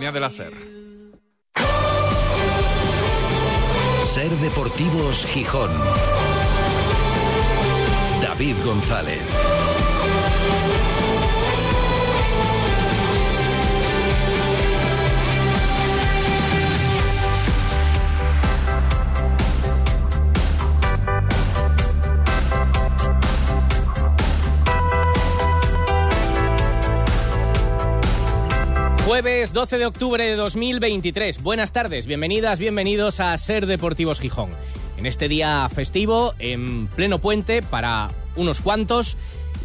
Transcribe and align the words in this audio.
de 0.00 0.20
la 0.20 0.30
SER. 0.30 0.52
Ser 4.02 4.30
Deportivos 4.40 5.26
Gijón. 5.26 5.70
David 8.22 8.56
González. 8.64 9.51
Jueves 29.12 29.52
12 29.52 29.76
de 29.76 29.84
octubre 29.84 30.24
de 30.24 30.36
2023. 30.36 31.42
Buenas 31.42 31.70
tardes, 31.70 32.06
bienvenidas, 32.06 32.58
bienvenidos 32.58 33.20
a 33.20 33.36
Ser 33.36 33.66
Deportivos 33.66 34.18
Gijón. 34.18 34.48
En 34.96 35.04
este 35.04 35.28
día 35.28 35.68
festivo, 35.68 36.32
en 36.38 36.86
pleno 36.86 37.18
puente, 37.18 37.60
para 37.60 38.08
unos 38.36 38.62
cuantos, 38.62 39.18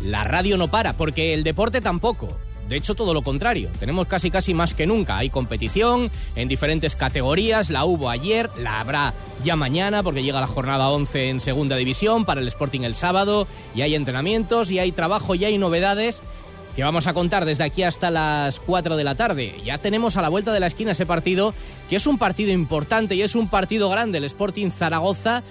la 0.04 0.26
radio 0.26 0.58
no 0.58 0.68
para, 0.68 0.98
porque 0.98 1.34
el 1.34 1.46
deporte 1.46 1.80
tampoco. 1.80 2.38
De 2.68 2.76
hecho, 2.76 2.94
todo 2.94 3.14
lo 3.14 3.22
contrario. 3.22 3.70
Tenemos 3.80 4.08
casi 4.08 4.30
casi 4.30 4.54
más 4.54 4.74
que 4.74 4.86
nunca. 4.86 5.16
Hay 5.16 5.30
competición 5.30 6.12
en 6.36 6.50
diferentes 6.50 6.98
categorías. 6.98 7.70
La 7.70 7.86
hubo 7.86 8.10
ayer, 8.10 8.50
la 8.58 8.82
habrá 8.82 9.14
ya 9.46 9.56
mañana 9.56 10.04
porque 10.04 10.24
llega 10.24 10.42
la 10.42 10.48
jornada 10.48 10.90
11 10.90 11.30
en 11.30 11.40
segunda 11.40 11.78
división 11.78 12.26
para 12.26 12.42
el 12.42 12.48
Sporting 12.50 12.82
el 12.82 12.96
sábado. 12.96 13.48
Y 13.74 13.82
hay 13.82 13.96
entrenamientos 13.96 14.70
y 14.72 14.80
hay 14.80 14.92
trabajo 14.92 15.36
y 15.36 15.46
hay 15.46 15.58
novedades 15.58 16.22
que 16.78 16.84
vamos 16.84 17.08
a 17.08 17.16
contar 17.16 17.44
desde 17.46 17.64
aquí 17.64 17.82
hasta 17.82 18.12
las 18.12 18.60
4 18.60 18.98
de 18.98 19.04
la 19.04 19.16
tarde. 19.16 19.56
Ya 19.66 19.80
tenemos 19.80 20.16
a 20.16 20.22
la 20.22 20.30
vuelta 20.30 20.54
de 20.54 20.60
la 20.60 20.68
esquina 20.68 20.92
ese 20.92 21.08
partido, 21.08 21.56
que 21.90 21.96
es 21.96 22.06
un 22.06 22.20
partido 22.20 22.52
importante 22.52 23.16
y 23.16 23.24
es 23.24 23.34
un 23.34 23.50
partido 23.50 23.90
grande, 23.90 24.20
el 24.20 24.26
Sporting 24.26 24.70
Zaragoza, 24.70 25.44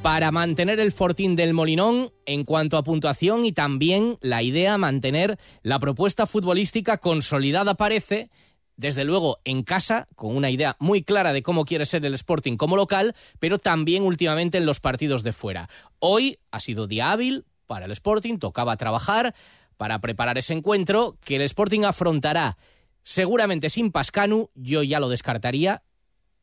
para 0.00 0.30
mantener 0.30 0.78
el 0.78 0.92
fortín 0.92 1.34
del 1.34 1.54
Molinón 1.54 2.12
en 2.24 2.44
cuanto 2.44 2.76
a 2.76 2.84
puntuación 2.84 3.44
y 3.44 3.50
también 3.50 4.16
la 4.20 4.44
idea 4.44 4.78
mantener 4.78 5.40
la 5.64 5.80
propuesta 5.80 6.28
futbolística 6.28 6.98
consolidada 6.98 7.74
parece 7.74 8.30
desde 8.76 9.04
luego 9.04 9.40
en 9.44 9.64
casa, 9.64 10.06
con 10.14 10.36
una 10.36 10.50
idea 10.50 10.76
muy 10.78 11.02
clara 11.02 11.32
de 11.32 11.42
cómo 11.42 11.64
quiere 11.64 11.84
ser 11.84 12.06
el 12.06 12.14
Sporting 12.14 12.56
como 12.56 12.76
local, 12.76 13.16
pero 13.40 13.58
también 13.58 14.04
últimamente 14.04 14.58
en 14.58 14.66
los 14.66 14.78
partidos 14.78 15.24
de 15.24 15.32
fuera. 15.32 15.68
Hoy 15.98 16.38
ha 16.52 16.60
sido 16.60 16.86
día 16.86 17.10
hábil 17.10 17.44
para 17.66 17.86
el 17.86 17.92
Sporting, 17.92 18.38
tocaba 18.38 18.76
trabajar, 18.76 19.34
para 19.80 19.98
preparar 20.02 20.36
ese 20.36 20.52
encuentro 20.52 21.16
que 21.24 21.36
el 21.36 21.40
Sporting 21.40 21.84
afrontará 21.84 22.58
seguramente 23.02 23.70
sin 23.70 23.92
Pascanu, 23.92 24.50
yo 24.54 24.82
ya 24.82 25.00
lo 25.00 25.08
descartaría. 25.08 25.84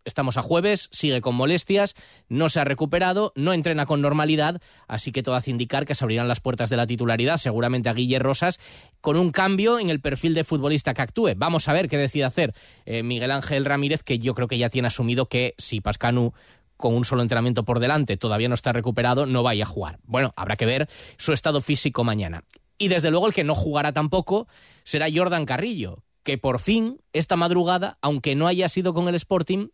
Estamos 0.05 0.37
a 0.37 0.41
jueves, 0.41 0.89
sigue 0.91 1.21
con 1.21 1.35
molestias, 1.35 1.93
no 2.29 2.49
se 2.49 2.59
ha 2.59 2.63
recuperado, 2.63 3.33
no 3.35 3.53
entrena 3.53 3.85
con 3.85 4.01
normalidad, 4.01 4.59
así 4.87 5.11
que 5.11 5.21
todo 5.21 5.35
hace 5.35 5.51
indicar 5.51 5.85
que 5.85 5.93
se 5.93 6.03
abrirán 6.03 6.27
las 6.27 6.39
puertas 6.39 6.71
de 6.71 6.77
la 6.77 6.87
titularidad, 6.87 7.37
seguramente 7.37 7.89
a 7.89 7.93
Guille 7.93 8.17
Rosas, 8.17 8.59
con 9.01 9.17
un 9.17 9.31
cambio 9.31 9.77
en 9.77 9.91
el 9.91 10.01
perfil 10.01 10.33
de 10.33 10.43
futbolista 10.43 10.95
que 10.95 11.03
actúe. 11.03 11.35
Vamos 11.37 11.67
a 11.67 11.73
ver 11.73 11.89
qué 11.89 11.97
decide 11.97 12.23
hacer 12.23 12.55
eh, 12.87 13.03
Miguel 13.03 13.29
Ángel 13.29 13.65
Ramírez, 13.65 14.01
que 14.01 14.17
yo 14.17 14.33
creo 14.33 14.47
que 14.47 14.57
ya 14.57 14.71
tiene 14.71 14.87
asumido 14.87 15.27
que 15.27 15.53
si 15.59 15.79
Pascanu 15.79 16.33
con 16.75 16.95
un 16.95 17.05
solo 17.05 17.21
entrenamiento 17.21 17.65
por 17.65 17.79
delante 17.79 18.17
todavía 18.17 18.49
no 18.49 18.55
está 18.55 18.73
recuperado, 18.73 19.27
no 19.27 19.43
vaya 19.43 19.65
a 19.65 19.67
jugar. 19.67 19.99
Bueno, 20.05 20.33
habrá 20.35 20.55
que 20.55 20.65
ver 20.65 20.89
su 21.17 21.33
estado 21.33 21.61
físico 21.61 22.03
mañana. 22.03 22.43
Y 22.77 22.89
desde 22.89 23.11
luego 23.11 23.27
el 23.27 23.33
que 23.33 23.43
no 23.43 23.55
jugará 23.55 23.93
tampoco 23.93 24.47
será 24.83 25.07
Jordan 25.13 25.45
Carrillo, 25.45 26.03
que 26.23 26.37
por 26.37 26.59
fin, 26.59 27.01
esta 27.13 27.35
madrugada, 27.35 27.97
aunque 28.01 28.35
no 28.35 28.47
haya 28.47 28.69
sido 28.69 28.93
con 28.93 29.07
el 29.07 29.15
Sporting, 29.15 29.69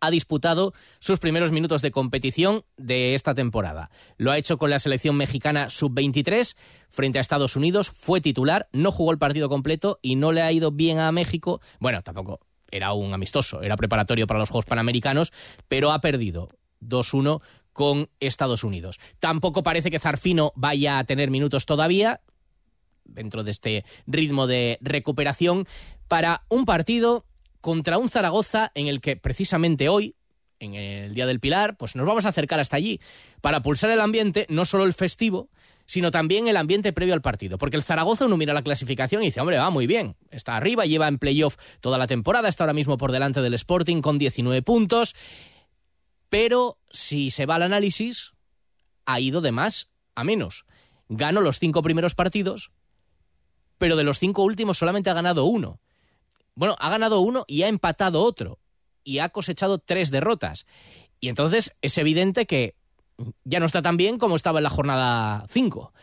ha 0.00 0.10
disputado 0.10 0.72
sus 0.98 1.18
primeros 1.18 1.52
minutos 1.52 1.82
de 1.82 1.90
competición 1.90 2.64
de 2.76 3.14
esta 3.14 3.34
temporada. 3.34 3.90
Lo 4.16 4.30
ha 4.30 4.38
hecho 4.38 4.58
con 4.58 4.70
la 4.70 4.78
selección 4.78 5.16
mexicana 5.16 5.68
sub-23 5.68 6.56
frente 6.88 7.18
a 7.18 7.20
Estados 7.20 7.56
Unidos, 7.56 7.90
fue 7.90 8.20
titular, 8.20 8.68
no 8.72 8.92
jugó 8.92 9.12
el 9.12 9.18
partido 9.18 9.48
completo 9.48 9.98
y 10.02 10.16
no 10.16 10.32
le 10.32 10.42
ha 10.42 10.52
ido 10.52 10.70
bien 10.70 10.98
a 10.98 11.12
México. 11.12 11.60
Bueno, 11.80 12.02
tampoco 12.02 12.40
era 12.70 12.92
un 12.92 13.14
amistoso, 13.14 13.62
era 13.62 13.76
preparatorio 13.76 14.26
para 14.26 14.40
los 14.40 14.50
Juegos 14.50 14.66
Panamericanos, 14.66 15.32
pero 15.68 15.92
ha 15.92 16.00
perdido 16.00 16.48
2-1 16.82 17.40
con 17.76 18.08
Estados 18.20 18.64
Unidos. 18.64 18.98
Tampoco 19.20 19.62
parece 19.62 19.90
que 19.90 19.98
Zarfino 19.98 20.54
vaya 20.56 20.98
a 20.98 21.04
tener 21.04 21.30
minutos 21.30 21.66
todavía 21.66 22.22
dentro 23.04 23.44
de 23.44 23.50
este 23.50 23.84
ritmo 24.06 24.46
de 24.46 24.78
recuperación 24.80 25.68
para 26.08 26.46
un 26.48 26.64
partido 26.64 27.26
contra 27.60 27.98
un 27.98 28.08
Zaragoza 28.08 28.72
en 28.74 28.86
el 28.86 29.02
que 29.02 29.16
precisamente 29.16 29.90
hoy, 29.90 30.16
en 30.58 30.74
el 30.74 31.12
Día 31.12 31.26
del 31.26 31.38
Pilar, 31.38 31.76
pues 31.76 31.96
nos 31.96 32.06
vamos 32.06 32.24
a 32.24 32.30
acercar 32.30 32.60
hasta 32.60 32.78
allí 32.78 32.98
para 33.42 33.60
pulsar 33.60 33.90
el 33.90 34.00
ambiente, 34.00 34.46
no 34.48 34.64
solo 34.64 34.84
el 34.84 34.94
festivo, 34.94 35.50
sino 35.84 36.10
también 36.10 36.48
el 36.48 36.56
ambiente 36.56 36.94
previo 36.94 37.12
al 37.12 37.20
partido. 37.20 37.58
Porque 37.58 37.76
el 37.76 37.82
Zaragoza 37.82 38.24
uno 38.24 38.38
mira 38.38 38.54
la 38.54 38.62
clasificación 38.62 39.22
y 39.22 39.26
dice, 39.26 39.42
hombre, 39.42 39.58
va 39.58 39.68
muy 39.68 39.86
bien, 39.86 40.16
está 40.30 40.56
arriba, 40.56 40.86
lleva 40.86 41.08
en 41.08 41.18
playoff 41.18 41.58
toda 41.80 41.98
la 41.98 42.06
temporada, 42.06 42.48
está 42.48 42.64
ahora 42.64 42.72
mismo 42.72 42.96
por 42.96 43.12
delante 43.12 43.42
del 43.42 43.52
Sporting 43.52 44.00
con 44.00 44.16
19 44.16 44.62
puntos 44.62 45.14
pero 46.38 46.76
si 46.90 47.30
se 47.30 47.46
va 47.46 47.54
al 47.54 47.62
análisis, 47.62 48.34
ha 49.06 49.20
ido 49.20 49.40
de 49.40 49.52
más 49.52 49.88
a 50.14 50.22
menos. 50.22 50.66
Ganó 51.08 51.40
los 51.40 51.58
cinco 51.58 51.80
primeros 51.80 52.14
partidos, 52.14 52.72
pero 53.78 53.96
de 53.96 54.04
los 54.04 54.18
cinco 54.18 54.42
últimos 54.42 54.76
solamente 54.76 55.08
ha 55.08 55.14
ganado 55.14 55.46
uno. 55.46 55.80
Bueno, 56.54 56.76
ha 56.78 56.90
ganado 56.90 57.20
uno 57.20 57.46
y 57.48 57.62
ha 57.62 57.68
empatado 57.68 58.20
otro. 58.20 58.58
Y 59.02 59.20
ha 59.20 59.30
cosechado 59.30 59.78
tres 59.78 60.10
derrotas. 60.10 60.66
Y 61.20 61.30
entonces 61.30 61.74
es 61.80 61.96
evidente 61.96 62.44
que 62.44 62.74
ya 63.44 63.58
no 63.58 63.64
está 63.64 63.80
tan 63.80 63.96
bien 63.96 64.18
como 64.18 64.36
estaba 64.36 64.58
en 64.58 64.64
la 64.64 64.70
jornada 64.70 65.46
5. 65.48 65.94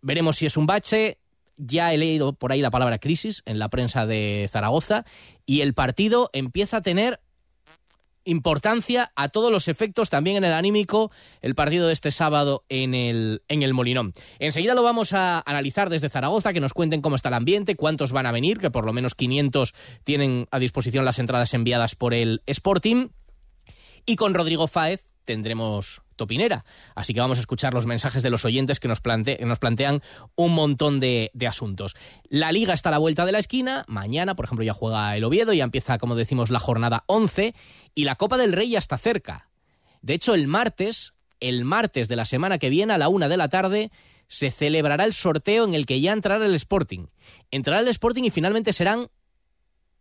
Veremos 0.00 0.34
si 0.34 0.46
es 0.46 0.56
un 0.56 0.66
bache. 0.66 1.20
Ya 1.56 1.92
he 1.92 1.96
leído 1.96 2.32
por 2.32 2.50
ahí 2.50 2.60
la 2.60 2.72
palabra 2.72 2.98
crisis 2.98 3.44
en 3.46 3.60
la 3.60 3.68
prensa 3.68 4.04
de 4.04 4.48
Zaragoza 4.50 5.04
y 5.46 5.60
el 5.60 5.74
partido 5.74 6.28
empieza 6.32 6.78
a 6.78 6.82
tener 6.82 7.20
importancia 8.24 9.12
a 9.16 9.28
todos 9.28 9.50
los 9.50 9.68
efectos, 9.68 10.10
también 10.10 10.36
en 10.36 10.44
el 10.44 10.52
anímico, 10.52 11.10
el 11.42 11.54
partido 11.54 11.86
de 11.86 11.92
este 11.92 12.10
sábado 12.10 12.64
en 12.68 12.94
el, 12.94 13.42
en 13.48 13.62
el 13.62 13.74
Molinón. 13.74 14.14
Enseguida 14.38 14.74
lo 14.74 14.82
vamos 14.82 15.12
a 15.12 15.42
analizar 15.46 15.90
desde 15.90 16.08
Zaragoza, 16.08 16.52
que 16.52 16.60
nos 16.60 16.72
cuenten 16.72 17.02
cómo 17.02 17.16
está 17.16 17.28
el 17.28 17.34
ambiente, 17.34 17.76
cuántos 17.76 18.12
van 18.12 18.26
a 18.26 18.32
venir, 18.32 18.58
que 18.58 18.70
por 18.70 18.86
lo 18.86 18.92
menos 18.92 19.14
500 19.14 19.74
tienen 20.04 20.46
a 20.50 20.58
disposición 20.58 21.04
las 21.04 21.18
entradas 21.18 21.54
enviadas 21.54 21.94
por 21.94 22.14
el 22.14 22.42
Sporting. 22.46 23.08
Y 24.06 24.16
con 24.16 24.34
Rodrigo 24.34 24.68
Fáez 24.68 25.08
tendremos 25.24 26.03
topinera. 26.16 26.64
Así 26.94 27.14
que 27.14 27.20
vamos 27.20 27.38
a 27.38 27.40
escuchar 27.40 27.74
los 27.74 27.86
mensajes 27.86 28.22
de 28.22 28.30
los 28.30 28.44
oyentes 28.44 28.80
que 28.80 28.88
nos, 28.88 29.00
plantean 29.00 30.02
un 30.36 30.54
montón 30.54 31.00
de, 31.00 31.30
de, 31.34 31.46
asuntos. 31.46 31.96
La 32.28 32.52
liga 32.52 32.74
está 32.74 32.88
a 32.88 32.92
la 32.92 32.98
vuelta 32.98 33.24
de 33.26 33.32
la 33.32 33.38
esquina. 33.38 33.84
Mañana, 33.88 34.34
por 34.36 34.44
ejemplo, 34.44 34.64
ya 34.64 34.72
juega 34.72 35.16
el 35.16 35.24
Oviedo, 35.24 35.52
ya 35.52 35.64
empieza, 35.64 35.98
como 35.98 36.14
decimos, 36.14 36.50
la 36.50 36.58
jornada 36.58 37.04
11 37.06 37.54
y 37.94 38.04
la 38.04 38.16
Copa 38.16 38.36
del 38.36 38.52
Rey 38.52 38.70
ya 38.70 38.78
está 38.78 38.98
cerca. 38.98 39.48
De 40.02 40.14
hecho, 40.14 40.34
el 40.34 40.48
martes, 40.48 41.14
el 41.40 41.64
martes 41.64 42.08
de 42.08 42.16
la 42.16 42.24
semana 42.24 42.58
que 42.58 42.68
viene 42.70 42.92
a 42.92 42.98
la 42.98 43.08
una 43.08 43.28
de 43.28 43.36
la 43.36 43.48
tarde, 43.48 43.90
se 44.28 44.50
celebrará 44.50 45.04
el 45.04 45.12
sorteo 45.12 45.64
en 45.64 45.74
el 45.74 45.86
que 45.86 46.00
ya 46.00 46.12
entrará 46.12 46.44
el 46.44 46.54
Sporting. 46.54 47.06
Entrará 47.50 47.80
el 47.80 47.88
Sporting 47.88 48.24
y 48.24 48.30
finalmente 48.30 48.72
serán 48.72 49.08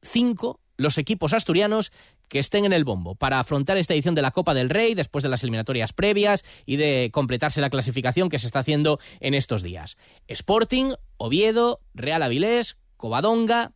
cinco 0.02 0.59
los 0.78 0.97
equipos 0.97 1.34
asturianos 1.34 1.91
que 2.28 2.39
estén 2.39 2.66
en 2.66 2.73
el 2.73 2.84
bombo 2.84 3.16
para 3.16 3.39
afrontar 3.39 3.78
esta 3.78 3.94
edición 3.94 4.16
de 4.16 4.22
la 4.22 4.31
Copa 4.31 4.53
del 4.53 4.69
Rey 4.69 4.95
después 4.95 5.23
de 5.23 5.29
las 5.29 5.44
eliminatorias 5.44 5.94
previas 5.94 6.44
y 6.66 6.78
de 6.78 7.09
completarse 7.11 7.61
la 7.61 7.69
clasificación 7.69 8.29
que 8.29 8.39
se 8.39 8.47
está 8.47 8.59
haciendo 8.59 9.00
en 9.19 9.34
estos 9.34 9.61
días. 9.61 9.97
Sporting, 10.28 10.94
Oviedo, 11.17 11.81
Real 11.94 12.23
Avilés, 12.23 12.78
Covadonga 12.97 13.72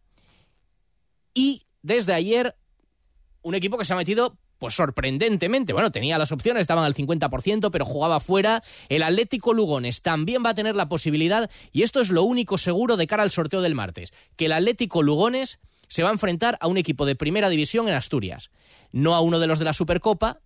y 1.33 1.65
desde 1.81 2.13
ayer 2.13 2.55
un 3.41 3.55
equipo 3.55 3.77
que 3.77 3.85
se 3.85 3.93
ha 3.93 3.97
metido 3.97 4.37
pues 4.57 4.73
sorprendentemente, 4.73 5.73
bueno, 5.73 5.91
tenía 5.91 6.17
las 6.17 6.31
opciones, 6.31 6.61
estaban 6.61 6.83
al 6.83 6.95
50%, 6.95 7.69
pero 7.71 7.85
jugaba 7.85 8.19
fuera. 8.19 8.63
El 8.89 9.03
Atlético 9.03 9.53
Lugones 9.53 10.01
también 10.01 10.43
va 10.43 10.49
a 10.49 10.55
tener 10.55 10.75
la 10.75 10.89
posibilidad, 10.89 11.49
y 11.71 11.83
esto 11.83 11.99
es 11.99 12.09
lo 12.09 12.23
único 12.23 12.57
seguro 12.57 12.97
de 12.97 13.07
cara 13.07 13.23
al 13.23 13.31
sorteo 13.31 13.61
del 13.61 13.75
martes, 13.75 14.13
que 14.35 14.45
el 14.45 14.53
Atlético 14.53 15.03
Lugones 15.03 15.59
se 15.87 16.03
va 16.03 16.09
a 16.09 16.13
enfrentar 16.13 16.57
a 16.61 16.67
un 16.67 16.77
equipo 16.77 17.05
de 17.05 17.15
primera 17.15 17.49
división 17.49 17.87
en 17.87 17.95
Asturias, 17.95 18.51
no 18.91 19.15
a 19.15 19.21
uno 19.21 19.39
de 19.39 19.47
los 19.47 19.59
de 19.59 19.65
la 19.65 19.73
Supercopa, 19.73 20.41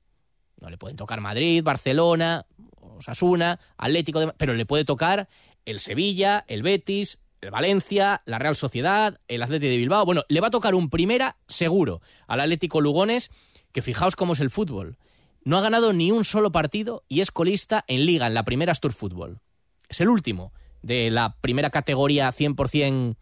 no 0.60 0.70
le 0.70 0.78
pueden 0.78 0.98
tocar 0.98 1.22
Madrid, 1.22 1.64
Barcelona, 1.64 2.46
Osasuna, 2.80 3.60
Atlético, 3.78 4.34
pero 4.38 4.54
le 4.54 4.66
puede 4.66 4.86
tocar 4.86 5.28
el 5.66 5.80
Sevilla, 5.80 6.46
el 6.48 6.62
Betis, 6.62 7.20
el 7.42 7.50
Valencia, 7.50 8.22
la 8.26 8.38
Real 8.40 8.56
Sociedad, 8.56 9.20
el 9.28 9.42
Atlético 9.42 9.72
de 9.72 9.78
Bilbao. 9.78 10.06
Bueno, 10.06 10.24
le 10.30 10.40
va 10.40 10.48
a 10.48 10.52
tocar 10.52 10.76
un 10.76 10.90
primera 10.90 11.38
seguro 11.48 12.02
al 12.28 12.40
Atlético 12.40 12.82
Lugones, 12.82 13.32
que 13.72 13.82
fijaos 13.82 14.16
cómo 14.16 14.34
es 14.34 14.40
el 14.40 14.52
fútbol. 14.52 14.98
No 15.44 15.58
ha 15.58 15.62
ganado 15.62 15.92
ni 15.94 16.12
un 16.12 16.24
solo 16.24 16.52
partido 16.52 17.04
y 17.08 17.22
es 17.22 17.32
colista 17.32 17.84
en 17.88 18.06
liga, 18.06 18.28
en 18.28 18.36
la 18.36 18.46
primera 18.46 18.72
Astur 18.72 18.94
Fútbol. 18.94 19.40
Es 19.90 20.00
el 20.00 20.10
último 20.10 20.54
de 20.84 21.10
la 21.10 21.36
primera 21.42 21.72
categoría 21.72 22.32
100% 22.32 23.16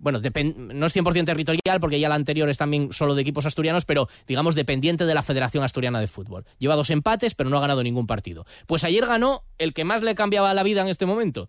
bueno, 0.00 0.20
no 0.20 0.86
es 0.86 0.96
100% 0.96 1.24
territorial 1.24 1.80
porque 1.80 2.00
ya 2.00 2.08
la 2.08 2.14
anterior 2.14 2.48
es 2.48 2.58
también 2.58 2.92
solo 2.92 3.14
de 3.14 3.22
equipos 3.22 3.46
asturianos, 3.46 3.84
pero 3.84 4.08
digamos 4.26 4.54
dependiente 4.54 5.04
de 5.04 5.14
la 5.14 5.22
Federación 5.22 5.64
Asturiana 5.64 6.00
de 6.00 6.06
Fútbol. 6.06 6.44
Lleva 6.58 6.76
dos 6.76 6.90
empates, 6.90 7.34
pero 7.34 7.50
no 7.50 7.58
ha 7.58 7.60
ganado 7.60 7.82
ningún 7.82 8.06
partido. 8.06 8.44
Pues 8.66 8.84
ayer 8.84 9.06
ganó 9.06 9.44
el 9.58 9.74
que 9.74 9.84
más 9.84 10.02
le 10.02 10.14
cambiaba 10.14 10.54
la 10.54 10.62
vida 10.62 10.82
en 10.82 10.88
este 10.88 11.06
momento. 11.06 11.48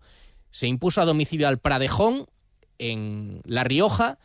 Se 0.50 0.66
impuso 0.66 1.00
a 1.00 1.04
domicilio 1.04 1.48
al 1.48 1.58
Pradejón 1.58 2.26
en 2.78 3.40
La 3.44 3.64
Rioja, 3.64 4.18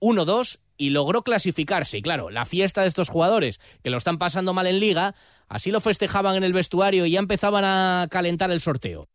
1-2 0.00 0.58
y 0.76 0.90
logró 0.90 1.22
clasificarse. 1.22 1.98
Y 1.98 2.02
claro, 2.02 2.30
la 2.30 2.46
fiesta 2.46 2.82
de 2.82 2.88
estos 2.88 3.08
jugadores 3.08 3.60
que 3.82 3.90
lo 3.90 3.98
están 3.98 4.18
pasando 4.18 4.54
mal 4.54 4.66
en 4.66 4.80
liga, 4.80 5.14
así 5.48 5.70
lo 5.70 5.80
festejaban 5.80 6.36
en 6.36 6.44
el 6.44 6.52
vestuario 6.52 7.04
y 7.04 7.10
ya 7.10 7.18
empezaban 7.18 7.64
a 7.64 8.06
calentar 8.10 8.50
el 8.50 8.60
sorteo. 8.60 9.08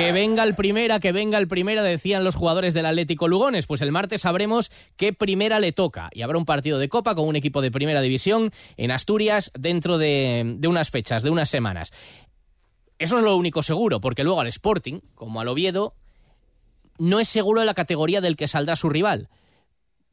Que 0.00 0.12
venga 0.12 0.44
el 0.44 0.54
primera, 0.54 0.98
que 0.98 1.12
venga 1.12 1.36
el 1.36 1.46
primera, 1.46 1.82
decían 1.82 2.24
los 2.24 2.34
jugadores 2.34 2.72
del 2.72 2.86
Atlético 2.86 3.28
Lugones. 3.28 3.66
Pues 3.66 3.82
el 3.82 3.92
martes 3.92 4.22
sabremos 4.22 4.72
qué 4.96 5.12
primera 5.12 5.60
le 5.60 5.72
toca. 5.72 6.08
Y 6.14 6.22
habrá 6.22 6.38
un 6.38 6.46
partido 6.46 6.78
de 6.78 6.88
Copa 6.88 7.14
con 7.14 7.28
un 7.28 7.36
equipo 7.36 7.60
de 7.60 7.70
primera 7.70 8.00
división 8.00 8.50
en 8.78 8.92
Asturias 8.92 9.52
dentro 9.52 9.98
de, 9.98 10.54
de 10.56 10.68
unas 10.68 10.88
fechas, 10.88 11.22
de 11.22 11.28
unas 11.28 11.50
semanas. 11.50 11.92
Eso 12.98 13.18
es 13.18 13.22
lo 13.22 13.36
único 13.36 13.62
seguro, 13.62 14.00
porque 14.00 14.24
luego 14.24 14.40
al 14.40 14.46
Sporting, 14.46 15.00
como 15.14 15.42
al 15.42 15.48
Oviedo, 15.48 15.94
no 16.96 17.20
es 17.20 17.28
seguro 17.28 17.62
la 17.62 17.74
categoría 17.74 18.22
del 18.22 18.36
que 18.36 18.48
saldrá 18.48 18.76
su 18.76 18.88
rival. 18.88 19.28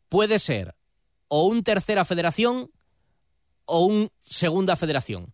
Puede 0.09 0.39
ser 0.39 0.75
o 1.29 1.45
un 1.45 1.63
tercera 1.63 2.03
federación 2.03 2.71
o 3.63 3.85
un 3.85 4.11
segunda 4.25 4.75
federación. 4.75 5.33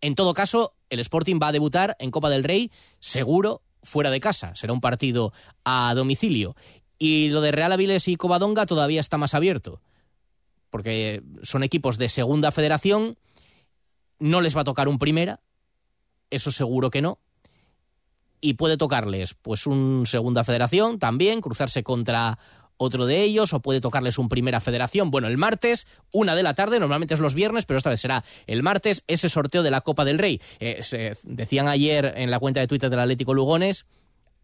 En 0.00 0.14
todo 0.14 0.32
caso, 0.32 0.74
el 0.90 1.00
Sporting 1.00 1.40
va 1.42 1.48
a 1.48 1.52
debutar 1.52 1.96
en 1.98 2.12
Copa 2.12 2.30
del 2.30 2.44
Rey, 2.44 2.70
seguro, 3.00 3.62
fuera 3.84 4.10
de 4.10 4.20
casa. 4.20 4.54
Será 4.54 4.72
un 4.72 4.80
partido 4.80 5.32
a 5.64 5.94
domicilio. 5.94 6.56
Y 6.98 7.28
lo 7.28 7.40
de 7.40 7.52
Real 7.52 7.72
Aviles 7.72 8.08
y 8.08 8.16
Covadonga 8.16 8.66
todavía 8.66 9.00
está 9.00 9.18
más 9.18 9.34
abierto. 9.34 9.80
Porque 10.70 11.22
son 11.42 11.62
equipos 11.62 11.98
de 11.98 12.08
segunda 12.08 12.50
federación. 12.50 13.16
No 14.18 14.40
les 14.40 14.56
va 14.56 14.62
a 14.62 14.64
tocar 14.64 14.88
un 14.88 14.98
primera. 14.98 15.40
Eso 16.30 16.50
seguro 16.50 16.90
que 16.90 17.02
no. 17.02 17.18
Y 18.40 18.54
puede 18.54 18.76
tocarles, 18.76 19.34
pues, 19.34 19.66
un 19.66 20.04
segunda 20.06 20.44
federación 20.44 20.98
también, 20.98 21.40
cruzarse 21.40 21.82
contra 21.82 22.38
otro 22.76 23.06
de 23.06 23.22
ellos, 23.22 23.52
o 23.52 23.60
puede 23.60 23.80
tocarles 23.80 24.18
un 24.18 24.28
primera 24.28 24.60
federación. 24.60 25.10
Bueno, 25.10 25.28
el 25.28 25.36
martes, 25.36 25.86
una 26.12 26.34
de 26.34 26.42
la 26.42 26.54
tarde, 26.54 26.80
normalmente 26.80 27.14
es 27.14 27.20
los 27.20 27.34
viernes, 27.34 27.64
pero 27.66 27.78
esta 27.78 27.90
vez 27.90 28.00
será 28.00 28.24
el 28.46 28.62
martes, 28.62 29.04
ese 29.06 29.28
sorteo 29.28 29.62
de 29.62 29.70
la 29.70 29.80
Copa 29.80 30.04
del 30.04 30.18
Rey. 30.18 30.40
Eh, 30.60 30.82
se 30.82 31.16
decían 31.22 31.68
ayer 31.68 32.14
en 32.16 32.30
la 32.30 32.38
cuenta 32.38 32.60
de 32.60 32.66
Twitter 32.66 32.90
del 32.90 33.00
Atlético 33.00 33.34
Lugones 33.34 33.86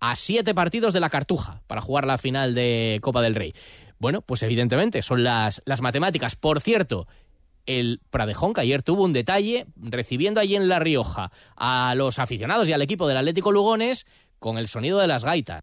a 0.00 0.16
siete 0.16 0.54
partidos 0.54 0.94
de 0.94 1.00
la 1.00 1.10
Cartuja 1.10 1.62
para 1.66 1.80
jugar 1.80 2.06
la 2.06 2.18
final 2.18 2.54
de 2.54 2.98
Copa 3.02 3.20
del 3.20 3.34
Rey. 3.34 3.54
Bueno, 3.98 4.22
pues 4.22 4.42
evidentemente 4.42 5.02
son 5.02 5.22
las, 5.24 5.62
las 5.66 5.82
matemáticas. 5.82 6.36
Por 6.36 6.60
cierto, 6.60 7.06
el 7.66 8.00
Pradejón, 8.10 8.54
que 8.54 8.62
ayer 8.62 8.82
tuvo 8.82 9.04
un 9.04 9.12
detalle, 9.12 9.66
recibiendo 9.76 10.40
allí 10.40 10.56
en 10.56 10.68
La 10.68 10.78
Rioja 10.78 11.30
a 11.56 11.94
los 11.94 12.18
aficionados 12.18 12.68
y 12.68 12.72
al 12.72 12.82
equipo 12.82 13.06
del 13.06 13.18
Atlético 13.18 13.52
Lugones 13.52 14.06
con 14.38 14.56
el 14.56 14.68
sonido 14.68 14.98
de 14.98 15.06
las 15.06 15.24
gaitas. 15.24 15.62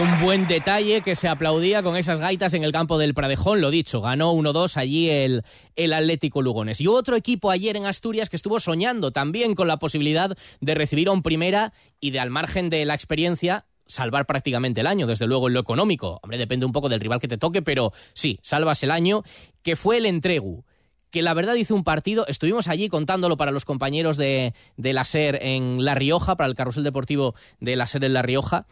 Un 0.00 0.22
buen 0.22 0.46
detalle 0.46 1.02
que 1.02 1.14
se 1.14 1.28
aplaudía 1.28 1.82
con 1.82 1.94
esas 1.94 2.20
gaitas 2.20 2.54
en 2.54 2.64
el 2.64 2.72
campo 2.72 2.96
del 2.96 3.12
Pradejón, 3.12 3.60
lo 3.60 3.70
dicho, 3.70 4.00
ganó 4.00 4.32
1-2 4.32 4.78
allí 4.78 5.10
el, 5.10 5.42
el 5.76 5.92
Atlético 5.92 6.40
Lugones. 6.40 6.80
Y 6.80 6.86
otro 6.86 7.16
equipo 7.16 7.50
ayer 7.50 7.76
en 7.76 7.84
Asturias 7.84 8.30
que 8.30 8.36
estuvo 8.36 8.60
soñando 8.60 9.10
también 9.10 9.54
con 9.54 9.68
la 9.68 9.76
posibilidad 9.76 10.34
de 10.60 10.74
recibir 10.74 11.08
a 11.08 11.12
un 11.12 11.22
primera 11.22 11.74
y 12.00 12.12
de 12.12 12.20
al 12.20 12.30
margen 12.30 12.70
de 12.70 12.86
la 12.86 12.94
experiencia 12.94 13.66
salvar 13.86 14.24
prácticamente 14.24 14.80
el 14.80 14.86
año, 14.86 15.06
desde 15.06 15.26
luego 15.26 15.48
en 15.48 15.54
lo 15.54 15.60
económico. 15.60 16.18
Hombre, 16.22 16.38
depende 16.38 16.64
un 16.64 16.72
poco 16.72 16.88
del 16.88 17.00
rival 17.00 17.20
que 17.20 17.28
te 17.28 17.36
toque, 17.36 17.60
pero 17.60 17.92
sí, 18.14 18.38
salvas 18.40 18.82
el 18.82 18.92
año, 18.92 19.22
que 19.62 19.76
fue 19.76 19.98
el 19.98 20.06
Entregu 20.06 20.64
que 21.10 21.22
la 21.22 21.34
verdad 21.34 21.54
hizo 21.54 21.74
un 21.74 21.84
partido, 21.84 22.24
estuvimos 22.28 22.68
allí 22.68 22.88
contándolo 22.88 23.36
para 23.36 23.50
los 23.50 23.64
compañeros 23.64 24.16
de, 24.16 24.54
de 24.76 24.92
la 24.92 25.04
SER 25.04 25.38
en 25.42 25.84
La 25.84 25.94
Rioja, 25.94 26.36
para 26.36 26.48
el 26.48 26.54
carrusel 26.54 26.84
deportivo 26.84 27.34
de 27.58 27.76
la 27.76 27.86
SER 27.86 28.04
en 28.04 28.12
La 28.14 28.22
Rioja, 28.22 28.66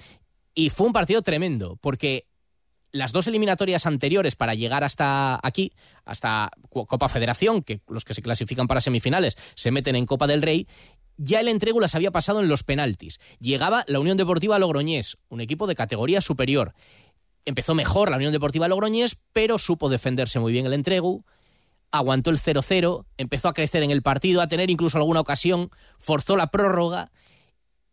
y 0.58 0.70
fue 0.70 0.88
un 0.88 0.92
partido 0.92 1.22
tremendo, 1.22 1.78
porque 1.80 2.26
las 2.90 3.12
dos 3.12 3.28
eliminatorias 3.28 3.86
anteriores 3.86 4.34
para 4.34 4.54
llegar 4.54 4.82
hasta 4.82 5.38
aquí, 5.40 5.72
hasta 6.04 6.50
Copa 6.68 7.08
Federación, 7.08 7.62
que 7.62 7.80
los 7.86 8.04
que 8.04 8.12
se 8.12 8.22
clasifican 8.22 8.66
para 8.66 8.80
semifinales 8.80 9.36
se 9.54 9.70
meten 9.70 9.94
en 9.94 10.04
Copa 10.04 10.26
del 10.26 10.42
Rey, 10.42 10.66
ya 11.16 11.38
el 11.38 11.46
entrego 11.46 11.78
las 11.78 11.94
había 11.94 12.10
pasado 12.10 12.40
en 12.40 12.48
los 12.48 12.64
penaltis. 12.64 13.20
Llegaba 13.38 13.84
la 13.86 14.00
Unión 14.00 14.16
Deportiva 14.16 14.58
Logroñés, 14.58 15.16
un 15.28 15.40
equipo 15.40 15.68
de 15.68 15.76
categoría 15.76 16.20
superior. 16.20 16.74
Empezó 17.44 17.76
mejor 17.76 18.10
la 18.10 18.16
Unión 18.16 18.32
Deportiva 18.32 18.66
Logroñés, 18.66 19.16
pero 19.32 19.58
supo 19.58 19.88
defenderse 19.88 20.40
muy 20.40 20.50
bien 20.50 20.66
el 20.66 20.72
entrego, 20.72 21.24
aguantó 21.92 22.30
el 22.30 22.40
0-0, 22.40 23.04
empezó 23.16 23.46
a 23.46 23.54
crecer 23.54 23.84
en 23.84 23.92
el 23.92 24.02
partido, 24.02 24.42
a 24.42 24.48
tener 24.48 24.70
incluso 24.70 24.98
alguna 24.98 25.20
ocasión, 25.20 25.70
forzó 26.00 26.34
la 26.34 26.48
prórroga 26.48 27.12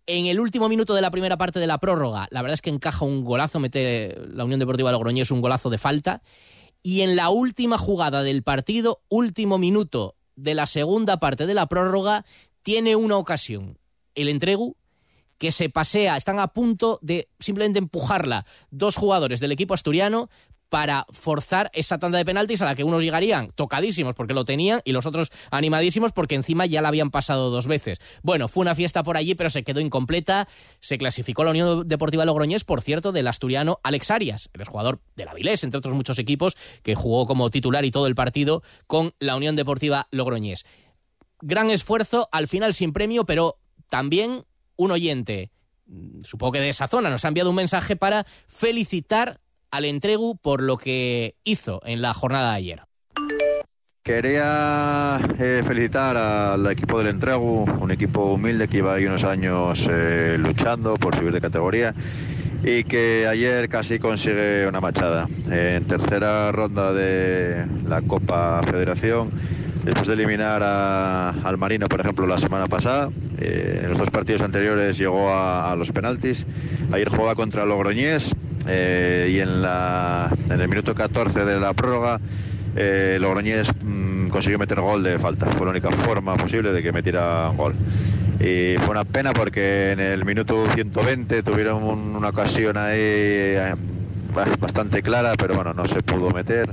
en 0.07 0.27
el 0.27 0.39
último 0.39 0.69
minuto 0.69 0.93
de 0.93 1.01
la 1.01 1.11
primera 1.11 1.37
parte 1.37 1.59
de 1.59 1.67
la 1.67 1.79
prórroga, 1.79 2.27
la 2.31 2.41
verdad 2.41 2.53
es 2.53 2.61
que 2.61 2.69
encaja 2.69 3.05
un 3.05 3.23
golazo, 3.23 3.59
mete 3.59 4.15
la 4.27 4.45
Unión 4.45 4.59
Deportiva 4.59 4.91
Logroñés 4.91 5.31
un 5.31 5.41
golazo 5.41 5.69
de 5.69 5.77
falta. 5.77 6.21
Y 6.83 7.01
en 7.01 7.15
la 7.15 7.29
última 7.29 7.77
jugada 7.77 8.21
del 8.21 8.43
partido, 8.43 9.01
último 9.09 9.57
minuto 9.57 10.15
de 10.35 10.53
la 10.53 10.67
segunda 10.67 11.17
parte 11.19 11.47
de 11.47 11.55
la 11.55 11.67
prórroga, 11.67 12.25
tiene 12.61 12.95
una 12.95 13.17
ocasión. 13.17 13.79
El 14.13 14.29
entregu 14.29 14.77
que 15.37 15.51
se 15.51 15.69
pasea, 15.69 16.15
están 16.15 16.39
a 16.39 16.47
punto 16.47 16.99
de 17.01 17.27
simplemente 17.39 17.79
empujarla 17.79 18.45
dos 18.69 18.95
jugadores 18.95 19.39
del 19.39 19.51
equipo 19.51 19.73
asturiano, 19.73 20.29
para 20.75 21.05
forzar 21.09 21.71
esa 21.73 21.99
tanda 21.99 22.17
de 22.17 22.25
penaltis 22.25 22.61
a 22.61 22.65
la 22.65 22.75
que 22.75 22.83
unos 22.83 23.01
llegarían 23.01 23.49
tocadísimos 23.55 24.13
porque 24.13 24.33
lo 24.33 24.43
tenían 24.43 24.81
y 24.83 24.91
los 24.91 25.05
otros 25.05 25.31
animadísimos 25.49 26.11
porque 26.11 26.35
encima 26.35 26.65
ya 26.65 26.81
la 26.81 26.89
habían 26.89 27.11
pasado 27.11 27.49
dos 27.49 27.65
veces. 27.65 28.01
Bueno, 28.23 28.49
fue 28.49 28.59
una 28.59 28.75
fiesta 28.75 29.01
por 29.01 29.15
allí, 29.15 29.35
pero 29.35 29.49
se 29.49 29.63
quedó 29.63 29.79
incompleta. 29.79 30.49
Se 30.81 30.97
clasificó 30.97 31.45
la 31.45 31.51
Unión 31.51 31.87
Deportiva 31.87 32.25
Logroñés, 32.25 32.65
por 32.65 32.81
cierto, 32.81 33.13
del 33.13 33.29
asturiano 33.29 33.79
Alex 33.83 34.11
Arias, 34.11 34.49
el 34.51 34.65
jugador 34.65 34.99
del 35.15 35.29
Avilés, 35.29 35.63
entre 35.63 35.77
otros 35.77 35.95
muchos 35.95 36.19
equipos, 36.19 36.57
que 36.83 36.93
jugó 36.93 37.25
como 37.25 37.49
titular 37.49 37.85
y 37.85 37.91
todo 37.91 38.07
el 38.07 38.15
partido 38.15 38.61
con 38.85 39.13
la 39.19 39.37
Unión 39.37 39.55
Deportiva 39.55 40.09
Logroñés. 40.11 40.65
Gran 41.39 41.71
esfuerzo, 41.71 42.27
al 42.33 42.49
final 42.49 42.73
sin 42.73 42.91
premio, 42.91 43.25
pero 43.25 43.59
también 43.87 44.43
un 44.75 44.91
oyente 44.91 45.51
mm, 45.85 46.23
supongo 46.23 46.51
que 46.51 46.59
de 46.59 46.67
esa 46.67 46.89
zona, 46.89 47.09
nos 47.09 47.23
ha 47.23 47.29
enviado 47.29 47.49
un 47.49 47.55
mensaje 47.55 47.95
para 47.95 48.25
felicitar 48.49 49.39
al 49.75 49.83
Entregu 49.83 50.37
por 50.37 50.61
lo 50.61 50.77
que 50.77 51.35
hizo 51.43 51.81
en 51.85 52.01
la 52.01 52.13
jornada 52.13 52.53
ayer. 52.53 52.83
Quería 54.01 55.19
eh, 55.37 55.63
felicitar 55.65 56.15
al 56.15 56.65
equipo 56.71 56.99
del 56.99 57.07
Entregu, 57.07 57.65
un 57.81 57.91
equipo 57.91 58.25
humilde 58.25 58.69
que 58.69 58.77
iba 58.77 58.93
ahí 58.93 59.05
unos 59.05 59.25
años 59.25 59.89
eh, 59.91 60.37
luchando 60.39 60.95
por 60.95 61.15
subir 61.15 61.33
de 61.33 61.41
categoría 61.41 61.93
y 62.63 62.85
que 62.85 63.27
ayer 63.27 63.67
casi 63.67 63.99
consigue 63.99 64.65
una 64.65 64.79
machada. 64.79 65.27
En 65.51 65.83
tercera 65.85 66.53
ronda 66.53 66.93
de 66.93 67.65
la 67.85 68.01
Copa 68.01 68.61
Federación, 68.63 69.29
después 69.85 70.07
de 70.07 70.13
eliminar 70.15 70.61
al 70.63 71.57
Marino, 71.57 71.87
por 71.87 72.01
ejemplo, 72.01 72.25
la 72.25 72.37
semana 72.37 72.67
pasada, 72.67 73.09
eh, 73.37 73.81
en 73.83 73.89
los 73.89 73.97
dos 73.97 74.09
partidos 74.09 74.41
anteriores 74.41 74.97
llegó 74.97 75.29
a, 75.29 75.71
a 75.71 75.75
los 75.75 75.91
penaltis. 75.91 76.45
Ayer 76.91 77.09
juega 77.09 77.35
contra 77.35 77.65
Logroñés 77.65 78.35
eh, 78.67 79.31
y 79.31 79.39
en, 79.39 79.61
la, 79.61 80.29
en 80.49 80.59
el 80.59 80.67
minuto 80.67 80.95
14 80.95 81.45
de 81.45 81.59
la 81.59 81.73
prórroga 81.73 82.19
eh, 82.75 83.17
Logroñés 83.21 83.71
mm, 83.81 84.27
consiguió 84.27 84.59
meter 84.59 84.81
gol 84.81 85.03
de 85.03 85.17
falta. 85.19 85.45
Fue 85.47 85.65
la 85.65 85.71
única 85.71 85.91
forma 85.91 86.35
posible 86.35 86.71
de 86.71 86.83
que 86.83 86.91
metiera 86.91 87.49
gol. 87.55 87.75
Y 88.39 88.75
fue 88.79 88.89
una 88.89 89.05
pena 89.05 89.31
porque 89.33 89.91
en 89.91 89.99
el 89.99 90.25
minuto 90.25 90.67
120 90.73 91.41
tuvieron 91.43 91.83
una 91.83 92.29
ocasión 92.29 92.75
ahí 92.75 92.97
eh, 92.97 93.75
bastante 94.59 95.01
clara, 95.01 95.33
pero 95.37 95.55
bueno, 95.55 95.73
no 95.73 95.85
se 95.85 96.01
pudo 96.03 96.29
meter 96.29 96.69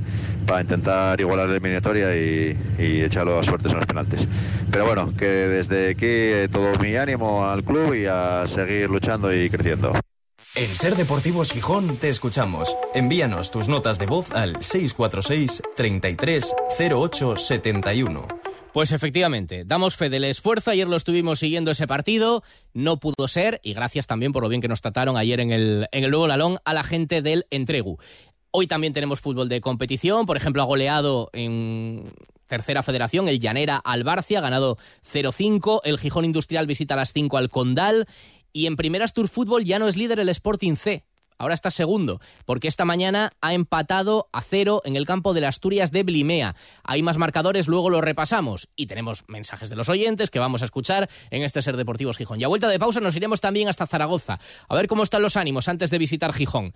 para 0.46 0.60
intentar 0.60 1.20
igualar 1.20 1.46
la 1.46 1.52
eliminatoria 1.52 2.14
y, 2.16 2.58
y 2.78 3.02
echarlo 3.02 3.38
a 3.38 3.42
suertes 3.42 3.72
en 3.72 3.78
los 3.78 3.86
penaltis. 3.86 4.28
Pero 4.70 4.86
bueno, 4.86 5.12
que 5.16 5.26
desde 5.26 5.90
aquí 5.90 6.06
eh, 6.06 6.48
todo 6.50 6.72
mi 6.80 6.96
ánimo 6.96 7.46
al 7.46 7.64
club 7.64 7.94
y 7.94 8.06
a 8.06 8.44
seguir 8.46 8.90
luchando 8.90 9.32
y 9.34 9.48
creciendo. 9.48 9.92
En 10.54 10.74
Ser 10.74 10.96
Deportivos 10.96 11.50
Gijón 11.50 11.96
te 11.96 12.10
escuchamos. 12.10 12.76
Envíanos 12.94 13.50
tus 13.50 13.68
notas 13.68 13.98
de 13.98 14.04
voz 14.04 14.30
al 14.32 14.62
646 14.62 15.62
33 15.74 16.54
08 16.90 17.36
71. 17.38 18.51
Pues 18.72 18.90
efectivamente, 18.92 19.64
damos 19.66 19.96
fe 19.96 20.08
del 20.08 20.24
esfuerzo. 20.24 20.70
Ayer 20.70 20.88
lo 20.88 20.96
estuvimos 20.96 21.38
siguiendo 21.38 21.70
ese 21.70 21.86
partido, 21.86 22.42
no 22.72 22.98
pudo 22.98 23.28
ser, 23.28 23.60
y 23.62 23.74
gracias 23.74 24.06
también 24.06 24.32
por 24.32 24.42
lo 24.42 24.48
bien 24.48 24.62
que 24.62 24.68
nos 24.68 24.80
trataron 24.80 25.18
ayer 25.18 25.40
en 25.40 25.52
el, 25.52 25.88
en 25.92 26.04
el 26.04 26.10
nuevo 26.10 26.26
Lalón 26.26 26.58
a 26.64 26.72
la 26.72 26.82
gente 26.82 27.20
del 27.20 27.44
Entregu. 27.50 27.98
Hoy 28.50 28.66
también 28.66 28.94
tenemos 28.94 29.20
fútbol 29.20 29.50
de 29.50 29.60
competición, 29.60 30.24
por 30.24 30.38
ejemplo, 30.38 30.62
ha 30.62 30.66
goleado 30.66 31.28
en 31.34 32.14
tercera 32.46 32.82
federación 32.82 33.28
el 33.28 33.40
Llanera 33.40 33.76
al 33.76 34.04
Barcia, 34.04 34.38
ha 34.38 34.42
ganado 34.42 34.78
0-5, 35.10 35.80
el 35.84 35.98
Gijón 35.98 36.24
Industrial 36.24 36.66
visita 36.66 36.94
a 36.94 36.98
las 36.98 37.12
5 37.12 37.36
al 37.36 37.50
Condal, 37.50 38.06
y 38.54 38.66
en 38.66 38.76
Primeras 38.76 39.12
Tour 39.12 39.28
Fútbol 39.28 39.64
ya 39.64 39.78
no 39.78 39.86
es 39.86 39.98
líder 39.98 40.18
el 40.18 40.30
Sporting 40.30 40.76
C, 40.76 41.04
ahora 41.42 41.54
está 41.54 41.72
segundo, 41.72 42.20
porque 42.46 42.68
esta 42.68 42.84
mañana 42.84 43.32
ha 43.40 43.52
empatado 43.52 44.28
a 44.32 44.42
cero 44.42 44.80
en 44.84 44.94
el 44.94 45.06
campo 45.06 45.34
de 45.34 45.40
las 45.40 45.56
Asturias 45.56 45.90
de 45.90 46.04
Blimea. 46.04 46.54
Hay 46.84 47.02
más 47.02 47.18
marcadores, 47.18 47.66
luego 47.66 47.90
los 47.90 48.00
repasamos 48.00 48.68
y 48.76 48.86
tenemos 48.86 49.24
mensajes 49.26 49.68
de 49.68 49.74
los 49.74 49.88
oyentes 49.88 50.30
que 50.30 50.38
vamos 50.38 50.62
a 50.62 50.66
escuchar 50.66 51.10
en 51.30 51.42
este 51.42 51.60
Ser 51.60 51.76
Deportivos 51.76 52.16
Gijón. 52.16 52.40
Y 52.40 52.44
a 52.44 52.48
vuelta 52.48 52.68
de 52.68 52.78
pausa 52.78 53.00
nos 53.00 53.16
iremos 53.16 53.40
también 53.40 53.68
hasta 53.68 53.88
Zaragoza, 53.88 54.38
a 54.68 54.74
ver 54.76 54.86
cómo 54.86 55.02
están 55.02 55.20
los 55.20 55.36
ánimos 55.36 55.66
antes 55.66 55.90
de 55.90 55.98
visitar 55.98 56.32
Gijón. 56.32 56.74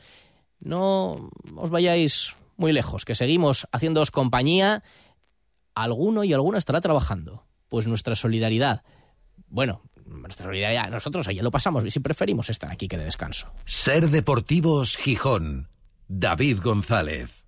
No 0.59 1.31
os 1.57 1.71
vayáis 1.71 2.35
muy 2.57 2.73
lejos, 2.73 3.05
que 3.05 3.15
seguimos 3.15 3.69
haciéndoos 3.71 4.11
compañía. 4.11 4.83
Alguno 5.75 6.25
y 6.25 6.33
alguna 6.33 6.59
estará 6.59 6.81
trabajando. 6.81 7.45
Pues 7.69 7.87
nuestra 7.87 8.15
solidaridad. 8.17 8.83
Bueno, 9.49 9.83
nuestra 10.07 10.47
solidaridad, 10.47 10.91
nosotros 10.91 11.29
ayer 11.29 11.43
lo 11.43 11.51
pasamos 11.51 11.85
y 11.85 11.91
si 11.91 12.01
preferimos 12.01 12.51
estar 12.51 12.71
aquí 12.71 12.89
que 12.89 12.99
de 12.99 13.05
descanso. 13.05 13.53
Ser 13.65 14.09
Deportivos 14.11 14.97
Gijón. 14.97 15.69
David 16.09 16.61
González. 16.63 17.45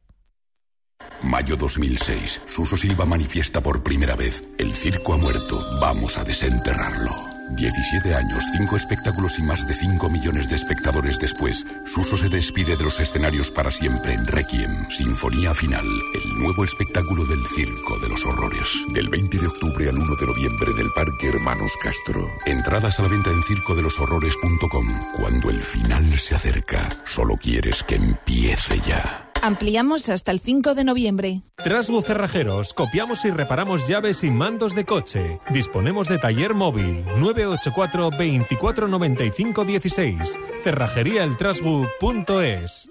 Mayo 1.22 1.56
2006. 1.56 2.42
Suso 2.46 2.76
Silva 2.76 3.04
manifiesta 3.04 3.60
por 3.60 3.82
primera 3.82 4.16
vez. 4.16 4.48
El 4.58 4.74
circo 4.74 5.14
ha 5.14 5.16
muerto. 5.16 5.64
Vamos 5.80 6.18
a 6.18 6.24
desenterrarlo. 6.24 7.38
17 7.50 8.14
años, 8.14 8.45
5 8.57 8.76
espectáculos 8.76 9.38
y 9.38 9.43
más 9.43 9.67
de 9.67 9.75
5 9.75 10.11
millones 10.11 10.49
de 10.49 10.57
espectadores 10.57 11.19
después, 11.19 11.64
Suso 11.87 12.17
se 12.17 12.28
despide 12.28 12.76
de 12.76 12.85
los 12.85 13.00
escenarios 13.00 13.50
para 13.50 13.71
siempre 13.71 14.12
en 14.12 14.26
Requiem, 14.26 14.88
Sinfonía 14.90 15.55
Final, 15.55 15.87
el 16.14 16.43
nuevo 16.43 16.64
espectáculo 16.64 17.25
del 17.26 17.45
Circo 17.55 17.99
de 18.00 18.09
los 18.09 18.25
Horrores. 18.26 18.69
Del 18.93 19.09
20 19.09 19.38
de 19.38 19.47
octubre 19.47 19.88
al 19.88 19.99
1 19.99 20.17
de 20.17 20.26
noviembre 20.26 20.71
en 20.73 20.78
el 20.78 20.90
Parque 20.95 21.28
Hermanos 21.28 21.73
Castro. 21.83 22.21
Entradas 22.47 22.99
a 22.99 23.02
la 23.02 23.09
venta 23.09 23.31
en 23.31 23.43
circodeloshorrores.com. 23.43 24.87
Cuando 25.17 25.50
el 25.50 25.61
final 25.62 26.19
se 26.19 26.35
acerca, 26.35 26.88
solo 27.05 27.37
quieres 27.37 27.83
que 27.83 27.97
empiece 27.97 28.81
ya. 28.81 29.27
Ampliamos 29.42 30.09
hasta 30.09 30.33
el 30.33 30.40
5 30.40 30.75
de 30.75 30.85
noviembre. 30.85 31.42
Trasbu 31.62 32.00
Cerrajeros, 32.02 32.75
copiamos 32.75 33.25
y 33.25 33.30
reparamos 33.30 33.87
llaves 33.88 34.25
y 34.25 34.30
mandos 34.30 34.75
de 34.75 34.85
coche. 34.85 35.38
Disponemos 35.50 36.09
de 36.09 36.18
taller 36.18 36.54
móvil 36.54 37.04
984 37.18 38.11
24 38.11 38.88
95 38.88 39.64
16. 39.64 40.40
Cerrajeríaeltrasbu.es. 40.62 42.90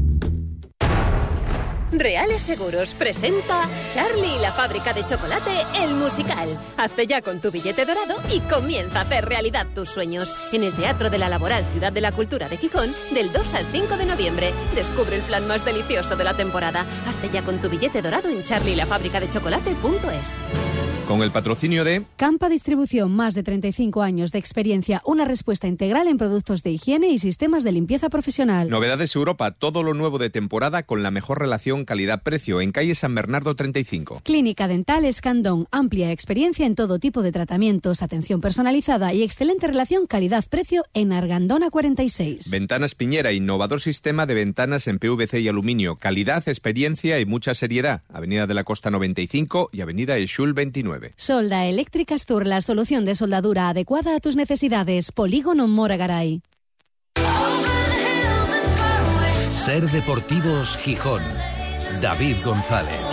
Reales 2.01 2.41
Seguros 2.41 2.95
presenta 2.95 3.69
Charlie 3.93 4.37
y 4.37 4.39
la 4.39 4.51
fábrica 4.51 4.91
de 4.91 5.05
chocolate, 5.05 5.51
el 5.75 5.93
musical. 5.93 6.49
Hazte 6.75 7.05
ya 7.05 7.21
con 7.21 7.39
tu 7.39 7.51
billete 7.51 7.85
dorado 7.85 8.15
y 8.31 8.39
comienza 8.39 8.99
a 8.99 9.01
hacer 9.03 9.25
realidad 9.25 9.67
tus 9.75 9.89
sueños. 9.89 10.33
En 10.51 10.63
el 10.63 10.73
Teatro 10.73 11.11
de 11.11 11.19
la 11.19 11.29
Laboral 11.29 11.63
Ciudad 11.71 11.93
de 11.93 12.01
la 12.01 12.11
Cultura 12.11 12.49
de 12.49 12.57
Gijón, 12.57 12.91
del 13.11 13.31
2 13.31 13.53
al 13.53 13.65
5 13.65 13.97
de 13.97 14.05
noviembre. 14.07 14.51
Descubre 14.73 15.15
el 15.15 15.21
plan 15.21 15.47
más 15.47 15.63
delicioso 15.63 16.15
de 16.15 16.23
la 16.23 16.33
temporada. 16.33 16.87
Hazte 17.07 17.29
ya 17.29 17.43
con 17.43 17.61
tu 17.61 17.69
billete 17.69 18.01
dorado 18.01 18.29
en 18.29 18.41
charlielafabricadechocolate.es. 18.41 20.90
Con 21.07 21.21
el 21.23 21.31
patrocinio 21.31 21.83
de 21.83 22.03
Campa 22.15 22.47
Distribución, 22.47 23.11
más 23.11 23.33
de 23.33 23.43
35 23.43 24.01
años 24.01 24.31
de 24.31 24.39
experiencia, 24.39 25.01
una 25.05 25.25
respuesta 25.25 25.67
integral 25.67 26.07
en 26.07 26.17
productos 26.17 26.63
de 26.63 26.71
higiene 26.71 27.09
y 27.09 27.19
sistemas 27.19 27.63
de 27.63 27.71
limpieza 27.71 28.09
profesional. 28.09 28.69
Novedades 28.69 29.15
Europa, 29.15 29.51
todo 29.51 29.83
lo 29.83 29.93
nuevo 29.93 30.19
de 30.19 30.29
temporada 30.29 30.83
con 30.83 31.03
la 31.03 31.11
mejor 31.11 31.39
relación 31.39 31.83
calidad-precio 31.83 32.61
en 32.61 32.71
calle 32.71 32.95
San 32.95 33.13
Bernardo 33.13 33.55
35. 33.55 34.21
Clínica 34.23 34.67
Dental 34.67 35.03
Escandón, 35.03 35.67
amplia 35.71 36.11
experiencia 36.11 36.65
en 36.65 36.75
todo 36.75 36.99
tipo 36.99 37.21
de 37.21 37.31
tratamientos, 37.31 38.01
atención 38.01 38.39
personalizada 38.39 39.13
y 39.13 39.23
excelente 39.23 39.67
relación 39.67 40.07
calidad-precio 40.07 40.85
en 40.93 41.11
Argandona 41.11 41.69
46. 41.69 42.49
Ventanas 42.51 42.95
Piñera, 42.95 43.33
innovador 43.33 43.81
sistema 43.81 44.25
de 44.25 44.35
ventanas 44.35 44.87
en 44.87 44.99
PVC 44.99 45.41
y 45.41 45.47
aluminio, 45.47 45.97
calidad, 45.97 46.47
experiencia 46.47 47.19
y 47.19 47.25
mucha 47.25 47.53
seriedad. 47.53 48.03
Avenida 48.09 48.47
de 48.47 48.53
la 48.53 48.63
Costa 48.63 48.91
95 48.91 49.69
y 49.73 49.81
Avenida 49.81 50.17
Eshul 50.17 50.53
29. 50.53 50.90
Solda 51.15 51.65
Eléctrica 51.65 52.15
Tour, 52.25 52.45
la 52.45 52.61
solución 52.61 53.05
de 53.05 53.15
soldadura 53.15 53.69
adecuada 53.69 54.15
a 54.15 54.19
tus 54.19 54.35
necesidades. 54.35 55.11
Polígono 55.11 55.67
Moragaray. 55.67 56.41
Ser 59.51 59.89
Deportivos 59.89 60.77
Gijón. 60.77 61.21
David 62.01 62.37
González. 62.43 63.10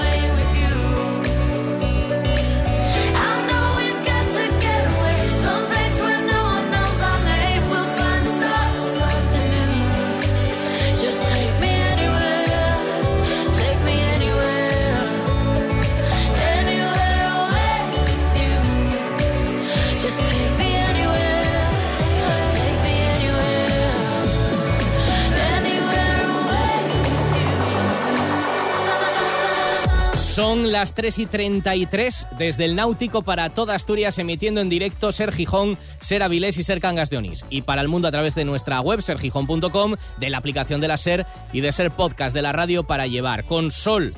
Son 30.39 30.71
las 30.71 30.95
3 30.95 31.19
y 31.19 31.27
33 31.27 32.29
desde 32.39 32.65
el 32.65 32.77
Náutico 32.77 33.23
para 33.23 33.51
toda 33.51 33.75
Asturias, 33.75 34.21
emitiendo 34.21 34.61
en 34.61 34.69
directo 34.69 35.11
Ser 35.11 35.33
Gijón, 35.33 35.77
Ser 35.99 36.23
Avilés 36.23 36.57
y 36.59 36.63
Ser 36.63 36.81
Cangas 36.81 37.11
de 37.11 37.17
Onís. 37.17 37.45
Y 37.51 37.63
para 37.63 37.81
el 37.81 37.89
mundo 37.89 38.07
a 38.07 38.13
través 38.13 38.37
de 38.37 38.45
nuestra 38.45 38.81
web, 38.81 39.03
sergijón.com, 39.03 39.97
de 40.17 40.31
la 40.31 40.39
aplicación 40.39 40.81
de 40.81 40.87
la 40.87 40.97
Ser 40.97 41.27
y 41.53 41.61
de 41.61 41.73
Ser 41.73 41.91
Podcast 41.91 42.37
de 42.37 42.43
la 42.43 42.53
radio 42.53 42.85
para 42.85 43.09
llevar 43.09 43.47
con 43.47 43.73
sol. 43.73 44.15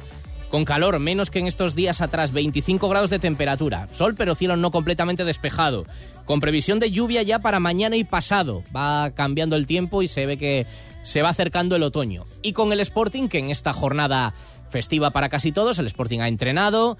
Con 0.51 0.67
calor, 0.67 0.99
menos 0.99 1.31
que 1.31 1.39
en 1.39 1.47
estos 1.47 1.75
días 1.75 2.03
atrás, 2.03 2.33
25 2.33 2.87
grados 2.91 3.09
de 3.09 3.19
temperatura. 3.19 3.89
Sol, 3.91 4.15
pero 4.15 4.35
cielo 4.35 4.57
no 4.57 4.71
completamente 4.71 5.25
despejado. 5.25 5.87
Con 6.27 6.41
previsión 6.41 6.81
de 6.81 6.91
lluvia 6.91 7.23
ya 7.23 7.39
para 7.39 7.61
mañana 7.61 7.97
y 7.97 8.05
pasado. 8.05 8.63
Va 8.77 9.13
cambiando 9.13 9.57
el 9.57 9.67
tiempo 9.67 10.03
y 10.03 10.09
se 10.09 10.27
ve 10.27 10.37
que 10.37 10.67
se 11.03 11.23
va 11.23 11.31
acercando 11.31 11.77
el 11.77 11.83
otoño. 11.83 12.27
Y 12.43 12.53
con 12.53 12.75
el 12.75 12.81
Sporting, 12.81 13.29
que 13.29 13.39
en 13.39 13.49
esta 13.49 13.73
jornada 13.73 14.35
festiva 14.71 15.11
para 15.11 15.29
casi 15.29 15.53
todos. 15.53 15.79
El 15.79 15.87
Sporting 15.87 16.21
ha 16.21 16.29
entrenado 16.29 16.97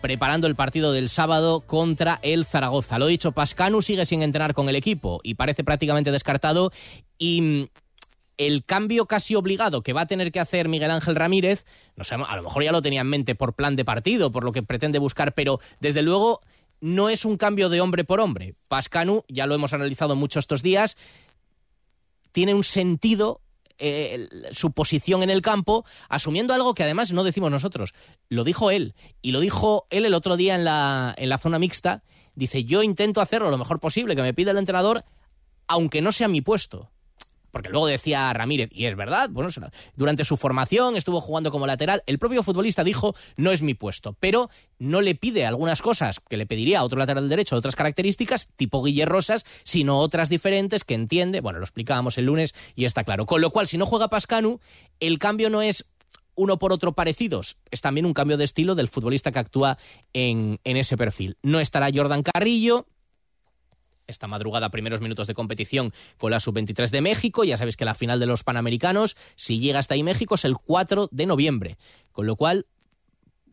preparando 0.00 0.46
el 0.46 0.54
partido 0.54 0.92
del 0.92 1.08
sábado 1.08 1.60
contra 1.60 2.18
el 2.22 2.44
Zaragoza. 2.44 2.98
Lo 2.98 3.06
dicho, 3.06 3.32
Pascanu 3.32 3.80
sigue 3.80 4.04
sin 4.04 4.22
entrenar 4.22 4.52
con 4.52 4.68
el 4.68 4.76
equipo 4.76 5.20
y 5.22 5.34
parece 5.34 5.64
prácticamente 5.64 6.10
descartado 6.10 6.72
y 7.16 7.40
mm, 7.40 7.68
el 8.36 8.64
cambio 8.64 9.06
casi 9.06 9.34
obligado 9.34 9.82
que 9.82 9.92
va 9.92 10.02
a 10.02 10.06
tener 10.06 10.30
que 10.30 10.40
hacer 10.40 10.68
Miguel 10.68 10.90
Ángel 10.90 11.14
Ramírez, 11.14 11.64
no 11.96 12.04
sé, 12.04 12.16
a 12.16 12.36
lo 12.36 12.42
mejor 12.42 12.64
ya 12.64 12.72
lo 12.72 12.82
tenía 12.82 13.00
en 13.00 13.08
mente 13.08 13.34
por 13.34 13.54
plan 13.54 13.76
de 13.76 13.84
partido, 13.86 14.30
por 14.30 14.44
lo 14.44 14.52
que 14.52 14.62
pretende 14.62 14.98
buscar, 14.98 15.32
pero 15.32 15.58
desde 15.80 16.02
luego 16.02 16.40
no 16.80 17.08
es 17.08 17.24
un 17.24 17.38
cambio 17.38 17.70
de 17.70 17.80
hombre 17.80 18.04
por 18.04 18.20
hombre. 18.20 18.56
Pascanu, 18.68 19.24
ya 19.28 19.46
lo 19.46 19.54
hemos 19.54 19.72
analizado 19.72 20.16
mucho 20.16 20.38
estos 20.38 20.62
días, 20.62 20.98
tiene 22.32 22.52
un 22.52 22.64
sentido 22.64 23.40
eh, 23.78 24.28
su 24.52 24.72
posición 24.72 25.22
en 25.22 25.30
el 25.30 25.42
campo, 25.42 25.84
asumiendo 26.08 26.54
algo 26.54 26.74
que 26.74 26.84
además 26.84 27.12
no 27.12 27.24
decimos 27.24 27.50
nosotros. 27.50 27.94
Lo 28.28 28.44
dijo 28.44 28.70
él, 28.70 28.94
y 29.22 29.32
lo 29.32 29.40
dijo 29.40 29.86
él 29.90 30.04
el 30.04 30.14
otro 30.14 30.36
día 30.36 30.54
en 30.54 30.64
la, 30.64 31.14
en 31.16 31.28
la 31.28 31.38
zona 31.38 31.58
mixta. 31.58 32.02
Dice, 32.34 32.64
yo 32.64 32.82
intento 32.82 33.20
hacerlo 33.20 33.50
lo 33.50 33.58
mejor 33.58 33.80
posible, 33.80 34.16
que 34.16 34.22
me 34.22 34.34
pida 34.34 34.50
el 34.50 34.58
entrenador, 34.58 35.04
aunque 35.66 36.02
no 36.02 36.12
sea 36.12 36.28
mi 36.28 36.40
puesto 36.40 36.90
porque 37.54 37.70
luego 37.70 37.86
decía 37.86 38.32
Ramírez, 38.32 38.68
y 38.72 38.86
es 38.86 38.96
verdad, 38.96 39.30
bueno, 39.30 39.48
durante 39.94 40.24
su 40.24 40.36
formación 40.36 40.96
estuvo 40.96 41.20
jugando 41.20 41.52
como 41.52 41.66
lateral, 41.66 42.02
el 42.06 42.18
propio 42.18 42.42
futbolista 42.42 42.82
dijo, 42.82 43.14
no 43.36 43.52
es 43.52 43.62
mi 43.62 43.74
puesto, 43.74 44.16
pero 44.18 44.50
no 44.80 45.00
le 45.00 45.14
pide 45.14 45.46
algunas 45.46 45.80
cosas 45.80 46.18
que 46.18 46.36
le 46.36 46.46
pediría 46.46 46.80
a 46.80 46.84
otro 46.84 46.98
lateral 46.98 47.28
derecho, 47.28 47.54
otras 47.54 47.76
características, 47.76 48.48
tipo 48.56 48.82
Guille 48.82 49.06
Rosas, 49.06 49.46
sino 49.62 50.00
otras 50.00 50.28
diferentes 50.28 50.82
que 50.82 50.94
entiende, 50.94 51.40
bueno, 51.40 51.60
lo 51.60 51.64
explicábamos 51.64 52.18
el 52.18 52.26
lunes 52.26 52.54
y 52.74 52.86
está 52.86 53.04
claro. 53.04 53.24
Con 53.24 53.40
lo 53.40 53.50
cual, 53.50 53.68
si 53.68 53.78
no 53.78 53.86
juega 53.86 54.08
Pascanu, 54.08 54.58
el 54.98 55.20
cambio 55.20 55.48
no 55.48 55.62
es 55.62 55.86
uno 56.34 56.58
por 56.58 56.72
otro 56.72 56.92
parecidos. 56.92 57.56
Es 57.70 57.80
también 57.80 58.04
un 58.04 58.14
cambio 58.14 58.36
de 58.36 58.42
estilo 58.42 58.74
del 58.74 58.88
futbolista 58.88 59.30
que 59.30 59.38
actúa 59.38 59.78
en, 60.12 60.58
en 60.64 60.76
ese 60.76 60.96
perfil. 60.96 61.38
No 61.42 61.60
estará 61.60 61.88
Jordan 61.94 62.24
Carrillo, 62.24 62.88
esta 64.14 64.26
madrugada 64.26 64.70
primeros 64.70 65.00
minutos 65.00 65.26
de 65.26 65.34
competición 65.34 65.92
con 66.18 66.30
la 66.30 66.40
sub-23 66.40 66.90
de 66.90 67.00
México. 67.00 67.44
Ya 67.44 67.56
sabéis 67.56 67.76
que 67.76 67.84
la 67.84 67.94
final 67.94 68.18
de 68.18 68.26
los 68.26 68.42
Panamericanos, 68.42 69.16
si 69.36 69.60
llega 69.60 69.78
hasta 69.78 69.94
ahí 69.94 70.02
México, 70.02 70.36
es 70.36 70.44
el 70.44 70.56
4 70.56 71.08
de 71.10 71.26
noviembre. 71.26 71.76
Con 72.12 72.26
lo 72.26 72.36
cual, 72.36 72.66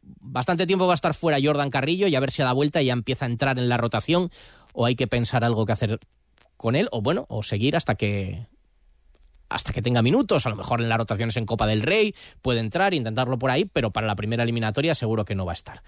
bastante 0.01 0.65
tiempo 0.65 0.87
va 0.87 0.93
a 0.93 0.95
estar 0.95 1.13
fuera 1.13 1.39
Jordan 1.41 1.69
Carrillo 1.69 2.07
y 2.07 2.15
a 2.15 2.19
ver 2.19 2.31
si 2.31 2.41
a 2.41 2.45
la 2.45 2.53
vuelta 2.53 2.81
ya 2.81 2.93
empieza 2.93 3.25
a 3.25 3.29
entrar 3.29 3.59
en 3.59 3.69
la 3.69 3.77
rotación 3.77 4.31
o 4.73 4.85
hay 4.85 4.95
que 4.95 5.07
pensar 5.07 5.43
algo 5.43 5.65
que 5.65 5.73
hacer 5.73 5.99
con 6.57 6.75
él 6.75 6.87
o 6.91 7.01
bueno, 7.01 7.25
o 7.29 7.43
seguir 7.43 7.75
hasta 7.75 7.95
que 7.95 8.47
hasta 9.49 9.73
que 9.73 9.81
tenga 9.81 10.01
minutos, 10.01 10.45
a 10.45 10.49
lo 10.49 10.55
mejor 10.55 10.79
en 10.81 10.87
las 10.87 10.97
rotaciones 10.97 11.35
en 11.35 11.45
Copa 11.45 11.67
del 11.67 11.81
Rey 11.81 12.15
puede 12.41 12.61
entrar, 12.61 12.93
intentarlo 12.93 13.37
por 13.37 13.51
ahí, 13.51 13.65
pero 13.65 13.91
para 13.91 14.07
la 14.07 14.15
primera 14.15 14.43
eliminatoria 14.43 14.95
seguro 14.95 15.25
que 15.25 15.35
no 15.35 15.45
va 15.45 15.51
a 15.51 15.53
estar 15.53 15.83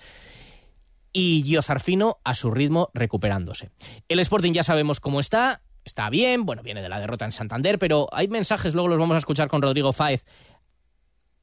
y 1.13 1.43
Gio 1.43 1.61
Zarfino 1.61 2.17
a 2.23 2.33
su 2.33 2.51
ritmo 2.51 2.89
recuperándose. 2.93 3.69
El 4.09 4.19
Sporting 4.19 4.51
ya 4.51 4.63
sabemos 4.63 4.99
cómo 4.99 5.19
está, 5.19 5.61
está 5.85 6.09
bien, 6.09 6.45
bueno, 6.45 6.63
viene 6.63 6.81
de 6.81 6.89
la 6.89 6.99
derrota 6.99 7.25
en 7.25 7.31
Santander, 7.31 7.77
pero 7.79 8.09
hay 8.11 8.27
mensajes, 8.27 8.73
luego 8.73 8.89
los 8.89 8.97
vamos 8.97 9.15
a 9.15 9.19
escuchar 9.19 9.47
con 9.47 9.61
Rodrigo 9.61 9.93
Fáez, 9.93 10.25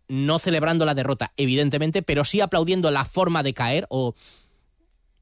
no 0.09 0.41
celebrando 0.41 0.85
la 0.85 0.95
derrota, 0.95 1.33
evidentemente, 1.37 2.03
pero 2.03 2.25
sí 2.25 2.41
aplaudiendo 2.41 2.91
la 2.91 3.05
forma 3.05 3.45
de 3.45 3.55
caer 3.55 3.87
o 3.89 4.15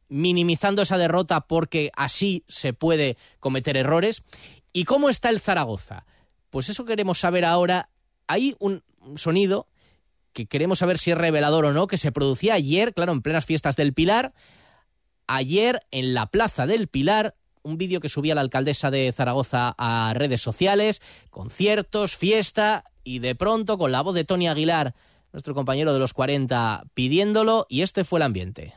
minimizando 0.09 0.81
esa 0.81 0.97
derrota 0.97 1.43
porque 1.43 1.90
así 1.95 2.45
se 2.49 2.73
puede 2.73 3.19
cometer 3.38 3.76
errores. 3.76 4.25
¿Y 4.73 4.85
cómo 4.85 5.11
está 5.11 5.28
el 5.28 5.40
Zaragoza? 5.40 6.07
Pues 6.49 6.71
eso 6.71 6.87
queremos 6.87 7.19
saber 7.19 7.45
ahora. 7.45 7.90
Hay 8.26 8.57
un 8.59 8.83
sonido 9.17 9.69
que 10.33 10.47
queremos 10.47 10.81
saber 10.81 10.99
si 10.99 11.11
es 11.11 11.19
revelador 11.19 11.65
o 11.65 11.73
no, 11.73 11.87
que 11.87 11.97
se 11.97 12.13
producía 12.13 12.55
ayer, 12.55 12.95
claro, 12.95 13.13
en 13.13 13.23
plenas 13.23 13.45
fiestas 13.45 13.77
del 13.77 13.95
Pilar, 13.95 14.33
ayer 15.27 15.81
en 15.91 16.15
la 16.15 16.27
Plaza 16.27 16.67
del 16.67 16.89
Pilar, 16.89 17.35
un 17.63 17.79
vídeo 17.79 18.01
que 18.01 18.09
subía 18.09 18.35
la 18.35 18.41
alcaldesa 18.41 18.91
de 18.91 19.13
Zaragoza 19.13 19.75
a 19.77 20.13
redes 20.15 20.41
sociales, 20.41 21.03
conciertos, 21.31 22.17
fiesta, 22.17 22.85
y 23.05 23.21
de 23.21 23.35
pronto 23.35 23.79
con 23.79 23.93
la 23.93 24.03
voz 24.03 24.15
de 24.15 24.25
Tony 24.25 24.49
Aguilar, 24.49 24.95
nuestro 25.33 25.55
compañero 25.55 25.93
de 25.93 25.99
los 25.99 26.13
40, 26.13 26.85
pidiéndolo, 26.95 27.67
y 27.69 27.83
este 27.83 28.05
fue 28.05 28.19
el 28.19 28.25
ambiente. 28.25 28.75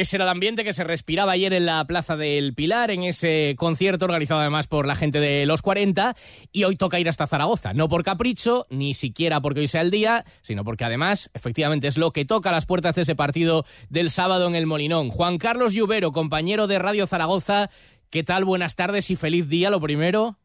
Ese 0.00 0.16
era 0.16 0.24
el 0.24 0.30
ambiente 0.30 0.64
que 0.64 0.72
se 0.72 0.82
respiraba 0.82 1.32
ayer 1.32 1.52
en 1.52 1.66
la 1.66 1.84
Plaza 1.84 2.16
del 2.16 2.54
Pilar, 2.54 2.90
en 2.90 3.02
ese 3.02 3.54
concierto 3.58 4.06
organizado 4.06 4.40
además 4.40 4.66
por 4.66 4.86
la 4.86 4.94
gente 4.94 5.20
de 5.20 5.44
los 5.44 5.60
40. 5.60 6.16
Y 6.52 6.64
hoy 6.64 6.76
toca 6.76 6.98
ir 6.98 7.06
hasta 7.06 7.26
Zaragoza, 7.26 7.74
no 7.74 7.86
por 7.86 8.02
capricho, 8.02 8.66
ni 8.70 8.94
siquiera 8.94 9.42
porque 9.42 9.60
hoy 9.60 9.68
sea 9.68 9.82
el 9.82 9.90
día, 9.90 10.24
sino 10.40 10.64
porque 10.64 10.86
además, 10.86 11.30
efectivamente, 11.34 11.86
es 11.86 11.98
lo 11.98 12.12
que 12.12 12.24
toca 12.24 12.48
a 12.48 12.52
las 12.52 12.64
puertas 12.64 12.94
de 12.94 13.02
ese 13.02 13.14
partido 13.14 13.66
del 13.90 14.10
sábado 14.10 14.48
en 14.48 14.54
el 14.54 14.64
Molinón. 14.64 15.10
Juan 15.10 15.36
Carlos 15.36 15.74
Lluvero, 15.74 16.12
compañero 16.12 16.66
de 16.66 16.78
Radio 16.78 17.06
Zaragoza, 17.06 17.68
¿qué 18.08 18.24
tal? 18.24 18.46
Buenas 18.46 18.76
tardes 18.76 19.10
y 19.10 19.16
feliz 19.16 19.50
día, 19.50 19.68
lo 19.68 19.82
primero. 19.82 20.38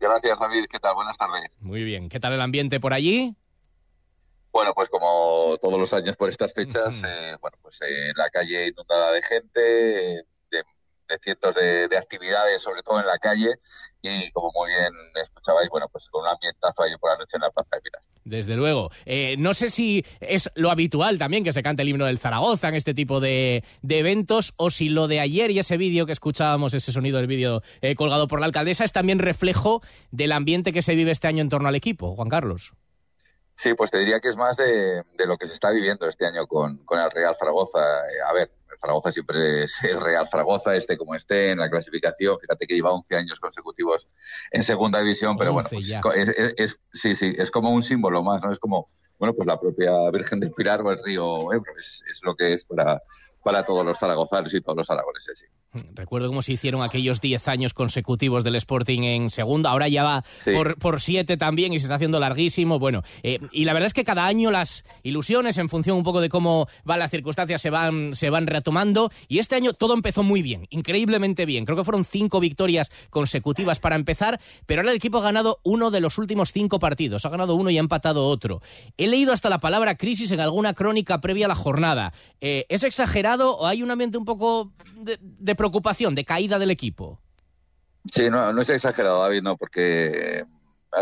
Gracias, 0.00 0.38
David. 0.38 0.66
¿Qué 0.70 0.78
tal? 0.78 0.94
Buenas 0.94 1.18
tardes. 1.18 1.50
Muy 1.58 1.82
bien. 1.82 2.08
¿Qué 2.08 2.20
tal 2.20 2.32
el 2.32 2.40
ambiente 2.40 2.78
por 2.78 2.92
allí? 2.92 3.34
Bueno, 4.56 4.72
pues 4.72 4.88
como 4.88 5.58
todos 5.60 5.78
los 5.78 5.92
años 5.92 6.16
por 6.16 6.30
estas 6.30 6.54
fechas, 6.54 7.02
eh, 7.04 7.36
bueno, 7.42 7.58
pues 7.60 7.78
eh, 7.82 8.12
la 8.16 8.30
calle 8.30 8.68
inundada 8.68 9.12
de 9.12 9.20
gente, 9.20 9.60
de, 9.60 10.64
cientos 11.22 11.54
de, 11.54 11.94
actividades, 11.94 12.62
sobre 12.62 12.82
todo 12.82 12.98
en 12.98 13.06
la 13.06 13.18
calle, 13.18 13.56
y 14.00 14.30
como 14.30 14.50
muy 14.54 14.70
bien 14.70 14.94
escuchabais, 15.22 15.68
bueno, 15.68 15.90
pues 15.92 16.08
con 16.08 16.22
un 16.22 16.28
ambientazo 16.28 16.84
ahí 16.84 16.96
por 16.98 17.10
la 17.10 17.18
noche 17.18 17.36
en 17.36 17.42
la 17.42 17.50
Plaza 17.50 17.76
de 17.76 17.82
Pilar. 17.82 18.02
Desde 18.24 18.56
luego. 18.56 18.90
Eh, 19.04 19.36
no 19.38 19.52
sé 19.52 19.68
si 19.68 20.06
es 20.20 20.50
lo 20.54 20.70
habitual 20.70 21.18
también 21.18 21.44
que 21.44 21.52
se 21.52 21.62
cante 21.62 21.82
el 21.82 21.90
himno 21.90 22.06
del 22.06 22.18
Zaragoza 22.18 22.70
en 22.70 22.76
este 22.76 22.94
tipo 22.94 23.20
de, 23.20 23.62
eventos, 23.86 24.54
o 24.56 24.70
si 24.70 24.88
lo 24.88 25.06
de 25.06 25.20
ayer 25.20 25.50
y 25.50 25.58
ese 25.58 25.76
vídeo 25.76 26.06
que 26.06 26.12
escuchábamos, 26.12 26.72
ese 26.72 26.92
sonido 26.92 27.18
del 27.18 27.26
vídeo 27.26 27.62
colgado 27.94 28.26
por 28.26 28.40
la 28.40 28.46
alcaldesa, 28.46 28.84
es 28.84 28.92
también 28.92 29.18
reflejo 29.18 29.82
del 30.12 30.32
ambiente 30.32 30.72
que 30.72 30.80
se 30.80 30.94
vive 30.94 31.10
este 31.10 31.28
año 31.28 31.42
en 31.42 31.50
torno 31.50 31.68
al 31.68 31.74
equipo. 31.74 32.16
Juan 32.16 32.30
Carlos. 32.30 32.72
Sí, 33.56 33.72
pues 33.72 33.90
te 33.90 33.98
diría 33.98 34.20
que 34.20 34.28
es 34.28 34.36
más 34.36 34.56
de, 34.58 35.02
lo 35.26 35.38
que 35.38 35.48
se 35.48 35.54
está 35.54 35.70
viviendo 35.70 36.06
este 36.06 36.26
año 36.26 36.46
con, 36.46 36.78
el 36.90 37.10
Real 37.10 37.34
Zaragoza. 37.38 37.78
Eh, 37.78 38.22
a 38.28 38.32
ver, 38.34 38.52
el 38.70 38.78
Zaragoza 38.78 39.10
siempre 39.12 39.64
es 39.64 39.82
el 39.84 39.98
Real 39.98 40.28
Zaragoza, 40.28 40.76
este 40.76 40.98
como 40.98 41.14
esté 41.14 41.52
en 41.52 41.58
la 41.58 41.70
clasificación. 41.70 42.38
Fíjate 42.38 42.66
que 42.66 42.74
lleva 42.74 42.92
11 42.92 43.16
años 43.16 43.40
consecutivos 43.40 44.08
en 44.50 44.62
segunda 44.62 45.00
división, 45.00 45.38
pero 45.38 45.54
bueno, 45.54 45.68
pues 45.70 45.90
es, 46.56 46.76
sí, 46.92 47.14
sí, 47.14 47.34
es 47.38 47.50
como 47.50 47.70
un 47.70 47.82
símbolo 47.82 48.22
más, 48.22 48.42
¿no? 48.42 48.52
Es 48.52 48.58
como, 48.58 48.90
bueno, 49.18 49.34
pues 49.34 49.46
la 49.46 49.58
propia 49.58 50.10
Virgen 50.10 50.38
del 50.38 50.52
Pilar 50.52 50.82
o 50.82 50.92
el 50.92 51.02
río 51.02 51.50
Ebro, 51.50 51.72
es, 51.78 52.02
es 52.12 52.20
lo 52.24 52.36
que 52.36 52.52
es 52.52 52.66
para, 52.66 53.02
para 53.42 53.64
todos 53.64 53.86
los 53.86 53.98
zaragozanos 53.98 54.52
y 54.52 54.60
todos 54.60 54.76
los 54.76 54.90
aragoneses. 54.90 55.38
Sí. 55.38 55.46
Recuerdo 55.94 56.28
cómo 56.28 56.42
se 56.42 56.52
hicieron 56.52 56.82
aquellos 56.82 57.20
10 57.20 57.48
años 57.48 57.74
consecutivos 57.74 58.44
del 58.44 58.56
Sporting 58.56 59.02
en 59.02 59.30
segunda, 59.30 59.70
ahora 59.70 59.88
ya 59.88 60.02
va 60.02 60.24
por, 60.44 60.78
por 60.78 61.00
siete 61.00 61.36
también 61.36 61.72
y 61.72 61.78
se 61.78 61.86
está 61.86 61.96
haciendo 61.96 62.20
larguísimo. 62.20 62.78
Bueno, 62.78 63.02
eh, 63.22 63.38
y 63.52 63.64
la 63.64 63.72
verdad 63.72 63.86
es 63.86 63.94
que 63.94 64.04
cada 64.04 64.26
año 64.26 64.50
las 64.50 64.84
ilusiones, 65.02 65.58
en 65.58 65.68
función 65.68 65.96
un 65.96 66.02
poco 66.02 66.20
de 66.20 66.28
cómo 66.28 66.68
van 66.84 66.98
las 66.98 67.10
circunstancias, 67.10 67.60
se 67.60 67.70
van, 67.70 68.14
se 68.14 68.30
van 68.30 68.46
retomando. 68.46 69.10
Y 69.28 69.38
este 69.38 69.54
año 69.54 69.72
todo 69.72 69.94
empezó 69.94 70.22
muy 70.22 70.42
bien, 70.42 70.66
increíblemente 70.70 71.46
bien. 71.46 71.64
Creo 71.64 71.76
que 71.76 71.84
fueron 71.84 72.04
cinco 72.04 72.40
victorias 72.40 72.90
consecutivas 73.10 73.78
para 73.78 73.96
empezar, 73.96 74.40
pero 74.66 74.80
ahora 74.80 74.92
el 74.92 74.96
equipo 74.96 75.18
ha 75.18 75.22
ganado 75.22 75.60
uno 75.62 75.90
de 75.90 76.00
los 76.00 76.18
últimos 76.18 76.52
cinco 76.52 76.78
partidos. 76.78 77.24
Ha 77.24 77.28
ganado 77.28 77.54
uno 77.54 77.70
y 77.70 77.76
ha 77.76 77.80
empatado 77.80 78.26
otro. 78.26 78.62
He 78.96 79.06
leído 79.06 79.32
hasta 79.32 79.48
la 79.48 79.58
palabra 79.58 79.96
crisis 79.96 80.30
en 80.30 80.40
alguna 80.40 80.74
crónica 80.74 81.20
previa 81.20 81.46
a 81.46 81.48
la 81.48 81.54
jornada. 81.54 82.12
Eh, 82.40 82.66
¿Es 82.68 82.84
exagerado? 82.84 83.56
o 83.56 83.66
hay 83.66 83.82
un 83.82 83.90
ambiente 83.90 84.18
un 84.18 84.24
poco 84.24 84.72
de, 84.96 85.54
preocupación, 85.66 86.14
de 86.14 86.24
caída 86.24 86.58
del 86.58 86.70
equipo? 86.70 87.20
Sí, 88.12 88.30
no, 88.30 88.52
no 88.52 88.62
es 88.62 88.70
exagerado, 88.70 89.22
David, 89.22 89.42
no, 89.42 89.56
porque 89.56 90.38
eh, 90.38 90.44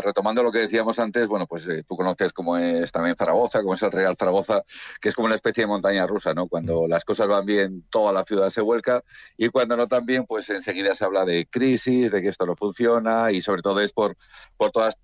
retomando 0.02 0.42
lo 0.42 0.50
que 0.50 0.60
decíamos 0.60 0.98
antes, 0.98 1.28
bueno, 1.28 1.46
pues 1.46 1.68
eh, 1.68 1.84
tú 1.86 1.96
conoces 1.96 2.32
cómo 2.32 2.56
es 2.56 2.90
también 2.90 3.14
Zaragoza, 3.14 3.60
cómo 3.60 3.74
es 3.74 3.82
el 3.82 3.92
Real 3.92 4.16
Zaragoza, 4.18 4.62
que 5.00 5.10
es 5.10 5.14
como 5.14 5.26
una 5.26 5.34
especie 5.34 5.64
de 5.64 5.68
montaña 5.68 6.06
rusa, 6.06 6.32
¿no? 6.32 6.48
Cuando 6.48 6.86
mm. 6.86 6.88
las 6.88 7.04
cosas 7.04 7.28
van 7.28 7.44
bien, 7.44 7.84
toda 7.90 8.12
la 8.12 8.24
ciudad 8.24 8.48
se 8.48 8.62
vuelca 8.62 9.04
y 9.36 9.50
cuando 9.50 9.76
no 9.76 9.86
tan 9.86 10.06
bien, 10.06 10.24
pues 10.24 10.48
enseguida 10.48 10.94
se 10.94 11.04
habla 11.04 11.26
de 11.26 11.46
crisis, 11.46 12.10
de 12.10 12.22
que 12.22 12.28
esto 12.28 12.46
no 12.46 12.56
funciona 12.56 13.30
y 13.32 13.42
sobre 13.42 13.60
todo 13.60 13.80
es 13.80 13.92
por, 13.92 14.16
por 14.56 14.70
todas 14.70 14.96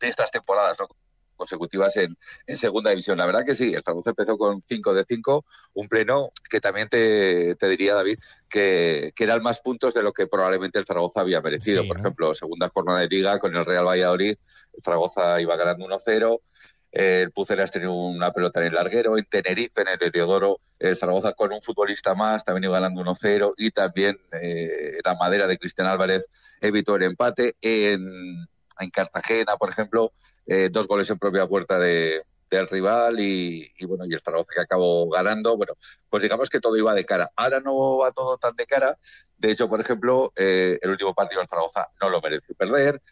estas 0.00 0.30
temporadas, 0.30 0.78
¿no? 0.78 0.86
Consecutivas 1.36 1.96
en, 1.96 2.16
segunda 2.56 2.90
división. 2.90 3.18
La 3.18 3.26
verdad 3.26 3.44
que 3.44 3.54
sí, 3.54 3.74
el 3.74 3.82
Zaragoza 3.82 4.10
empezó 4.10 4.38
con 4.38 4.62
5 4.62 4.94
de 4.94 5.04
5, 5.06 5.44
un 5.74 5.88
pleno 5.88 6.30
que 6.48 6.60
también 6.60 6.88
te, 6.88 7.56
diría, 7.68 7.94
David, 7.94 8.18
que, 8.48 9.12
que, 9.14 9.24
eran 9.24 9.42
más 9.42 9.60
puntos 9.60 9.94
de 9.94 10.02
lo 10.02 10.12
que 10.12 10.26
probablemente 10.26 10.78
el 10.78 10.86
Zaragoza 10.86 11.20
había 11.20 11.40
merecido. 11.40 11.86
Por 11.86 11.98
ejemplo, 11.98 12.34
segunda 12.34 12.68
jornada 12.68 13.00
de 13.00 13.08
liga 13.08 13.38
con 13.38 13.54
el 13.54 13.64
Real 13.64 13.86
Valladolid, 13.86 14.36
el 14.74 14.82
Zaragoza 14.82 15.40
iba 15.40 15.56
ganando 15.56 15.86
1-0. 15.86 16.40
El 16.94 17.32
Pucelas 17.32 17.72
tenía 17.72 17.90
una 17.90 18.30
pelota 18.30 18.60
en 18.60 18.66
el 18.66 18.74
larguero. 18.74 19.18
En 19.18 19.24
Tenerife, 19.24 19.82
en 19.82 19.88
el 19.88 19.98
Heliodoro, 20.00 20.60
el 20.78 20.96
Zaragoza 20.96 21.32
con 21.32 21.52
un 21.52 21.60
futbolista 21.60 22.14
más 22.14 22.44
también 22.44 22.70
iba 22.70 22.78
ganando 22.78 23.02
1-0. 23.02 23.54
Y 23.56 23.72
también 23.72 24.16
eh, 24.40 24.98
la 25.04 25.16
madera 25.16 25.48
de 25.48 25.58
Cristian 25.58 25.88
Álvarez 25.88 26.24
evitó 26.60 26.94
el 26.94 27.02
empate. 27.02 27.56
En, 27.60 28.46
en 28.78 28.90
Cartagena, 28.90 29.56
por 29.56 29.70
ejemplo, 29.70 30.12
eh, 30.46 30.68
dos 30.70 30.86
goles 30.86 31.08
en 31.10 31.18
propia 31.18 31.46
puerta 31.46 31.78
de, 31.78 32.22
del 32.50 32.68
rival 32.68 33.20
y, 33.20 33.70
bueno, 33.86 34.04
y 34.06 34.14
el 34.14 34.20
Zaragoza 34.20 34.52
que 34.54 34.60
acabó 34.60 35.08
ganando. 35.10 35.56
Bueno, 35.56 35.74
pues 36.08 36.22
digamos 36.22 36.48
que 36.48 36.60
todo 36.60 36.76
iba 36.76 36.94
de 36.94 37.04
cara. 37.04 37.30
Ahora 37.36 37.60
no 37.60 37.98
va 37.98 38.12
todo 38.12 38.38
tan 38.38 38.56
de 38.56 38.66
cara. 38.66 38.98
De 39.36 39.50
hecho, 39.50 39.68
por 39.68 39.80
ejemplo, 39.80 40.32
eh, 40.36 40.78
el 40.82 40.90
último 40.90 41.14
partido 41.14 41.40
del 41.40 41.48
Zaragoza 41.48 41.88
no 42.00 42.10
lo 42.10 42.20
merece 42.20 42.54
perder. 42.54 43.02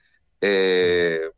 Eh, 0.40 1.30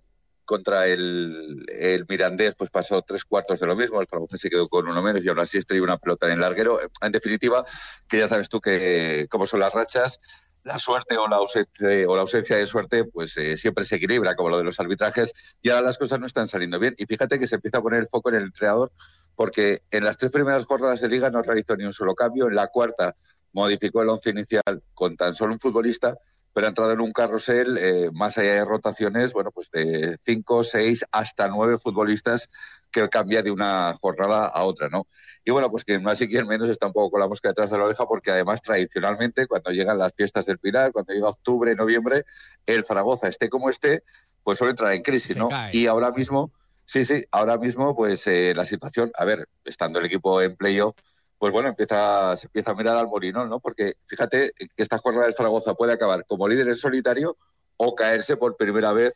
contra 0.45 0.87
el, 0.87 1.65
el, 1.69 2.05
Mirandés 2.07 2.55
pues 2.55 2.69
pasó 2.69 3.01
tres 3.01 3.25
cuartos 3.25 3.61
de 3.61 3.67
lo 3.67 3.75
mismo, 3.75 4.01
el 4.01 4.07
Zaragoza 4.07 4.37
se 4.37 4.51
quedó 4.51 4.69
con 4.69 4.87
uno 4.87 5.01
menos 5.01 5.25
y 5.25 5.29
aún 5.29 5.39
así 5.39 5.57
estrelló 5.57 5.85
una 5.85 5.97
pelota 5.97 6.27
en 6.27 6.33
el 6.35 6.41
larguero. 6.41 6.81
En 7.01 7.13
definitiva, 7.13 7.65
que 8.09 8.19
ya 8.19 8.29
sabes 8.29 8.49
tú 8.49 8.61
que 8.61 9.27
cómo 9.31 9.47
son 9.47 9.61
las 9.61 9.73
rachas, 9.73 10.21
la 10.65 10.79
suerte 10.79 11.17
o 11.17 11.29
la 11.29 11.37
ausencia, 11.37 12.09
o 12.09 12.17
la 12.17 12.23
ausencia 12.23 12.57
de 12.57 12.67
suerte, 12.67 13.05
pues 13.05 13.37
eh, 13.37 13.57
siempre 13.57 13.85
se 13.85 13.97
equilibra, 13.97 14.35
como 14.35 14.49
lo 14.49 14.59
de 14.59 14.65
los 14.65 14.81
arbitrajes, 14.81 15.33
y 15.63 15.69
ahora 15.69 15.83
las 15.83 15.99
cosas 15.99 16.19
no 16.19 16.27
están 16.27 16.49
saliendo 16.49 16.79
bien. 16.79 16.95
Y 16.99 17.05
fíjate 17.05 17.39
que 17.39 17.47
se 17.47 17.57
empieza 17.57 17.79
a 17.79 17.83
poner 17.83 18.01
el 18.01 18.09
foco 18.09 18.31
en 18.31 18.37
el 18.37 18.43
entrenador, 18.45 18.91
porque 19.37 19.83
en 19.91 20.05
las 20.05 20.17
tres 20.17 20.33
primeras 20.33 20.65
jornadas 20.65 21.01
de 21.01 21.09
liga 21.09 21.31
no 21.31 21.43
realizó 21.43 21.77
ni 21.77 21.85
un 21.85 21.93
solo 21.93 22.15
cambio, 22.15 22.49
en 22.49 22.55
la 22.55 22.69
cuarta 22.69 23.15
modificó 23.53 24.03
el 24.03 24.09
once 24.09 24.31
inicial 24.31 24.83
con 24.95 25.17
tan 25.17 25.35
solo 25.35 25.53
un 25.53 25.61
futbolista, 25.61 26.17
pero 26.55 26.67
ha 26.67 26.69
entrado 26.69 26.93
en 26.93 27.01
un 27.01 27.13
carrusel, 27.13 27.77
eh, 27.79 28.11
más 28.13 28.39
allá 28.39 28.55
de 28.55 28.65
rotaciones, 28.65 29.33
bueno, 29.33 29.51
pues 29.51 29.71
de 29.73 30.19
cinco, 30.25 30.63
seis, 30.63 31.05
hasta 31.11 31.49
nueve 31.49 31.79
futbolistas 31.79 32.49
que 32.93 33.09
cambia 33.09 33.43
de 33.43 33.51
una 33.51 33.99
jornada 34.01 34.47
a 34.47 34.63
otra, 34.65 34.89
¿no? 34.89 35.09
Y 35.45 35.51
bueno, 35.51 35.69
pues 35.69 35.85
que 35.85 35.99
más 35.99 36.23
y 36.23 36.29
quien 36.29 36.47
menos 36.47 36.71
está 36.71 36.87
un 36.87 36.93
poco 36.93 37.11
con 37.11 37.21
la 37.21 37.27
mosca 37.27 37.49
detrás 37.49 37.71
de 37.73 37.77
la 37.77 37.85
oreja, 37.85 38.07
porque 38.07 38.31
además 38.31 38.63
tradicionalmente, 38.63 39.49
cuando 39.49 39.73
llegan 39.73 39.99
las 39.99 40.13
fiestas 40.15 40.47
del 40.47 40.59
Pilar, 40.59 40.93
cuando 40.93 41.13
llega 41.13 41.29
octubre, 41.29 41.75
noviembre, 41.75 42.25
el 42.67 42.85
Zaragoza, 42.85 43.27
esté 43.27 43.49
como 43.49 43.69
esté, 43.69 44.05
pues 44.45 44.59
suele 44.59 44.71
entrar 44.71 44.95
en 44.95 45.03
crisis, 45.03 45.37
¿no? 45.37 45.49
Y 45.73 45.87
ahora 45.87 46.13
mismo, 46.13 46.53
sí, 46.85 47.05
sí, 47.05 47.25
ahora 47.33 47.59
mismo, 47.59 47.97
pues 47.97 48.29
eh, 48.29 48.55
la 48.55 48.65
situación, 48.65 49.11
a 49.19 49.25
ver, 49.25 49.49
estando 49.65 49.99
el 49.99 50.07
equipo 50.07 50.41
en 50.41 50.55
playoff, 50.55 50.95
pues 51.39 51.53
bueno, 51.53 51.69
empieza, 51.69 52.37
se 52.37 52.47
empieza 52.47 52.71
a 52.71 52.75
mirar 52.75 52.97
al 52.97 53.09
molinón, 53.09 53.49
¿no? 53.49 53.61
Porque 53.61 53.95
fíjate 54.07 54.53
que 54.57 54.83
esta 54.83 54.99
jornada 54.99 55.27
del 55.27 55.35
Zaragoza 55.35 55.75
puede 55.75 55.93
acabar 55.93 56.25
como 56.27 56.49
líder 56.49 56.69
en 56.69 56.77
solitario 56.77 57.37
o 57.77 57.95
caerse 57.95 58.37
por 58.37 58.57
primera 58.57 58.93
vez 58.93 59.15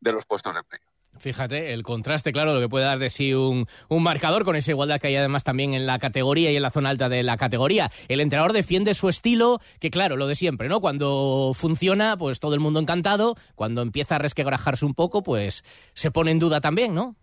de 0.00 0.12
los 0.12 0.26
puestos 0.26 0.52
de 0.54 0.60
empleo. 0.60 0.82
Fíjate, 1.18 1.72
el 1.72 1.82
contraste, 1.82 2.32
claro, 2.32 2.54
lo 2.54 2.60
que 2.60 2.68
puede 2.68 2.84
dar 2.84 2.98
de 2.98 3.10
sí 3.10 3.34
un, 3.34 3.66
un, 3.88 4.02
marcador 4.02 4.44
con 4.44 4.54
esa 4.54 4.70
igualdad 4.70 5.00
que 5.00 5.08
hay 5.08 5.16
además 5.16 5.42
también 5.42 5.74
en 5.74 5.84
la 5.84 5.98
categoría 5.98 6.52
y 6.52 6.56
en 6.56 6.62
la 6.62 6.70
zona 6.70 6.90
alta 6.90 7.08
de 7.08 7.22
la 7.22 7.36
categoría. 7.36 7.90
El 8.06 8.20
entrenador 8.20 8.52
defiende 8.52 8.94
su 8.94 9.08
estilo, 9.08 9.60
que 9.80 9.90
claro, 9.90 10.16
lo 10.16 10.28
de 10.28 10.36
siempre, 10.36 10.68
¿no? 10.68 10.80
Cuando 10.80 11.52
funciona, 11.54 12.16
pues 12.16 12.38
todo 12.38 12.54
el 12.54 12.60
mundo 12.60 12.78
encantado. 12.78 13.34
Cuando 13.56 13.82
empieza 13.82 14.16
a 14.16 14.18
resquebrajarse 14.18 14.86
un 14.86 14.94
poco, 14.94 15.22
pues 15.22 15.64
se 15.92 16.10
pone 16.12 16.30
en 16.30 16.38
duda 16.38 16.60
también, 16.60 16.94
¿no? 16.94 17.16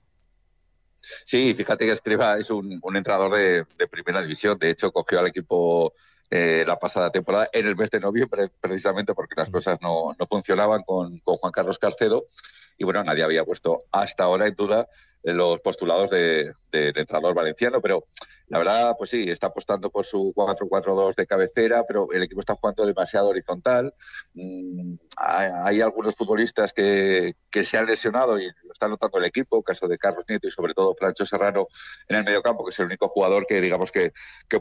Sí, 1.24 1.54
fíjate 1.56 1.86
que 1.86 1.92
Escriba 1.92 2.38
es 2.38 2.50
un, 2.50 2.82
entrenador 2.94 3.34
de, 3.34 3.66
primera 3.88 4.22
división. 4.22 4.58
De 4.58 4.70
hecho, 4.70 4.92
cogió 4.92 5.20
al 5.20 5.28
equipo 5.28 5.94
eh, 6.30 6.64
la 6.68 6.78
pasada 6.78 7.12
temporada 7.12 7.48
en 7.54 7.68
el 7.68 7.76
mes 7.76 7.92
de 7.92 8.00
noviembre, 8.00 8.50
precisamente 8.60 9.14
porque 9.14 9.36
las 9.38 9.50
cosas 9.50 9.80
no, 9.82 10.16
no 10.18 10.28
funcionaban 10.28 10.84
con, 10.84 11.20
con, 11.20 11.38
Juan 11.38 11.52
Carlos 11.52 11.80
Carcedo. 11.80 12.28
Y 12.78 12.84
bueno, 12.84 13.04
nadie 13.04 13.24
había 13.24 13.46
puesto 13.46 13.84
hasta 13.92 14.26
ahora 14.26 14.48
en 14.48 14.56
duda 14.56 14.88
los 15.34 15.60
postulados 15.62 16.12
del 16.12 16.54
entrenador 16.72 17.34
valenciano, 17.34 17.82
pero 17.82 18.08
la 18.48 18.60
verdad, 18.60 18.96
pues 18.98 19.10
sí, 19.10 19.28
está 19.30 19.48
apostando 19.48 19.90
por 19.90 20.06
su 20.06 20.32
4-4-2 20.36 21.16
de 21.16 21.26
cabecera, 21.26 21.84
pero 21.88 22.08
el 22.12 22.22
equipo 22.22 22.42
está 22.42 22.54
jugando 22.56 22.86
demasiado 22.86 23.30
horizontal. 23.30 23.92
Mm, 24.36 24.96
hay, 25.18 25.82
algunos 25.82 26.16
futbolistas 26.16 26.72
que, 26.72 27.34
se 27.52 27.78
han 27.78 27.88
lesionado 27.88 28.38
y 28.40 28.46
lo 28.46 28.72
está 28.72 28.88
notando 28.88 29.18
el 29.18 29.26
equipo, 29.26 29.64
caso 29.64 29.88
de 29.88 29.98
Carlos 29.98 30.26
Nieto 30.30 30.48
y 30.48 30.52
sobre 30.52 30.76
todo 30.76 30.96
Francho 30.96 31.26
Serrano 31.26 31.68
en 32.08 32.18
el 32.18 32.24
mediocampo, 32.24 32.64
que 32.66 32.72
es 32.72 32.80
el 32.80 32.86
único 32.86 33.08
jugador 33.08 33.48
que 33.48 33.62
digamos 33.62 33.92
que, 33.92 34.12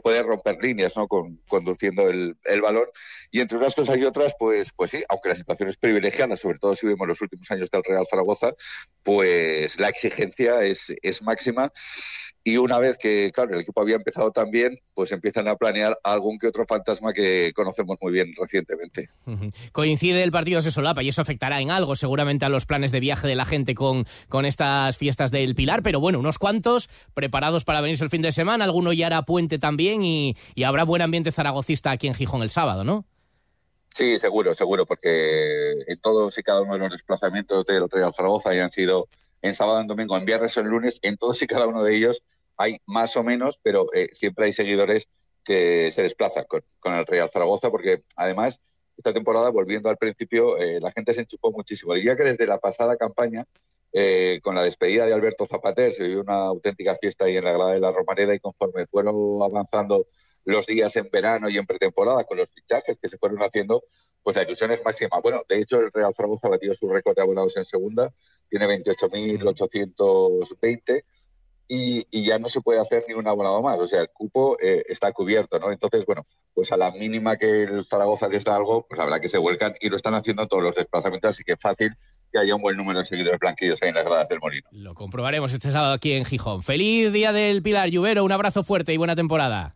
puede 0.01 0.23
romper 0.23 0.57
líneas, 0.61 0.97
¿no? 0.97 1.07
Con, 1.07 1.41
conduciendo 1.47 2.09
el, 2.09 2.37
el, 2.43 2.61
balón. 2.61 2.87
Y 3.31 3.39
entre 3.39 3.57
unas 3.57 3.75
cosas 3.75 3.97
y 3.97 4.03
otras, 4.03 4.35
pues, 4.37 4.71
pues 4.75 4.91
sí, 4.91 5.03
aunque 5.09 5.29
la 5.29 5.35
situación 5.35 5.69
es 5.69 5.77
privilegiada, 5.77 6.37
sobre 6.37 6.59
todo 6.59 6.75
si 6.75 6.85
vemos 6.85 7.07
los 7.07 7.21
últimos 7.21 7.49
años 7.51 7.71
del 7.71 7.83
Real 7.83 8.05
Zaragoza, 8.09 8.53
pues 9.05 9.79
la 9.79 9.87
exigencia 9.87 10.63
es, 10.63 10.93
es 11.03 11.21
máxima 11.21 11.71
y 12.47 12.57
una 12.57 12.77
vez 12.79 12.97
que, 12.99 13.31
claro, 13.33 13.55
el 13.55 13.61
equipo 13.61 13.81
había 13.81 13.95
empezado 13.95 14.31
también, 14.31 14.77
pues 14.93 15.11
empiezan 15.11 15.47
a 15.47 15.55
planear 15.55 15.97
algún 16.03 16.37
que 16.37 16.47
otro 16.47 16.65
fantasma 16.67 17.11
que 17.11 17.51
conocemos 17.55 17.97
muy 18.01 18.11
bien 18.11 18.33
recientemente. 18.39 19.09
Coincide 19.71 20.21
el 20.21 20.31
partido 20.31 20.61
se 20.61 20.69
solapa 20.69 21.01
y 21.01 21.09
eso 21.09 21.23
afectará 21.23 21.59
en 21.61 21.71
algo 21.71 21.95
seguramente 21.95 22.45
a 22.45 22.49
los 22.49 22.67
planes 22.67 22.91
de 22.91 22.99
viaje 22.99 23.27
de 23.27 23.33
la 23.33 23.45
gente 23.45 23.73
con, 23.73 24.05
con 24.29 24.45
estas 24.45 24.95
fiestas 24.95 25.31
del 25.31 25.55
Pilar, 25.55 25.81
pero 25.81 25.99
bueno, 25.99 26.19
unos 26.19 26.37
cuantos 26.37 26.87
preparados 27.15 27.63
para 27.63 27.81
venirse 27.81 28.03
el 28.03 28.11
fin 28.11 28.21
de 28.21 28.31
semana, 28.31 28.65
alguno 28.65 28.91
ya 28.91 29.07
hará 29.07 29.23
puente 29.23 29.57
también 29.57 30.03
y, 30.03 30.35
habrá 30.63 30.83
buen 30.83 31.01
ambiente 31.01 31.31
zaragocista 31.31 31.91
aquí 31.91 32.07
en 32.07 32.13
Gijón 32.13 32.43
el 32.43 32.51
sábado, 32.51 32.83
¿no? 32.83 33.05
Sí, 33.95 34.19
seguro, 34.19 34.53
seguro, 34.53 34.85
porque 34.85 35.71
en 35.87 35.97
todos 36.01 36.37
y 36.37 36.43
cada 36.43 36.61
uno 36.61 36.73
de 36.73 36.79
los 36.79 36.91
desplazamientos 36.91 37.65
del 37.65 37.89
Real 37.89 38.13
Zaragoza 38.13 38.49
hayan 38.49 38.69
sido 38.69 39.07
en 39.41 39.55
sábado, 39.55 39.79
en 39.79 39.87
domingo, 39.87 40.17
en 40.17 40.25
viernes 40.25 40.57
o 40.57 40.59
en 40.59 40.67
lunes, 40.67 40.99
en 41.01 41.15
todos 41.15 41.41
y 41.41 41.47
cada 41.47 41.65
uno 41.65 41.81
de 41.81 41.95
ellos 41.95 42.21
hay 42.57 42.79
más 42.85 43.15
o 43.15 43.23
menos, 43.23 43.57
pero 43.63 43.87
eh, 43.93 44.09
siempre 44.11 44.47
hay 44.47 44.53
seguidores 44.53 45.07
que 45.45 45.91
se 45.93 46.01
desplazan 46.01 46.43
con, 46.45 46.93
el 46.93 47.05
Real 47.05 47.29
Zaragoza, 47.31 47.71
porque 47.71 47.99
además 48.17 48.59
esta 48.97 49.13
temporada, 49.13 49.49
volviendo 49.49 49.89
al 49.89 49.97
principio, 49.97 50.57
eh, 50.57 50.81
la 50.81 50.91
gente 50.91 51.13
se 51.13 51.21
enchufó 51.21 51.53
muchísimo. 51.53 51.93
Diría 51.93 52.17
que 52.17 52.23
desde 52.23 52.47
la 52.47 52.59
pasada 52.59 52.97
campaña, 52.97 53.45
eh, 53.93 54.41
con 54.43 54.55
la 54.55 54.63
despedida 54.63 55.05
de 55.05 55.13
Alberto 55.13 55.45
Zapater, 55.45 55.93
se 55.93 56.03
vivió 56.03 56.19
una 56.19 56.47
auténtica 56.47 56.97
fiesta 56.99 57.25
ahí 57.25 57.37
en 57.37 57.45
la 57.45 57.53
grada 57.53 57.71
de 57.71 57.79
la 57.79 57.93
Romareda 57.93 58.35
y 58.35 58.39
conforme 58.39 58.87
fueron 58.87 59.41
avanzando 59.41 60.07
los 60.45 60.65
días 60.65 60.95
en 60.95 61.09
verano 61.11 61.49
y 61.49 61.57
en 61.57 61.65
pretemporada 61.65 62.23
con 62.23 62.37
los 62.37 62.49
fichajes 62.49 62.97
que 63.01 63.09
se 63.09 63.17
fueron 63.17 63.39
haciendo, 63.39 63.83
pues 64.23 64.35
la 64.35 64.43
ilusión 64.43 64.71
es 64.71 64.83
máxima. 64.83 65.19
Bueno, 65.21 65.43
de 65.47 65.59
hecho, 65.59 65.79
el 65.79 65.91
Real 65.91 66.13
Zaragoza 66.15 66.47
ha 66.47 66.51
batido 66.51 66.75
su 66.75 66.89
récord 66.89 67.15
de 67.15 67.21
abonados 67.21 67.55
en 67.57 67.65
segunda, 67.65 68.11
tiene 68.49 68.67
28.820 68.67 71.03
y, 71.67 72.25
ya 72.25 72.39
no 72.39 72.49
se 72.49 72.61
puede 72.61 72.79
hacer 72.79 73.05
ni 73.07 73.13
un 73.13 73.27
abonado 73.27 73.61
más. 73.61 73.79
O 73.79 73.87
sea, 73.87 74.01
el 74.01 74.09
cupo 74.09 74.57
eh, 74.61 74.83
está 74.87 75.11
cubierto, 75.11 75.59
¿no? 75.59 75.71
Entonces, 75.71 76.05
bueno, 76.05 76.25
pues 76.53 76.71
a 76.71 76.77
la 76.77 76.91
mínima 76.91 77.37
que 77.37 77.63
el 77.63 77.85
Zaragoza 77.85 78.27
les 78.27 78.45
algo, 78.47 78.85
pues 78.87 78.99
habrá 78.99 79.19
que 79.19 79.29
se 79.29 79.37
vuelcan 79.37 79.73
y 79.79 79.89
lo 79.89 79.95
están 79.95 80.13
haciendo 80.13 80.47
todos 80.47 80.63
los 80.63 80.75
desplazamientos, 80.75 81.31
así 81.31 81.43
que 81.43 81.57
fácil 81.57 81.95
que 82.31 82.39
haya 82.39 82.55
un 82.55 82.61
buen 82.61 82.77
número 82.77 82.99
de 82.99 83.05
seguidores 83.05 83.39
blanquillos 83.39 83.81
ahí 83.81 83.89
en 83.89 83.95
las 83.95 84.05
gradas 84.05 84.29
del 84.29 84.39
Molino. 84.39 84.67
Lo 84.71 84.93
comprobaremos 84.93 85.53
este 85.53 85.71
sábado 85.71 85.93
aquí 85.93 86.13
en 86.13 86.25
Gijón. 86.25 86.63
Feliz 86.63 87.11
Día 87.11 87.31
del 87.31 87.61
Pilar 87.61 87.89
Lluvero, 87.89 88.23
un 88.23 88.31
abrazo 88.31 88.63
fuerte 88.63 88.93
y 88.93 88.97
buena 88.97 89.15
temporada. 89.15 89.75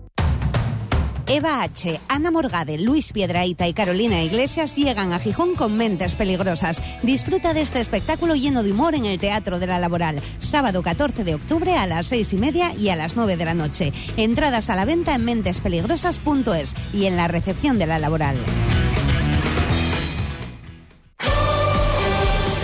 Eva 1.33 1.63
H., 1.63 1.97
Ana 2.09 2.29
Morgade, 2.29 2.77
Luis 2.77 3.13
Piedraíta 3.13 3.65
y 3.65 3.73
Carolina 3.73 4.21
Iglesias 4.21 4.75
llegan 4.75 5.13
a 5.13 5.19
Gijón 5.19 5.55
con 5.55 5.77
mentes 5.77 6.15
peligrosas. 6.15 6.83
Disfruta 7.03 7.53
de 7.53 7.61
este 7.61 7.79
espectáculo 7.79 8.35
lleno 8.35 8.63
de 8.63 8.73
humor 8.73 8.95
en 8.95 9.05
el 9.05 9.17
Teatro 9.17 9.57
de 9.57 9.65
la 9.65 9.79
Laboral. 9.79 10.21
Sábado 10.39 10.83
14 10.83 11.23
de 11.23 11.35
octubre 11.35 11.77
a 11.77 11.87
las 11.87 12.07
6 12.07 12.33
y 12.33 12.37
media 12.37 12.75
y 12.75 12.89
a 12.89 12.97
las 12.97 13.15
9 13.15 13.37
de 13.37 13.45
la 13.45 13.53
noche. 13.53 13.93
Entradas 14.17 14.69
a 14.69 14.75
la 14.75 14.83
venta 14.83 15.15
en 15.15 15.23
mentespeligrosas.es 15.23 16.75
y 16.93 17.05
en 17.05 17.15
la 17.15 17.29
recepción 17.29 17.79
de 17.79 17.85
la 17.85 17.97
Laboral. 17.97 18.35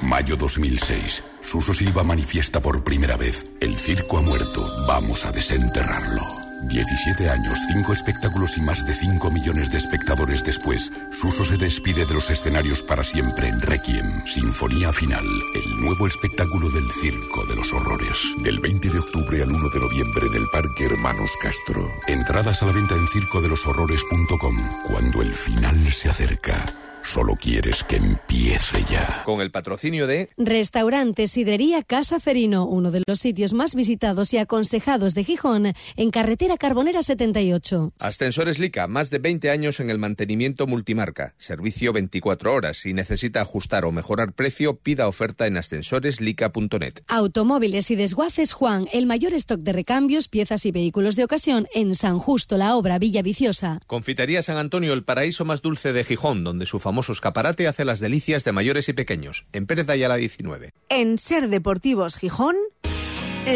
Mayo 0.00 0.36
2006. 0.36 1.22
Suso 1.40 1.72
Silva 1.72 2.02
manifiesta 2.02 2.60
por 2.60 2.84
primera 2.84 3.16
vez, 3.16 3.46
el 3.60 3.76
circo 3.78 4.18
ha 4.18 4.22
muerto, 4.22 4.66
vamos 4.86 5.24
a 5.24 5.32
desenterrarlo. 5.32 6.22
17 6.68 7.28
años, 7.30 7.58
5 7.68 7.92
espectáculos 7.92 8.56
y 8.56 8.62
más 8.62 8.84
de 8.86 8.94
5 8.94 9.30
millones 9.30 9.70
de 9.70 9.78
espectadores 9.78 10.42
después, 10.42 10.90
Suso 11.12 11.44
se 11.44 11.56
despide 11.56 12.06
de 12.06 12.14
los 12.14 12.30
escenarios 12.30 12.82
para 12.82 13.04
siempre 13.04 13.48
en 13.48 13.60
Requiem, 13.60 14.24
Sinfonía 14.26 14.92
Final, 14.92 15.24
el 15.54 15.80
nuevo 15.80 16.06
espectáculo 16.06 16.68
del 16.70 16.90
Circo 17.00 17.46
de 17.46 17.56
los 17.56 17.72
Horrores. 17.72 18.16
Del 18.42 18.58
20 18.58 18.90
de 18.90 18.98
octubre 18.98 19.42
al 19.42 19.50
1 19.50 19.68
de 19.68 19.80
noviembre 19.80 20.26
en 20.26 20.34
el 20.34 20.48
Parque 20.50 20.86
Hermanos 20.86 21.30
Castro. 21.42 21.86
Entradas 22.06 22.62
a 22.62 22.66
la 22.66 22.72
venta 22.72 22.94
en 22.94 23.06
circodeloshorrores.com. 23.08 24.56
Cuando 24.88 25.22
el 25.22 25.32
final 25.34 25.92
se 25.92 26.08
acerca. 26.08 26.64
Solo 27.06 27.36
quieres 27.36 27.84
que 27.84 27.96
empiece 27.96 28.82
ya. 28.90 29.22
Con 29.24 29.40
el 29.40 29.52
patrocinio 29.52 30.08
de 30.08 30.28
Restaurante 30.36 31.28
Sidrería 31.28 31.84
Casa 31.84 32.18
Ferino, 32.18 32.66
uno 32.66 32.90
de 32.90 33.04
los 33.06 33.20
sitios 33.20 33.52
más 33.52 33.76
visitados 33.76 34.34
y 34.34 34.38
aconsejados 34.38 35.14
de 35.14 35.22
Gijón, 35.22 35.72
en 35.94 36.10
carretera 36.10 36.56
Carbonera 36.56 37.04
78. 37.04 37.92
Ascensores 38.00 38.58
Lica, 38.58 38.88
más 38.88 39.10
de 39.10 39.20
20 39.20 39.50
años 39.50 39.78
en 39.78 39.90
el 39.90 40.00
mantenimiento 40.00 40.66
multimarca. 40.66 41.36
Servicio 41.38 41.92
24 41.92 42.52
horas. 42.52 42.78
Si 42.78 42.92
necesita 42.92 43.40
ajustar 43.40 43.84
o 43.84 43.92
mejorar 43.92 44.32
precio, 44.32 44.74
pida 44.74 45.06
oferta 45.06 45.46
en 45.46 45.58
ascensoreslica.net. 45.58 47.02
Automóviles 47.06 47.88
y 47.92 47.94
desguaces 47.94 48.52
Juan, 48.52 48.88
el 48.92 49.06
mayor 49.06 49.32
stock 49.34 49.60
de 49.60 49.72
recambios, 49.72 50.26
piezas 50.26 50.66
y 50.66 50.72
vehículos 50.72 51.14
de 51.14 51.22
ocasión 51.22 51.68
en 51.72 51.94
San 51.94 52.18
Justo, 52.18 52.58
la 52.58 52.74
obra 52.74 52.98
Villa 52.98 53.22
Viciosa. 53.22 53.80
Confitería 53.86 54.42
San 54.42 54.56
Antonio, 54.56 54.92
el 54.92 55.04
paraíso 55.04 55.44
más 55.44 55.62
dulce 55.62 55.92
de 55.92 56.02
Gijón, 56.02 56.42
donde 56.42 56.66
su 56.66 56.80
famoso 56.80 56.95
escaparate 57.08 57.68
hace 57.68 57.84
las 57.84 58.00
delicias 58.00 58.44
de 58.44 58.52
mayores 58.52 58.88
y 58.88 58.92
pequeños. 58.92 59.46
En 59.52 59.66
Pérez 59.66 59.86
de 59.86 59.92
Ayala 59.92 60.16
19. 60.16 60.70
En 60.88 61.18
Ser 61.18 61.48
Deportivos 61.48 62.16
Gijón, 62.16 62.56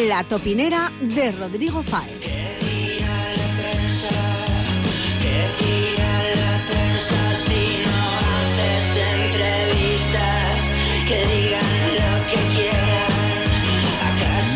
la 0.09 0.25
topinera 0.25 0.93
de 1.01 1.33
Rodrigo 1.33 1.83
Fáez. 1.83 2.41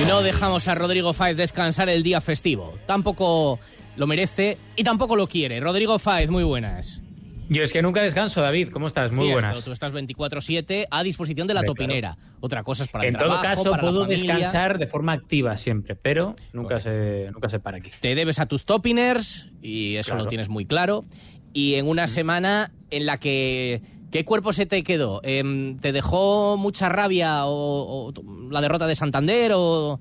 No 0.06 0.22
dejamos 0.22 0.68
a 0.68 0.74
Rodrigo 0.74 1.12
Fáez 1.12 1.36
descansar 1.36 1.88
el 1.88 2.02
día 2.02 2.20
festivo. 2.20 2.74
Tampoco 2.86 3.58
lo 3.96 4.06
merece 4.06 4.58
y 4.76 4.84
tampoco 4.84 5.16
lo 5.16 5.26
quiere. 5.26 5.58
Rodrigo 5.60 5.98
Fáez, 5.98 6.30
muy 6.30 6.44
buenas. 6.44 7.00
Yo 7.48 7.62
es 7.62 7.72
que 7.72 7.82
nunca 7.82 8.02
descanso, 8.02 8.40
David. 8.40 8.70
¿Cómo 8.70 8.86
estás? 8.86 9.12
Muy 9.12 9.26
Cierto, 9.26 9.42
buenas. 9.42 9.64
Tú 9.64 9.72
estás 9.72 9.92
24-7 9.92 10.86
a 10.90 11.02
disposición 11.02 11.46
de 11.46 11.54
la 11.54 11.62
topinera. 11.62 12.16
Otra 12.40 12.62
cosa 12.62 12.84
es 12.84 12.88
para 12.88 13.04
en 13.04 13.14
el 13.14 13.18
todo 13.18 13.28
trabajo, 13.28 13.44
caso, 13.44 13.70
para 13.70 13.82
la 13.82 13.90
puedo 13.90 14.04
descansar 14.06 14.78
de 14.78 14.86
forma 14.86 15.12
activa 15.12 15.56
siempre, 15.56 15.94
pero 15.94 16.36
nunca 16.52 16.80
se, 16.80 17.28
nunca 17.32 17.48
se 17.48 17.60
para 17.60 17.78
aquí. 17.78 17.90
Te 18.00 18.14
debes 18.14 18.38
a 18.38 18.46
tus 18.46 18.64
topiners 18.64 19.48
y 19.60 19.96
eso 19.96 20.10
Claro. 20.12 20.24
lo 20.24 20.28
tienes 20.28 20.48
muy 20.48 20.64
claro. 20.64 21.04
Y 21.52 21.74
en 21.74 21.86
una 21.88 22.06
semana 22.06 22.72
en 22.90 23.06
la 23.06 23.18
que... 23.18 23.82
¿Qué 24.10 24.24
cuerpo 24.24 24.52
se 24.52 24.64
te 24.64 24.82
quedó? 24.84 25.20
Em, 25.24 25.76
¿Te 25.78 25.90
dejó 25.92 26.56
mucha 26.56 26.88
rabia 26.88 27.46
o, 27.46 28.08
o 28.08 28.12
la 28.50 28.60
derrota 28.60 28.86
de 28.86 28.94
Santander 28.94 29.52
o, 29.56 29.98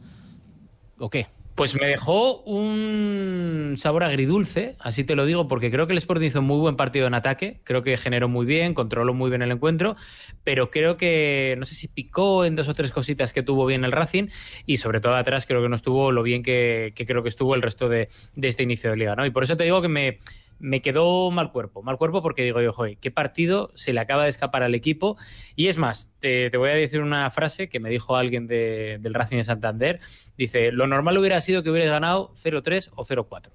o 1.00 1.10
qué? 1.10 1.26
Pues 1.56 1.80
me 1.80 1.86
dejó 1.86 2.42
un 2.42 3.76
sabor 3.78 4.04
agridulce, 4.04 4.76
así 4.80 5.04
te 5.04 5.16
lo 5.16 5.24
digo, 5.26 5.48
porque 5.48 5.70
creo 5.70 5.86
que 5.86 5.94
el 5.94 6.00
Sporting 6.00 6.26
hizo 6.26 6.40
un 6.40 6.48
muy 6.48 6.58
buen 6.58 6.76
partido 6.76 7.06
en 7.06 7.14
ataque, 7.14 7.60
creo 7.64 7.84
que 7.84 7.96
generó 7.96 8.28
muy 8.28 8.48
bien, 8.48 8.74
controló 8.74 9.14
muy 9.14 9.30
bien 9.30 9.44
el 9.44 9.52
encuentro, 9.52 9.96
pero 10.44 10.72
creo 10.72 10.98
que 10.98 11.54
no 11.60 11.66
sé 11.66 11.76
si 11.76 11.88
picó 11.88 12.44
en 12.44 12.56
dos 12.56 12.70
o 12.70 12.74
tres 12.74 12.92
cositas 12.92 13.34
que 13.34 13.44
tuvo 13.44 13.68
bien 13.68 13.84
el 13.86 13.92
Racing 13.92 14.30
y 14.66 14.78
sobre 14.78 15.00
todo 15.00 15.16
atrás 15.16 15.46
creo 15.46 15.62
que 15.62 15.70
no 15.70 15.76
estuvo 15.76 16.12
lo 16.12 16.24
bien 16.24 16.42
que, 16.42 16.92
creo 16.96 17.22
que 17.22 17.30
estuvo 17.30 17.54
el 17.54 17.62
resto 17.62 17.88
de, 17.88 18.10
de 18.34 18.48
este 18.48 18.64
inicio 18.64 18.90
de 18.90 18.98
liga, 18.98 19.16
¿no? 19.16 19.24
Y 19.24 19.30
por 19.30 19.44
eso 19.44 19.56
te 19.56 19.64
digo 19.64 19.80
que 19.84 19.90
me, 19.90 20.18
me 20.64 20.82
quedó 20.82 21.30
mal 21.30 21.52
cuerpo, 21.52 21.84
mal 21.84 21.98
cuerpo 21.98 22.22
porque 22.22 22.42
digo 22.42 22.62
yo, 22.62 22.72
joder, 22.72 22.98
qué 22.98 23.12
partido 23.12 23.70
se 23.76 23.92
le 23.92 24.00
acaba 24.00 24.24
de 24.24 24.30
escapar 24.30 24.64
al 24.64 24.74
equipo. 24.76 25.18
Y 25.58 25.68
es 25.68 25.78
más, 25.78 26.10
te, 26.20 26.50
te 26.50 26.58
voy 26.58 26.70
a 26.70 26.74
decir 26.74 27.02
una 27.02 27.30
frase 27.32 27.68
que 27.68 27.82
me 27.82 27.90
dijo 27.90 28.16
alguien 28.16 28.48
de- 28.48 28.98
del 29.02 29.14
Racing 29.14 29.36
de 29.38 29.44
Santander. 29.44 30.00
Dice, 30.38 30.72
lo 30.72 30.88
normal 30.88 31.18
hubiera 31.18 31.42
sido 31.42 31.64
que 31.64 31.70
hubieras 31.70 31.90
ganado 31.92 32.32
0-3 32.36 32.90
o 32.96 33.04
0-4. 33.04 33.52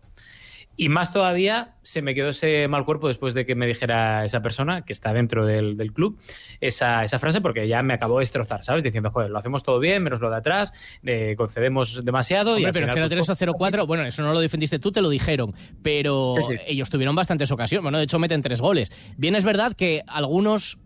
Y 0.81 0.89
más 0.89 1.13
todavía 1.13 1.75
se 1.83 2.03
me 2.03 2.15
quedó 2.15 2.29
ese 2.29 2.69
mal 2.69 2.85
cuerpo 2.85 3.09
después 3.09 3.35
de 3.35 3.45
que 3.45 3.57
me 3.57 3.67
dijera 3.67 4.25
esa 4.25 4.41
persona 4.43 4.83
que 4.85 4.93
está 4.93 5.13
dentro 5.13 5.45
del, 5.45 5.77
del 5.77 5.93
club 5.93 6.17
esa, 6.61 7.03
esa 7.03 7.19
frase 7.19 7.41
porque 7.41 7.67
ya 7.67 7.83
me 7.83 7.95
acabó 7.95 8.19
de 8.19 8.23
destrozar, 8.23 8.63
¿sabes? 8.63 8.85
Diciendo, 8.85 9.11
joder, 9.11 9.29
lo 9.31 9.39
hacemos 9.39 9.65
todo 9.65 9.81
bien, 9.81 10.05
menos 10.05 10.21
lo 10.21 10.31
de 10.31 10.37
atrás, 10.37 10.73
eh, 11.03 11.35
concedemos 11.37 12.05
demasiado. 12.05 12.53
y 12.57 12.65
Hombre, 12.65 12.73
pero 12.73 12.89
final, 12.95 13.11
0-3 13.11 13.17
pues, 13.17 13.29
o 13.29 13.35
0-4, 13.35 13.87
bueno, 13.89 14.05
eso 14.05 14.23
no 14.23 14.33
lo 14.33 14.39
defendiste 14.39 14.79
tú, 14.79 14.93
te 14.93 15.01
lo 15.01 15.09
dijeron. 15.11 15.53
Pero 15.83 16.37
Sí, 16.39 16.55
sí. 16.55 16.63
ellos 16.69 16.89
tuvieron 16.91 17.17
bastantes 17.17 17.51
ocasiones. 17.51 17.83
Bueno, 17.83 17.99
de 17.99 18.05
hecho, 18.05 18.21
meten 18.21 18.41
tres 18.41 18.61
goles. 18.61 18.93
Bien, 19.17 19.35
es 19.35 19.43
verdad 19.43 19.73
que 19.75 20.03
algunos, 20.07 20.79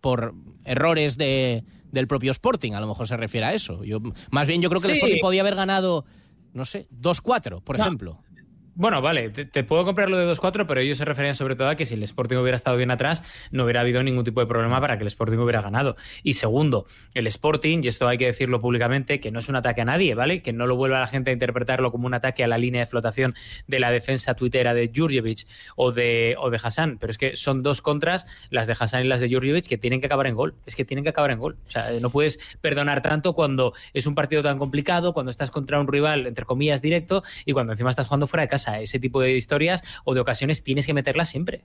por 0.00 0.34
errores 0.64 1.16
de, 1.16 1.62
del 1.92 2.08
propio 2.08 2.32
Sporting, 2.32 2.72
a 2.72 2.80
lo 2.80 2.88
mejor 2.88 3.06
se 3.06 3.16
refiere 3.16 3.46
a 3.46 3.52
eso. 3.54 3.84
Yo, 3.84 4.00
más 4.32 4.48
bien, 4.48 4.60
yo 4.60 4.68
creo 4.68 4.80
que 4.80 4.88
el. 4.88 4.94
Sporting 4.94 5.20
podía 5.20 5.42
haber 5.42 5.54
ganado, 5.54 6.04
no 6.52 6.64
sé, 6.64 6.88
2-4, 6.90 7.62
por 7.62 7.78
No. 7.78 7.84
ejemplo. 7.84 8.22
Bueno, 8.78 9.02
vale, 9.02 9.30
te, 9.30 9.64
puedo 9.64 9.84
comprar 9.84 10.08
lo 10.08 10.16
de 10.18 10.32
2-4, 10.32 10.64
pero 10.68 10.80
ellos 10.80 10.98
se 10.98 11.04
referían 11.04 11.34
sobre 11.34 11.56
todo 11.56 11.68
a 11.68 11.74
que 11.74 11.84
si 11.84 11.94
el 11.94 12.02
Sporting 12.04 12.36
hubiera 12.36 12.54
estado 12.54 12.76
bien 12.76 12.92
atrás, 12.92 13.24
no 13.50 13.64
hubiera 13.64 13.80
habido 13.80 14.04
ningún 14.04 14.22
tipo 14.22 14.38
de 14.38 14.46
problema 14.46 14.80
para 14.80 14.96
que 14.96 15.02
el 15.02 15.08
Sporting 15.08 15.36
hubiera 15.38 15.60
ganado. 15.60 15.96
Y 16.22 16.34
segundo, 16.34 16.86
el 17.14 17.26
Sporting, 17.26 17.80
y 17.82 17.88
esto 17.88 18.06
hay 18.06 18.18
que 18.18 18.26
decirlo 18.26 18.60
públicamente, 18.60 19.18
que 19.18 19.32
no 19.32 19.40
es 19.40 19.48
un 19.48 19.56
ataque 19.56 19.80
a 19.80 19.84
nadie, 19.84 20.14
¿vale? 20.14 20.42
Que 20.42 20.52
no 20.52 20.68
lo 20.68 20.76
vuelva 20.76 21.00
la 21.00 21.08
gente 21.08 21.30
a 21.30 21.32
interpretarlo 21.32 21.90
como 21.90 22.06
un 22.06 22.14
ataque 22.14 22.44
a 22.44 22.46
la 22.46 22.56
línea 22.56 22.82
de 22.82 22.86
flotación 22.86 23.34
de 23.66 23.80
la 23.80 23.90
defensa 23.90 24.34
tuitera 24.34 24.74
de 24.74 24.92
Jurjevic 24.94 25.48
o 25.74 25.90
de, 25.90 26.36
o 26.38 26.48
de 26.48 26.60
Hassan, 26.62 26.98
pero 27.00 27.10
es 27.10 27.18
que 27.18 27.34
son 27.34 27.64
dos 27.64 27.82
contras, 27.82 28.26
las 28.50 28.68
de 28.68 28.76
Hassan 28.78 29.04
y 29.04 29.08
las 29.08 29.20
de 29.20 29.28
Jurjevic, 29.28 29.66
que 29.66 29.78
tienen 29.78 29.98
que 29.98 30.06
acabar 30.06 30.28
en 30.28 30.36
gol. 30.36 30.54
Es 30.66 30.76
que 30.76 30.84
tienen 30.84 31.02
que 31.02 31.10
acabar 31.10 31.32
en 31.32 31.40
gol. 31.40 31.56
O 31.66 31.70
sea, 31.70 31.90
no 32.00 32.10
puedes 32.10 32.56
perdonar 32.60 33.02
tanto 33.02 33.32
cuando 33.32 33.72
es 33.92 34.06
un 34.06 34.14
partido 34.14 34.44
tan 34.44 34.56
complicado, 34.56 35.12
cuando 35.12 35.30
estás 35.30 35.50
contra 35.50 35.80
un 35.80 35.88
rival, 35.88 36.28
entre 36.28 36.44
comillas, 36.44 36.80
directo, 36.80 37.24
y 37.44 37.52
cuando 37.52 37.72
encima 37.72 37.90
estás 37.90 38.06
jugando 38.06 38.28
fuera 38.28 38.42
de 38.42 38.48
casa. 38.48 38.67
Ese 38.76 38.98
tipo 38.98 39.20
de 39.20 39.36
historias 39.36 39.82
o 40.04 40.14
de 40.14 40.20
ocasiones 40.20 40.62
tienes 40.62 40.86
que 40.86 40.94
meterlas 40.94 41.28
siempre. 41.28 41.64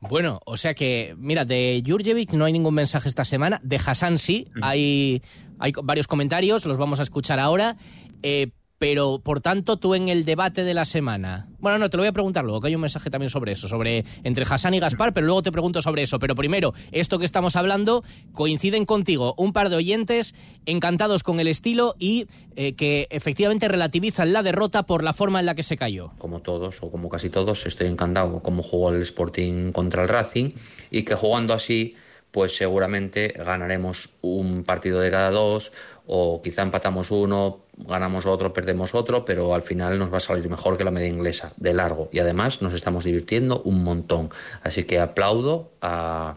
Bueno, 0.00 0.40
o 0.44 0.56
sea 0.56 0.74
que, 0.74 1.14
mira, 1.18 1.44
de 1.44 1.82
Jurjevic 1.86 2.32
no 2.32 2.44
hay 2.44 2.52
ningún 2.52 2.74
mensaje 2.74 3.08
esta 3.08 3.24
semana. 3.24 3.60
De 3.62 3.76
Hassan 3.76 4.18
sí, 4.18 4.48
hay, 4.62 5.22
hay 5.58 5.72
varios 5.82 6.06
comentarios, 6.06 6.64
los 6.66 6.78
vamos 6.78 7.00
a 7.00 7.02
escuchar 7.02 7.40
ahora. 7.40 7.76
Eh, 8.22 8.50
pero, 8.78 9.20
por 9.20 9.40
tanto, 9.40 9.78
tú 9.78 9.94
en 9.94 10.08
el 10.08 10.24
debate 10.24 10.64
de 10.64 10.74
la 10.74 10.84
semana. 10.84 11.48
Bueno, 11.58 11.78
no, 11.78 11.88
te 11.88 11.96
lo 11.96 12.02
voy 12.02 12.08
a 12.08 12.12
preguntar 12.12 12.44
luego, 12.44 12.60
que 12.60 12.68
hay 12.68 12.74
un 12.74 12.82
mensaje 12.82 13.10
también 13.10 13.30
sobre 13.30 13.52
eso, 13.52 13.68
sobre 13.68 14.04
entre 14.22 14.44
Hassan 14.48 14.74
y 14.74 14.80
Gaspar, 14.80 15.12
pero 15.12 15.26
luego 15.26 15.42
te 15.42 15.50
pregunto 15.50 15.80
sobre 15.80 16.02
eso. 16.02 16.18
Pero 16.18 16.34
primero, 16.34 16.74
esto 16.92 17.18
que 17.18 17.24
estamos 17.24 17.56
hablando, 17.56 18.04
coinciden 18.32 18.84
contigo 18.84 19.34
un 19.38 19.52
par 19.52 19.70
de 19.70 19.76
oyentes 19.76 20.34
encantados 20.66 21.22
con 21.22 21.40
el 21.40 21.48
estilo 21.48 21.94
y 21.98 22.26
eh, 22.56 22.74
que 22.74 23.06
efectivamente 23.10 23.68
relativizan 23.68 24.32
la 24.32 24.42
derrota 24.42 24.84
por 24.84 25.02
la 25.02 25.12
forma 25.12 25.40
en 25.40 25.46
la 25.46 25.54
que 25.54 25.62
se 25.62 25.76
cayó. 25.76 26.12
como 26.18 26.40
todos 26.40 26.82
o 26.82 26.90
como 26.90 27.08
casi 27.08 27.30
todos, 27.30 27.66
estoy 27.66 27.86
encantado 27.86 28.40
como 28.42 28.62
jugó 28.62 28.90
el 28.90 29.02
Sporting 29.02 29.72
contra 29.72 30.02
el 30.02 30.08
Racing 30.08 30.50
y 30.90 31.02
que 31.02 31.14
jugando 31.14 31.54
así, 31.54 31.96
pues 32.30 32.56
seguramente 32.56 33.28
ganaremos 33.28 34.10
un 34.20 34.64
partido 34.64 35.00
de 35.00 35.10
cada 35.10 35.30
dos 35.30 35.72
o 36.06 36.40
quizá 36.42 36.62
empatamos 36.62 37.10
uno, 37.10 37.60
ganamos 37.76 38.26
otro, 38.26 38.52
perdemos 38.52 38.94
otro, 38.94 39.24
pero 39.24 39.54
al 39.54 39.62
final 39.62 39.98
nos 39.98 40.12
va 40.12 40.18
a 40.18 40.20
salir 40.20 40.48
mejor 40.48 40.78
que 40.78 40.84
la 40.84 40.90
media 40.90 41.08
inglesa, 41.08 41.52
de 41.56 41.74
largo. 41.74 42.08
Y 42.12 42.20
además 42.20 42.62
nos 42.62 42.74
estamos 42.74 43.04
divirtiendo 43.04 43.60
un 43.62 43.82
montón. 43.82 44.30
Así 44.62 44.84
que 44.84 45.00
aplaudo 45.00 45.70
a, 45.80 46.36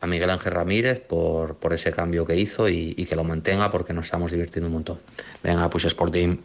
a 0.00 0.06
Miguel 0.06 0.30
Ángel 0.30 0.52
Ramírez 0.52 1.00
por, 1.00 1.56
por 1.56 1.72
ese 1.72 1.92
cambio 1.92 2.24
que 2.24 2.36
hizo 2.36 2.68
y, 2.68 2.94
y 2.96 3.06
que 3.06 3.16
lo 3.16 3.24
mantenga 3.24 3.70
porque 3.70 3.92
nos 3.92 4.06
estamos 4.06 4.30
divirtiendo 4.30 4.68
un 4.68 4.74
montón. 4.74 4.98
Venga, 5.42 5.68
pues 5.68 5.84
Sporting. 5.84 6.38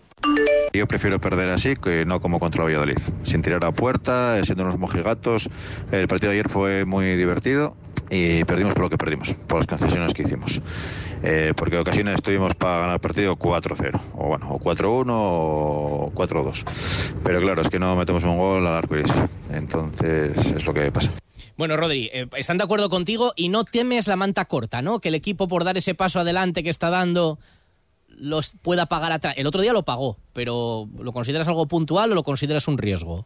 Yo 0.74 0.88
prefiero 0.88 1.22
perder 1.22 1.50
así 1.50 1.76
que 1.76 2.04
no 2.04 2.20
como 2.20 2.40
contra 2.40 2.64
Valladolid. 2.64 2.98
Sin 3.24 3.42
tirar 3.42 3.64
a 3.64 3.72
puerta, 3.72 4.44
siendo 4.44 4.64
unos 4.64 4.78
mojigatos. 4.78 5.50
El 5.92 6.08
partido 6.08 6.32
de 6.32 6.40
ayer 6.40 6.50
fue 6.50 6.84
muy 6.84 7.16
divertido 7.16 7.78
y 8.10 8.44
perdimos 8.44 8.74
por 8.74 8.84
lo 8.84 8.90
que 8.90 8.98
perdimos, 8.98 9.34
por 9.48 9.60
las 9.60 9.68
concesiones 9.68 10.14
que 10.14 10.24
hicimos. 10.24 10.62
Eh, 11.24 11.54
porque 11.56 11.76
en 11.76 11.82
ocasiones 11.82 12.16
estuvimos 12.16 12.56
para 12.56 12.80
ganar 12.80 12.94
el 12.96 13.00
partido 13.00 13.36
4-0, 13.36 14.00
o 14.14 14.28
bueno, 14.28 14.50
o 14.52 14.60
4-1 14.60 15.08
o 15.10 16.12
4-2. 16.14 17.14
Pero 17.24 17.42
claro, 17.42 17.62
es 17.62 17.70
que 17.70 17.80
no 17.80 17.96
metemos 17.96 18.24
un 18.24 18.38
gol 18.38 18.66
al 18.66 18.76
arco 18.76 18.96
iris. 18.96 19.14
Entonces 19.52 20.54
es 20.54 20.66
lo 20.66 20.74
que 20.74 20.92
pasa. 20.92 21.12
Bueno, 21.58 21.78
Rodri, 21.78 22.10
eh, 22.14 22.28
están 22.36 22.58
de 22.58 22.66
acuerdo 22.66 22.90
contigo 22.90 23.34
y 23.36 23.50
no 23.50 23.64
temes 23.64 24.08
la 24.08 24.18
manta 24.18 24.46
corta, 24.46 24.82
¿no? 24.82 25.00
Que 25.00 25.08
el 25.08 25.16
equipo, 25.16 25.48
por 25.48 25.64
dar 25.64 25.78
ese 25.78 25.96
paso 25.96 26.20
adelante 26.20 26.64
que 26.64 26.70
está 26.70 26.90
dando, 26.90 27.40
los 28.10 28.54
pueda 28.62 28.88
pagar 28.88 29.12
atrás. 29.12 29.36
El 29.38 29.48
otro 29.48 29.62
día 29.62 29.74
lo 29.74 29.84
pagó, 29.84 30.18
pero 30.34 30.88
¿lo 31.00 31.12
consideras 31.14 31.48
algo 31.48 31.66
puntual 31.68 32.12
o 32.12 32.16
lo 32.16 32.24
consideras 32.24 32.68
un 32.68 32.78
riesgo? 32.78 33.26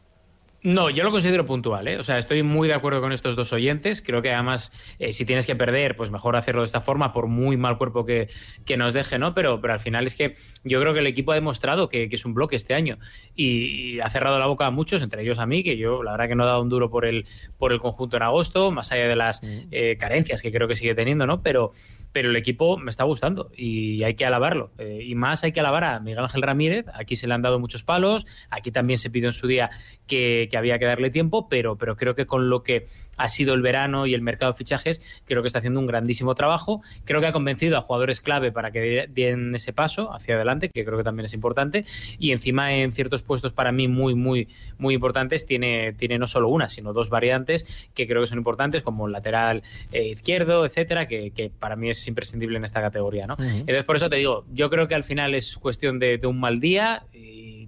No, 0.62 0.90
yo 0.90 1.06
lo 1.06 1.12
considero 1.12 1.46
puntual, 1.46 1.88
¿eh? 1.88 1.98
O 1.98 2.04
sea, 2.04 2.18
estoy 2.18 2.44
muy 2.44 2.68
de 2.68 2.74
acuerdo 2.74 3.00
con 3.00 3.14
estos 3.14 3.38
dos 3.38 3.54
oyentes. 3.54 4.02
Creo 4.02 4.22
que 4.22 4.34
además, 4.34 4.74
eh, 5.00 5.14
si 5.14 5.24
tienes 5.24 5.46
que 5.46 5.56
perder, 5.56 5.96
pues 5.96 6.12
mejor 6.12 6.36
hacerlo 6.36 6.62
de 6.62 6.66
esta 6.66 6.82
forma, 6.82 7.14
por 7.14 7.28
muy 7.28 7.56
mal 7.56 7.78
cuerpo 7.78 8.06
que, 8.06 8.28
que 8.66 8.76
nos 8.76 8.94
deje, 8.94 9.18
¿no? 9.18 9.34
Pero, 9.34 9.62
pero 9.62 9.74
al 9.74 9.80
final 9.80 10.06
es 10.06 10.16
que 10.16 10.36
yo 10.66 10.82
creo 10.82 10.94
que 10.94 11.00
el 11.00 11.08
equipo 11.08 11.32
ha 11.32 11.36
demostrado 11.36 11.88
que, 11.88 12.10
que 12.10 12.18
es 12.18 12.26
un 12.26 12.34
bloque 12.34 12.58
este 12.58 12.74
año 12.74 12.98
y, 13.36 13.94
y, 13.94 14.00
ha 14.02 14.10
cerrado 14.10 14.38
la 14.38 14.48
boca 14.48 14.66
a 14.66 14.72
muchos, 14.72 15.02
entre 15.02 15.22
ellos 15.22 15.40
a 15.40 15.46
mí, 15.46 15.64
que 15.64 15.78
yo 15.78 16.04
la 16.04 16.12
verdad 16.12 16.28
que 16.28 16.36
no 16.36 16.44
he 16.44 16.48
dado 16.48 16.62
un 16.62 16.68
duro 16.68 16.90
por 16.90 17.06
el, 17.06 17.26
por 17.58 17.72
el 17.72 17.80
conjunto 17.80 18.18
en 18.18 18.24
agosto, 18.24 18.70
más 18.70 18.92
allá 18.92 19.08
de 19.08 19.16
las 19.16 19.42
eh, 19.72 19.96
carencias 19.98 20.42
que 20.42 20.52
creo 20.52 20.68
que 20.68 20.76
sigue 20.76 20.94
teniendo, 20.94 21.26
¿no? 21.26 21.42
Pero, 21.42 21.72
pero 22.12 22.32
el 22.32 22.36
equipo 22.36 22.78
me 22.78 22.90
está 22.90 23.06
gustando 23.06 23.50
y 23.56 24.04
hay 24.04 24.16
que 24.16 24.26
alabarlo. 24.26 24.74
Eh, 24.78 25.06
y 25.06 25.16
más 25.16 25.42
hay 25.46 25.54
que 25.54 25.62
alabar 25.62 25.86
a 25.86 26.00
Miguel 26.02 26.20
Ángel 26.20 26.42
Ramírez. 26.42 26.86
Aquí 26.94 27.16
se 27.16 27.28
le 27.28 27.34
han 27.34 27.42
dado 27.42 27.60
muchos 27.60 27.84
palos, 27.84 28.26
aquí 28.50 28.72
también 28.72 29.00
se 29.00 29.10
pidió 29.10 29.30
en 29.30 29.34
su 29.34 29.48
día 29.48 29.70
que 30.06 30.49
que 30.50 30.58
había 30.58 30.80
que 30.80 30.86
darle 30.86 31.10
tiempo, 31.10 31.48
pero, 31.48 31.78
pero 31.78 31.96
creo 31.96 32.16
que 32.16 32.26
con 32.26 32.50
lo 32.50 32.64
que 32.64 32.86
ha 33.18 33.28
sido 33.28 33.54
el 33.54 33.62
verano 33.62 34.06
y 34.06 34.14
el 34.14 34.22
mercado 34.22 34.52
de 34.52 34.58
fichajes, 34.58 35.22
creo 35.26 35.42
que 35.42 35.48
está 35.48 35.60
haciendo 35.60 35.80
un 35.80 35.88
grandísimo 35.88 36.36
trabajo. 36.36 36.82
Creo 37.06 37.22
que 37.22 37.28
ha 37.28 37.32
convencido 37.32 37.78
a 37.78 37.82
jugadores 37.82 38.22
clave 38.22 38.52
para 38.52 38.72
que 38.72 39.08
den 39.10 39.54
ese 39.56 39.74
paso 39.74 40.14
hacia 40.14 40.36
adelante, 40.36 40.70
que 40.70 40.86
creo 40.86 40.98
que 40.98 41.04
también 41.04 41.26
es 41.26 41.34
importante. 41.34 41.86
Y 42.18 42.32
encima 42.32 42.74
en 42.74 42.92
ciertos 42.92 43.22
puestos 43.22 43.54
para 43.54 43.72
mí 43.72 43.88
muy, 43.88 44.16
muy, 44.16 44.48
muy 44.78 44.94
importantes, 44.94 45.46
tiene, 45.46 45.94
tiene 45.94 46.18
no 46.18 46.28
solo 46.28 46.50
una, 46.50 46.70
sino 46.70 46.94
dos 46.94 47.10
variantes 47.10 47.90
que 47.94 48.08
creo 48.08 48.22
que 48.22 48.28
son 48.28 48.38
importantes, 48.38 48.82
como 48.82 49.08
el 49.08 49.14
lateral 49.14 49.64
eh, 49.92 50.08
izquierdo, 50.10 50.66
etcétera, 50.66 51.08
que, 51.08 51.32
que, 51.32 51.50
para 51.50 51.76
mí 51.76 51.90
es 51.90 52.08
imprescindible 52.08 52.58
en 52.58 52.66
esta 52.66 52.82
categoría. 52.82 53.28
¿no? 53.28 53.36
Uh 53.36 53.44
-huh. 53.44 53.60
Entonces, 53.60 53.84
por 53.84 53.96
eso 53.96 54.10
te 54.10 54.16
digo, 54.18 54.46
yo 54.52 54.70
creo 54.70 54.88
que 54.88 54.96
al 54.96 55.04
final 55.04 55.36
es 55.36 55.58
cuestión 55.58 56.00
de, 56.00 56.18
de 56.18 56.28
un 56.28 56.40
mal 56.40 56.60
día. 56.60 57.04
Y 57.14 57.59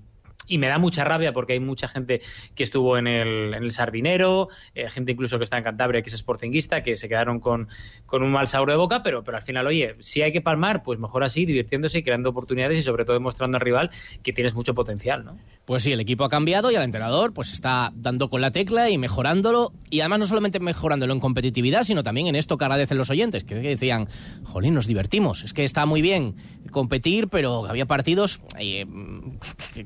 y 0.52 0.58
me 0.58 0.68
da 0.68 0.78
mucha 0.78 1.06
rabia 1.06 1.32
porque 1.32 1.54
hay 1.54 1.60
mucha 1.60 1.88
gente 1.88 2.22
que 2.56 2.64
estuvo 2.64 2.98
en 2.98 3.08
el, 3.08 3.54
en 3.54 3.64
el 3.64 3.72
Sardinero, 3.72 4.50
eh, 4.76 4.90
gente 4.90 5.14
incluso 5.14 5.38
que 5.38 5.46
está 5.46 5.58
en 5.58 5.64
Cantabria, 5.64 6.02
que 6.02 6.10
es 6.10 6.18
sportinguista, 6.18 6.84
que 6.84 6.98
se 6.98 7.08
quedaron 7.08 7.40
con, 7.40 7.70
con, 8.06 8.22
un 8.22 8.32
mal 8.32 8.48
sabor 8.48 8.70
de 8.70 8.76
boca, 8.76 9.02
pero, 9.02 9.24
pero 9.24 9.38
al 9.38 9.44
final, 9.44 9.66
oye, 9.66 9.96
si 10.00 10.22
hay 10.22 10.34
que 10.34 10.42
palmar, 10.42 10.84
pues 10.84 11.00
mejor 11.00 11.24
así, 11.24 11.46
divirtiéndose 11.46 12.00
y 12.00 12.04
creando 12.04 12.30
oportunidades 12.30 12.78
y 12.78 12.82
sobre 12.82 13.06
todo 13.06 13.14
demostrando 13.14 13.58
al 13.58 13.62
rival 13.62 13.92
que 14.24 14.34
tienes 14.34 14.54
mucho 14.54 14.74
potencial, 14.74 15.24
¿no? 15.24 15.38
Pues 15.72 15.84
sí, 15.84 15.94
el 15.94 16.02
equipo 16.02 16.26
ha 16.26 16.30
cambiado 16.30 16.70
y 16.70 16.76
el 16.76 16.82
entrenador 16.82 17.32
pues 17.32 17.54
está 17.54 17.94
dando 17.96 18.30
con 18.30 18.42
la 18.42 18.52
tecla 18.52 18.90
y 18.90 18.98
mejorándolo, 18.98 19.72
y 19.90 20.02
además 20.02 20.20
no 20.20 20.28
solamente 20.28 20.60
mejorándolo 20.60 21.14
en 21.14 21.22
competitividad, 21.22 21.84
sino 21.84 22.04
también 22.04 22.28
en 22.28 22.36
esto 22.36 22.58
que 22.58 22.66
agradecen 22.66 22.98
los 22.98 23.10
oyentes, 23.10 23.46
que 23.46 23.56
decían, 23.56 24.10
jolín, 24.44 24.74
nos 24.74 24.86
divertimos, 24.86 25.46
es 25.46 25.54
que 25.54 25.64
está 25.64 25.86
muy 25.86 26.02
bien 26.02 26.36
competir, 26.72 27.30
pero 27.30 27.68
había 27.68 27.86
partidos 27.86 28.42
eh, 28.60 28.86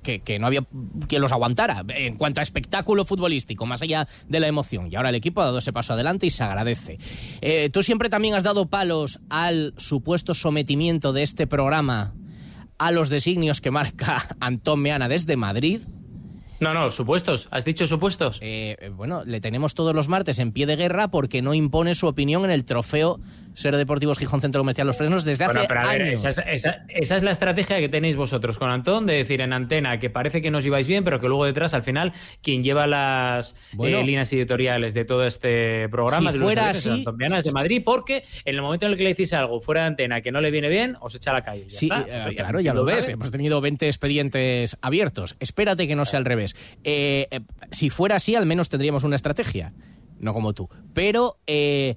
que, 0.01 0.39
no 0.39 0.47
había 0.47 0.65
quien 1.07 1.21
los 1.21 1.31
aguantara 1.31 1.83
en 1.89 2.15
cuanto 2.17 2.39
a 2.39 2.43
espectáculo 2.43 3.05
futbolístico, 3.05 3.67
más 3.67 3.83
allá 3.83 4.07
de 4.27 4.39
la 4.39 4.47
emoción. 4.47 4.91
Y 4.91 4.95
ahora 4.95 5.09
el 5.09 5.15
equipo 5.15 5.41
ha 5.41 5.45
dado 5.45 5.59
ese 5.59 5.71
paso 5.71 5.93
adelante 5.93 6.25
y 6.25 6.31
se 6.31 6.41
agradece. 6.41 6.97
Eh, 7.41 7.69
tú 7.69 7.83
siempre 7.83 8.09
también 8.09 8.33
has 8.33 8.43
dado 8.43 8.65
palos 8.65 9.19
al 9.29 9.75
supuesto 9.77 10.33
sometimiento 10.33 11.13
de 11.13 11.21
este 11.21 11.45
programa 11.45 12.15
a 12.77 12.91
los 12.91 13.09
designios 13.09 13.61
que 13.61 13.71
marca 13.71 14.27
Antón 14.39 14.81
Meana 14.81 15.07
desde 15.07 15.37
Madrid. 15.37 15.81
No, 16.59 16.73
no, 16.73 16.89
supuestos. 16.89 17.47
¿Has 17.51 17.65
dicho 17.65 17.85
supuestos? 17.85 18.39
Eh, 18.41 18.91
bueno, 18.95 19.23
le 19.25 19.41
tenemos 19.41 19.75
todos 19.75 19.93
los 19.93 20.07
martes 20.07 20.39
en 20.39 20.51
pie 20.51 20.65
de 20.65 20.77
guerra 20.77 21.09
porque 21.09 21.41
no 21.41 21.53
impone 21.53 21.95
su 21.95 22.07
opinión 22.07 22.45
en 22.45 22.51
el 22.51 22.63
trofeo 22.63 23.19
Ser 23.55 23.75
Deportivos 23.75 24.19
Gijón 24.19 24.41
Centro 24.41 24.61
Comercial 24.61 24.85
Los 24.85 24.97
Frenos 24.97 25.25
desde 25.25 25.45
bueno, 25.45 25.61
hace 25.61 25.67
pero 25.67 25.79
a 25.79 25.91
ver, 25.91 26.01
años. 26.03 26.23
Esa, 26.23 26.29
es, 26.43 26.65
esa, 26.65 26.85
esa, 26.89 27.15
es 27.15 27.23
la 27.23 27.31
estrategia 27.31 27.79
que 27.79 27.89
tenéis 27.89 28.15
vosotros 28.15 28.57
con 28.59 28.69
Antón, 28.69 29.05
de 29.05 29.13
decir 29.13 29.41
en 29.41 29.53
antena 29.53 29.97
que 29.97 30.09
parece 30.09 30.41
que 30.41 30.51
nos 30.51 30.63
lleváis 30.63 30.87
bien, 30.87 31.03
pero 31.03 31.19
que 31.19 31.27
luego 31.27 31.45
detrás, 31.45 31.73
al 31.73 31.81
final, 31.81 32.13
quien 32.41 32.61
lleva 32.61 32.85
las 32.85 33.55
bueno, 33.73 33.99
eh, 33.99 34.03
líneas 34.03 34.31
editoriales 34.33 34.93
de 34.93 35.05
todo 35.05 35.25
este 35.25 35.89
programa 35.89 36.31
si 36.31 36.37
de 36.37 36.43
fuera 36.43 36.67
los 36.67 36.77
así, 36.85 37.05
de 37.43 37.51
Madrid, 37.51 37.81
porque 37.83 38.23
en 38.43 38.55
el 38.55 38.61
momento 38.61 38.85
en 38.85 38.91
el 38.91 38.97
que 38.97 39.03
le 39.03 39.09
decís 39.09 39.33
algo 39.33 39.59
fuera 39.59 39.81
de 39.81 39.87
antena 39.87 40.21
que 40.21 40.31
no 40.31 40.41
le 40.41 40.51
viene 40.51 40.69
bien, 40.69 40.97
os 40.99 41.15
echa 41.15 41.31
a 41.31 41.33
la 41.33 41.43
calle. 41.43 41.65
Ya 41.67 41.79
sí, 41.79 41.89
está. 41.91 42.29
Eh, 42.29 42.35
claro, 42.35 42.59
ya 42.59 42.73
lo 42.73 42.83
ves. 42.83 43.09
Hemos 43.09 43.31
tenido 43.31 43.61
20 43.61 43.87
expedientes 43.87 44.77
abiertos. 44.81 45.35
Espérate 45.39 45.87
que 45.87 45.95
no 45.95 46.05
sea 46.05 46.19
al 46.19 46.25
revés. 46.25 46.55
Eh, 46.83 47.27
si 47.71 47.89
fuera 47.89 48.15
así, 48.15 48.35
al 48.35 48.45
menos 48.45 48.69
tendríamos 48.69 49.03
una 49.03 49.15
estrategia. 49.15 49.73
No 50.19 50.33
como 50.33 50.53
tú. 50.53 50.69
Pero 50.93 51.39
eh, 51.45 51.95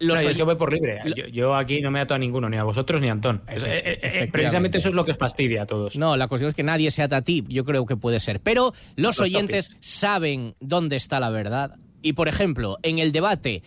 los 0.00 0.24
no, 0.24 0.30
yo 0.30 0.46
voy 0.46 0.56
por 0.56 0.72
libre. 0.72 1.00
Yo, 1.16 1.26
yo, 1.26 1.54
aquí 1.54 1.80
no 1.80 1.90
me 1.90 2.00
ato 2.00 2.14
a 2.14 2.18
ninguno, 2.18 2.48
ni 2.48 2.56
a 2.56 2.64
vosotros 2.64 3.00
ni 3.00 3.08
a 3.08 3.12
Antón. 3.12 3.42
Eh, 3.48 4.00
eh, 4.02 4.28
precisamente 4.32 4.78
eso 4.78 4.88
es 4.88 4.94
lo 4.94 5.04
que 5.04 5.14
fastidia 5.14 5.62
a 5.62 5.66
todos. 5.66 5.96
No, 5.96 6.16
la 6.16 6.26
cuestión 6.26 6.48
es 6.48 6.54
que 6.54 6.62
nadie 6.62 6.90
se 6.90 7.02
ata 7.02 7.18
a 7.18 7.22
ti. 7.22 7.44
Yo 7.48 7.64
creo 7.64 7.84
que 7.84 7.96
puede 7.96 8.18
ser. 8.18 8.40
Pero 8.40 8.72
los, 8.96 9.18
los 9.18 9.20
oyentes 9.20 9.68
topics. 9.68 9.86
saben 9.86 10.54
dónde 10.60 10.96
está 10.96 11.20
la 11.20 11.30
verdad. 11.30 11.76
Y, 12.02 12.14
por 12.14 12.28
ejemplo, 12.28 12.78
en 12.82 12.98
el 12.98 13.12
debate 13.12 13.62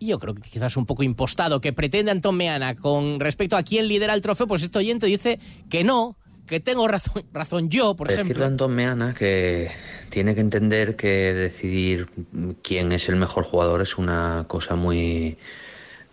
yo 0.00 0.18
creo 0.18 0.34
que 0.34 0.42
quizás 0.42 0.76
un 0.76 0.86
poco 0.86 1.02
impostado 1.02 1.60
que 1.60 1.72
pretende 1.72 2.10
Antón 2.10 2.36
Meana 2.36 2.74
con 2.76 3.20
respecto 3.20 3.56
a 3.56 3.62
quién 3.62 3.88
lidera 3.88 4.14
el 4.14 4.20
trofeo, 4.20 4.46
pues 4.46 4.62
este 4.62 4.78
oyente 4.78 5.06
dice 5.06 5.38
que 5.70 5.84
no, 5.84 6.16
que 6.46 6.60
tengo 6.60 6.86
razón, 6.88 7.24
razón 7.32 7.68
yo, 7.68 7.94
por 7.94 8.08
Decirle 8.08 8.22
ejemplo. 8.22 8.34
Decirle 8.34 8.44
a 8.44 8.48
Antón 8.48 8.74
Meana 8.74 9.14
que 9.14 9.70
tiene 10.10 10.34
que 10.34 10.40
entender 10.40 10.96
que 10.96 11.34
decidir 11.34 12.08
quién 12.62 12.92
es 12.92 13.08
el 13.08 13.16
mejor 13.16 13.44
jugador 13.44 13.82
es 13.82 13.98
una 13.98 14.44
cosa 14.46 14.76
muy, 14.76 15.38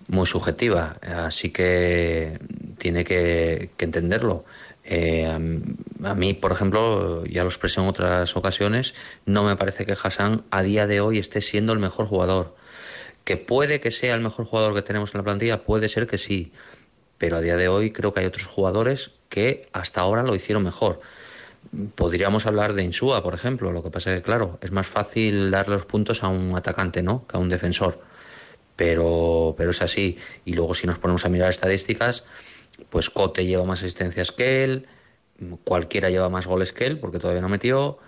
muy 0.08 0.26
subjetiva, 0.26 0.98
así 1.02 1.50
que 1.52 2.39
tiene 2.78 3.04
que, 3.04 3.72
que 3.78 3.86
entenderlo. 3.86 4.46
Eh, 4.84 5.26
a, 5.26 5.36
a, 5.36 6.15
mí, 6.15 6.34
por 6.34 6.52
ejemplo, 6.52 7.24
ya 7.26 7.44
lo 7.44 7.50
expresé 7.50 7.80
en 7.82 7.88
otras 7.88 8.36
ocasiones, 8.36 8.96
no 9.26 9.44
me 9.44 9.56
parece 9.56 9.86
que 9.86 9.94
Hassan 9.94 10.44
a 10.50 10.63
día 10.63 10.88
de 10.88 11.02
hoy 11.02 11.20
esté 11.20 11.41
siendo 11.41 11.74
el 11.74 11.80
mejor 11.80 12.08
jugador. 12.08 12.56
Que 13.24 13.38
puede 13.38 13.80
que 13.80 13.91
sea 13.91 14.15
el 14.15 14.22
mejor 14.22 14.46
jugador 14.46 14.74
que 14.74 14.82
tenemos 14.82 15.13
en 15.13 15.20
la 15.20 15.24
plantilla, 15.24 15.63
puede 15.63 15.88
ser 15.88 16.08
que 16.08 16.17
sí, 16.17 16.52
pero 17.21 17.38
a 17.38 17.41
día 17.41 17.55
de 17.55 17.67
hoy 17.67 17.91
creo 17.91 18.15
que 18.15 18.21
hay 18.21 18.25
otros 18.25 18.47
jugadores 18.47 19.12
que 19.29 19.67
hasta 19.73 20.01
ahora 20.01 20.23
lo 20.23 20.34
hicieron 20.34 20.63
mejor. 20.63 21.01
Podríamos 21.93 22.47
hablar 22.47 22.73
de 22.73 22.81
Insúa, 22.81 23.21
por 23.21 23.36
ejemplo. 23.36 23.71
Lo 23.71 23.84
que 23.84 23.91
pasa 23.91 24.12
es 24.12 24.17
que, 24.17 24.23
claro, 24.23 24.57
es 24.63 24.71
más 24.71 24.88
fácil 24.88 25.51
dar 25.51 25.69
los 25.69 25.86
puntos 25.86 26.23
a 26.23 26.29
un 26.29 26.57
atacante, 26.57 27.03
¿no? 27.03 27.27
Que 27.27 27.38
a 27.38 27.39
un 27.39 27.47
defensor. 27.47 28.01
Pero, 28.75 29.53
pero 29.55 29.69
es 29.69 29.84
así. 29.84 30.17
Y 30.45 30.53
luego, 30.53 30.73
si 30.73 30.88
nos 30.88 30.97
ponemos 30.97 31.23
a 31.23 31.29
mirar 31.29 31.51
estadísticas, 31.51 32.25
pues 32.89 33.12
Cote 33.12 33.45
lleva 33.45 33.65
más 33.65 33.84
asistencias 33.84 34.31
que 34.31 34.63
él, 34.63 34.88
cualquiera 35.63 36.10
lleva 36.10 36.27
más 36.27 36.47
goles 36.47 36.73
que 36.73 36.88
él, 36.88 36.97
porque 36.97 37.19
todavía 37.19 37.43
no 37.43 37.49
metió. 37.49 37.99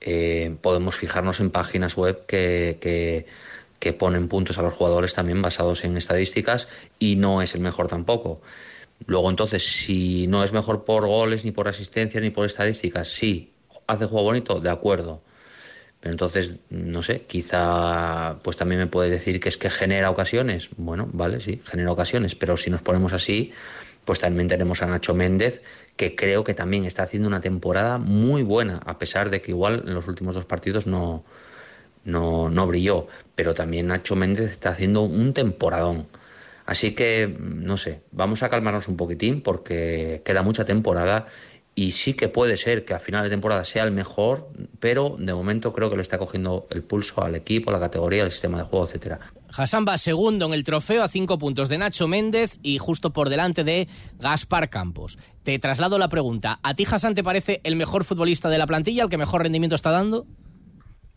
Eh, 0.00 0.56
podemos 0.60 0.96
fijarnos 0.96 1.38
en 1.38 1.50
páginas 1.50 1.96
web 1.96 2.26
que, 2.26 2.78
que, 2.80 3.26
que 3.78 3.92
ponen 3.92 4.28
puntos 4.28 4.58
a 4.58 4.62
los 4.62 4.74
jugadores 4.74 5.14
también 5.14 5.42
basados 5.42 5.84
en 5.84 5.96
estadísticas 5.96 6.68
y 6.98 7.16
no 7.16 7.42
es 7.42 7.54
el 7.54 7.60
mejor 7.60 7.88
tampoco. 7.88 8.40
Luego, 9.06 9.28
entonces, 9.30 9.64
si 9.64 10.26
no 10.26 10.42
es 10.42 10.52
mejor 10.52 10.84
por 10.84 11.06
goles, 11.06 11.44
ni 11.44 11.52
por 11.52 11.68
asistencias, 11.68 12.22
ni 12.22 12.30
por 12.30 12.46
estadísticas, 12.46 13.08
sí, 13.08 13.52
hace 13.86 14.06
juego 14.06 14.24
bonito, 14.24 14.60
de 14.60 14.70
acuerdo. 14.70 15.22
Pero 16.00 16.12
entonces, 16.12 16.52
no 16.70 17.02
sé, 17.02 17.22
quizá 17.22 18.38
pues 18.42 18.56
también 18.56 18.80
me 18.80 18.86
puede 18.86 19.10
decir 19.10 19.40
que 19.40 19.48
es 19.48 19.56
que 19.56 19.70
genera 19.70 20.10
ocasiones. 20.10 20.70
Bueno, 20.76 21.08
vale, 21.12 21.40
sí, 21.40 21.60
genera 21.64 21.90
ocasiones, 21.90 22.34
pero 22.34 22.56
si 22.56 22.70
nos 22.70 22.82
ponemos 22.82 23.12
así, 23.12 23.52
pues 24.04 24.20
también 24.20 24.48
tenemos 24.48 24.82
a 24.82 24.86
Nacho 24.86 25.14
Méndez, 25.14 25.62
que 25.96 26.14
creo 26.14 26.44
que 26.44 26.54
también 26.54 26.84
está 26.84 27.02
haciendo 27.02 27.28
una 27.28 27.40
temporada 27.40 27.98
muy 27.98 28.42
buena, 28.42 28.80
a 28.86 28.98
pesar 28.98 29.30
de 29.30 29.42
que 29.42 29.50
igual 29.50 29.82
en 29.86 29.94
los 29.94 30.06
últimos 30.06 30.34
dos 30.34 30.44
partidos 30.44 30.86
no, 30.86 31.24
no, 32.06 32.48
no 32.48 32.66
brilló. 32.66 33.06
Pero 33.34 33.52
también 33.52 33.88
Nacho 33.88 34.16
Méndez 34.16 34.50
está 34.52 34.70
haciendo 34.70 35.02
un 35.02 35.34
temporadón. 35.34 36.06
Así 36.64 36.94
que, 36.94 37.32
no 37.38 37.76
sé, 37.76 38.00
vamos 38.10 38.42
a 38.42 38.48
calmarnos 38.48 38.88
un 38.88 38.96
poquitín 38.96 39.40
porque 39.40 40.22
queda 40.24 40.42
mucha 40.42 40.64
temporada 40.64 41.26
y 41.78 41.92
sí 41.92 42.14
que 42.14 42.28
puede 42.28 42.56
ser 42.56 42.86
que 42.86 42.94
a 42.94 42.98
final 42.98 43.22
de 43.22 43.28
temporada 43.28 43.62
sea 43.62 43.84
el 43.84 43.90
mejor, 43.90 44.48
pero 44.80 45.14
de 45.18 45.34
momento 45.34 45.74
creo 45.74 45.90
que 45.90 45.96
le 45.96 46.02
está 46.02 46.16
cogiendo 46.16 46.66
el 46.70 46.82
pulso 46.82 47.22
al 47.22 47.34
equipo, 47.34 47.68
a 47.68 47.74
la 47.74 47.78
categoría, 47.78 48.22
al 48.22 48.30
sistema 48.30 48.56
de 48.56 48.64
juego, 48.64 48.86
etcétera. 48.86 49.20
Hassan 49.54 49.84
va 49.86 49.98
segundo 49.98 50.46
en 50.46 50.54
el 50.54 50.64
trofeo 50.64 51.02
a 51.02 51.08
cinco 51.08 51.38
puntos 51.38 51.68
de 51.68 51.76
Nacho 51.76 52.08
Méndez 52.08 52.58
y 52.62 52.78
justo 52.78 53.12
por 53.12 53.28
delante 53.28 53.62
de 53.62 53.88
Gaspar 54.18 54.70
Campos. 54.70 55.18
Te 55.42 55.58
traslado 55.58 55.98
la 55.98 56.08
pregunta. 56.08 56.58
¿A 56.62 56.74
ti 56.74 56.86
Hassan 56.90 57.14
te 57.14 57.22
parece 57.22 57.60
el 57.62 57.76
mejor 57.76 58.04
futbolista 58.04 58.48
de 58.48 58.56
la 58.56 58.66
plantilla, 58.66 59.02
el 59.02 59.10
que 59.10 59.18
mejor 59.18 59.42
rendimiento 59.42 59.76
está 59.76 59.90
dando? 59.90 60.26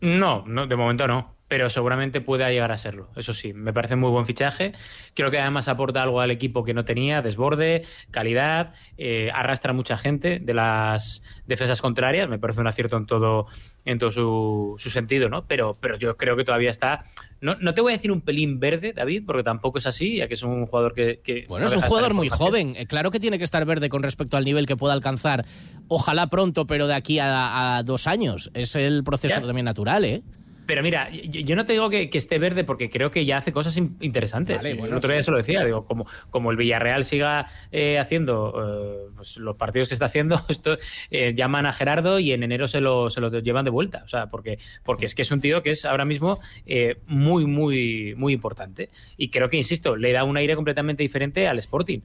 No, 0.02 0.44
no 0.46 0.66
de 0.66 0.76
momento 0.76 1.06
no. 1.06 1.39
Pero 1.50 1.68
seguramente 1.68 2.20
pueda 2.20 2.48
llegar 2.48 2.70
a 2.70 2.76
serlo. 2.76 3.10
Eso 3.16 3.34
sí, 3.34 3.52
me 3.52 3.72
parece 3.72 3.96
muy 3.96 4.08
buen 4.10 4.24
fichaje. 4.24 4.70
Creo 5.14 5.32
que 5.32 5.40
además 5.40 5.66
aporta 5.66 6.00
algo 6.00 6.20
al 6.20 6.30
equipo 6.30 6.62
que 6.62 6.74
no 6.74 6.84
tenía, 6.84 7.22
desborde, 7.22 7.82
calidad, 8.12 8.72
eh, 8.96 9.32
arrastra 9.34 9.72
mucha 9.72 9.98
gente 9.98 10.38
de 10.38 10.54
las 10.54 11.24
defensas 11.48 11.82
contrarias. 11.82 12.28
Me 12.28 12.38
parece 12.38 12.60
un 12.60 12.68
acierto 12.68 12.96
en 12.96 13.06
todo, 13.06 13.48
en 13.84 13.98
todo 13.98 14.12
su, 14.12 14.76
su 14.78 14.90
sentido, 14.90 15.28
¿no? 15.28 15.44
Pero, 15.48 15.76
pero 15.80 15.98
yo 15.98 16.16
creo 16.16 16.36
que 16.36 16.44
todavía 16.44 16.70
está. 16.70 17.02
No, 17.40 17.56
no, 17.56 17.74
te 17.74 17.80
voy 17.80 17.94
a 17.94 17.96
decir 17.96 18.12
un 18.12 18.20
pelín 18.20 18.60
verde, 18.60 18.92
David, 18.92 19.24
porque 19.26 19.42
tampoco 19.42 19.78
es 19.78 19.88
así, 19.88 20.18
ya 20.18 20.28
que 20.28 20.34
es 20.34 20.44
un 20.44 20.66
jugador 20.66 20.94
que. 20.94 21.18
que 21.18 21.46
bueno, 21.48 21.64
no 21.64 21.68
es 21.68 21.76
un 21.76 21.82
jugador 21.82 22.14
muy 22.14 22.28
joven. 22.28 22.76
Eh, 22.76 22.86
claro 22.86 23.10
que 23.10 23.18
tiene 23.18 23.38
que 23.38 23.44
estar 23.44 23.64
verde 23.64 23.88
con 23.88 24.04
respecto 24.04 24.36
al 24.36 24.44
nivel 24.44 24.66
que 24.66 24.76
pueda 24.76 24.94
alcanzar. 24.94 25.44
Ojalá 25.88 26.28
pronto, 26.28 26.68
pero 26.68 26.86
de 26.86 26.94
aquí 26.94 27.18
a, 27.18 27.78
a 27.78 27.82
dos 27.82 28.06
años. 28.06 28.52
Es 28.54 28.76
el 28.76 29.02
proceso 29.02 29.34
ya. 29.34 29.44
también 29.44 29.64
natural, 29.64 30.04
¿eh? 30.04 30.22
Pero 30.70 30.84
mira, 30.84 31.10
yo, 31.10 31.56
no 31.56 31.64
te 31.64 31.72
digo 31.72 31.90
que, 31.90 32.08
que, 32.10 32.16
esté 32.16 32.38
verde 32.38 32.62
porque 32.62 32.90
creo 32.90 33.10
que 33.10 33.24
ya 33.24 33.38
hace 33.38 33.50
cosas 33.50 33.76
interesantes. 33.76 34.58
Vale, 34.58 34.74
bueno, 34.74 34.92
el 34.92 34.98
otro 34.98 35.10
día 35.10 35.20
sí. 35.20 35.24
se 35.24 35.32
lo 35.32 35.36
decía, 35.36 35.64
digo, 35.64 35.84
como, 35.84 36.06
como 36.30 36.52
el 36.52 36.56
Villarreal 36.56 37.04
siga 37.04 37.48
eh, 37.72 37.98
haciendo 37.98 38.54
eh, 38.54 39.12
pues 39.16 39.36
los 39.36 39.56
partidos 39.56 39.88
que 39.88 39.94
está 39.94 40.04
haciendo, 40.04 40.40
esto 40.48 40.78
eh, 41.10 41.34
llaman 41.34 41.66
a 41.66 41.72
Gerardo 41.72 42.20
y 42.20 42.30
en 42.30 42.44
enero 42.44 42.68
se 42.68 42.80
lo, 42.80 43.10
se 43.10 43.20
lo 43.20 43.36
llevan 43.40 43.64
de 43.64 43.72
vuelta. 43.72 44.02
O 44.04 44.08
sea, 44.08 44.28
porque, 44.28 44.60
porque 44.84 45.06
es 45.06 45.16
que 45.16 45.22
es 45.22 45.32
un 45.32 45.40
tío 45.40 45.60
que 45.64 45.70
es 45.70 45.84
ahora 45.84 46.04
mismo 46.04 46.38
eh, 46.66 46.98
muy, 47.08 47.46
muy, 47.46 48.14
muy 48.16 48.32
importante. 48.32 48.90
Y 49.16 49.30
creo 49.30 49.48
que, 49.48 49.56
insisto, 49.56 49.96
le 49.96 50.12
da 50.12 50.22
un 50.22 50.36
aire 50.36 50.54
completamente 50.54 51.02
diferente 51.02 51.48
al 51.48 51.58
Sporting. 51.58 52.02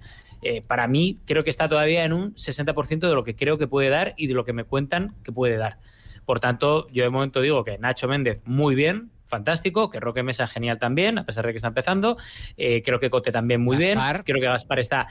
Para 0.67 0.87
mí, 0.87 1.19
creo 1.25 1.43
que 1.43 1.49
está 1.51 1.69
todavía 1.69 2.03
en 2.03 2.13
un 2.13 2.33
60% 2.33 3.07
de 3.07 3.13
lo 3.13 3.23
que 3.23 3.35
creo 3.35 3.59
que 3.59 3.67
puede 3.67 3.89
dar 3.89 4.15
y 4.17 4.25
de 4.25 4.33
lo 4.33 4.43
que 4.43 4.53
me 4.53 4.63
cuentan 4.63 5.13
que 5.23 5.31
puede 5.31 5.57
dar. 5.57 5.77
Por 6.25 6.39
tanto, 6.39 6.87
yo 6.89 7.03
de 7.03 7.09
momento 7.09 7.41
digo 7.41 7.63
que 7.63 7.77
Nacho 7.77 8.07
Méndez 8.07 8.41
muy 8.45 8.75
bien, 8.75 9.11
fantástico, 9.27 9.89
que 9.89 9.99
Roque 9.99 10.23
Mesa 10.23 10.47
genial 10.47 10.77
también, 10.79 11.17
a 11.17 11.25
pesar 11.25 11.45
de 11.45 11.51
que 11.51 11.57
está 11.57 11.69
empezando. 11.69 12.17
Eh, 12.57 12.81
creo 12.83 12.99
que 12.99 13.09
Cote 13.09 13.31
también 13.31 13.61
muy 13.61 13.77
Gaspar. 13.77 14.15
bien. 14.15 14.23
Creo 14.23 14.41
que 14.41 14.47
Gaspar 14.47 14.79
está, 14.79 15.07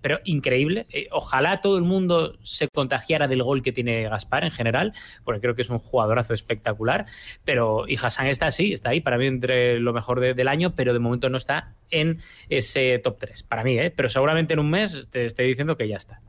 pero 0.00 0.20
increíble. 0.24 0.86
Eh, 0.90 1.08
ojalá 1.10 1.60
todo 1.60 1.76
el 1.76 1.84
mundo 1.84 2.36
se 2.42 2.68
contagiara 2.68 3.28
del 3.28 3.42
gol 3.42 3.62
que 3.62 3.72
tiene 3.72 4.08
Gaspar 4.08 4.44
en 4.44 4.50
general, 4.50 4.92
porque 5.24 5.40
creo 5.40 5.54
que 5.54 5.62
es 5.62 5.70
un 5.70 5.78
jugadorazo 5.78 6.34
espectacular. 6.34 7.06
Pero 7.44 7.84
y 7.88 7.96
Hassan 7.96 8.28
está 8.28 8.46
así, 8.46 8.72
está 8.72 8.90
ahí 8.90 9.00
para 9.00 9.18
mí 9.18 9.26
entre 9.26 9.80
lo 9.80 9.92
mejor 9.92 10.20
de, 10.20 10.34
del 10.34 10.48
año, 10.48 10.74
pero 10.74 10.92
de 10.92 10.98
momento 10.98 11.28
no 11.28 11.36
está 11.36 11.74
en 11.90 12.20
ese 12.48 12.98
top 12.98 13.18
3. 13.18 13.42
Para 13.42 13.64
mí, 13.64 13.78
¿eh? 13.78 13.92
Pero 13.94 14.08
seguramente 14.08 14.54
en 14.54 14.60
un 14.60 14.70
mes 14.70 15.08
te 15.10 15.24
estoy 15.24 15.48
diciendo 15.48 15.76
que 15.76 15.88
ya 15.88 15.96
está. 15.96 16.20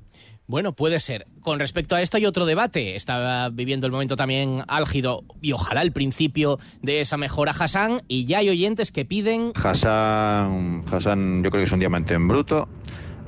Bueno, 0.47 0.71
puede 0.71 1.01
ser. 1.01 1.27
Con 1.41 1.59
respecto 1.59 1.95
a 1.95 2.01
esto 2.01 2.15
hay 2.15 2.25
otro 2.25 2.45
debate. 2.45 2.95
Está 2.95 3.49
viviendo 3.49 3.85
el 3.85 3.91
momento 3.91 4.15
también 4.15 4.63
álgido 4.69 5.25
y 5.41 5.51
ojalá 5.51 5.81
el 5.81 5.91
principio 5.91 6.57
de 6.81 7.01
esa 7.01 7.17
mejora 7.17 7.51
Hassan. 7.51 8.01
Y 8.07 8.25
ya 8.25 8.37
hay 8.37 8.47
oyentes 8.47 8.93
que 8.93 9.03
piden... 9.03 9.51
Hassan, 9.61 10.85
Hassan 10.89 11.43
yo 11.43 11.51
creo 11.51 11.59
que 11.59 11.65
es 11.67 11.71
un 11.73 11.79
diamante 11.79 12.13
en 12.13 12.29
bruto. 12.29 12.69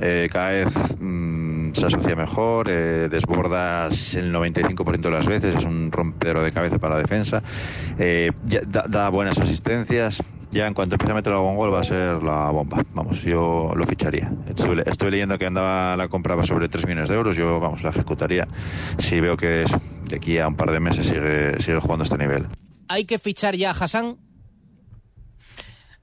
Eh, 0.01 0.29
mmm, 0.99 1.73
se 1.73 1.85
asocia 1.85 2.15
mejor, 2.15 2.67
eh, 2.69 3.09
desbordas 3.11 4.15
el 4.15 4.33
95% 4.33 5.01
de 5.01 5.11
las 5.11 5.27
veces, 5.27 5.55
es 5.55 5.65
un 5.65 5.91
rompedero 5.91 6.41
de 6.41 6.53
cabeza 6.53 6.79
para 6.79 6.95
la 6.95 7.01
defensa, 7.01 7.43
eh, 7.97 8.31
da, 8.65 8.85
da 8.87 9.09
buenas 9.09 9.37
asistencias, 9.37 10.23
ya 10.51 10.67
en 10.67 10.73
cuanto 10.73 10.95
empiece 10.95 11.11
a 11.11 11.15
meter 11.15 11.33
algún 11.33 11.55
gol 11.55 11.73
va 11.73 11.81
a 11.81 11.83
ser 11.83 12.23
la 12.23 12.49
bomba. 12.49 12.83
Vamos, 12.93 13.21
yo 13.23 13.71
lo 13.75 13.85
ficharía. 13.85 14.31
Estoy, 14.47 14.81
estoy, 14.85 15.11
leyendo 15.11 15.37
que 15.37 15.45
andaba 15.45 15.95
la 15.95 16.07
compraba 16.07 16.43
sobre 16.43 16.69
3 16.69 16.85
millones 16.87 17.09
de 17.09 17.15
euros, 17.15 17.35
yo 17.35 17.59
vamos, 17.59 17.83
la 17.83 17.89
ejecutaría 17.89 18.47
si 18.97 19.19
veo 19.19 19.37
que 19.37 19.63
es, 19.63 19.75
de 20.09 20.15
aquí 20.15 20.37
a 20.37 20.47
un 20.47 20.55
par 20.55 20.71
de 20.71 20.79
meses 20.79 21.07
sigue, 21.07 21.59
sigue 21.59 21.79
jugando 21.79 22.03
este 22.03 22.17
nivel. 22.17 22.47
¿Hay 22.87 23.05
que 23.05 23.19
fichar 23.19 23.55
ya 23.55 23.69
a 23.69 23.73
Hassan? 23.73 24.17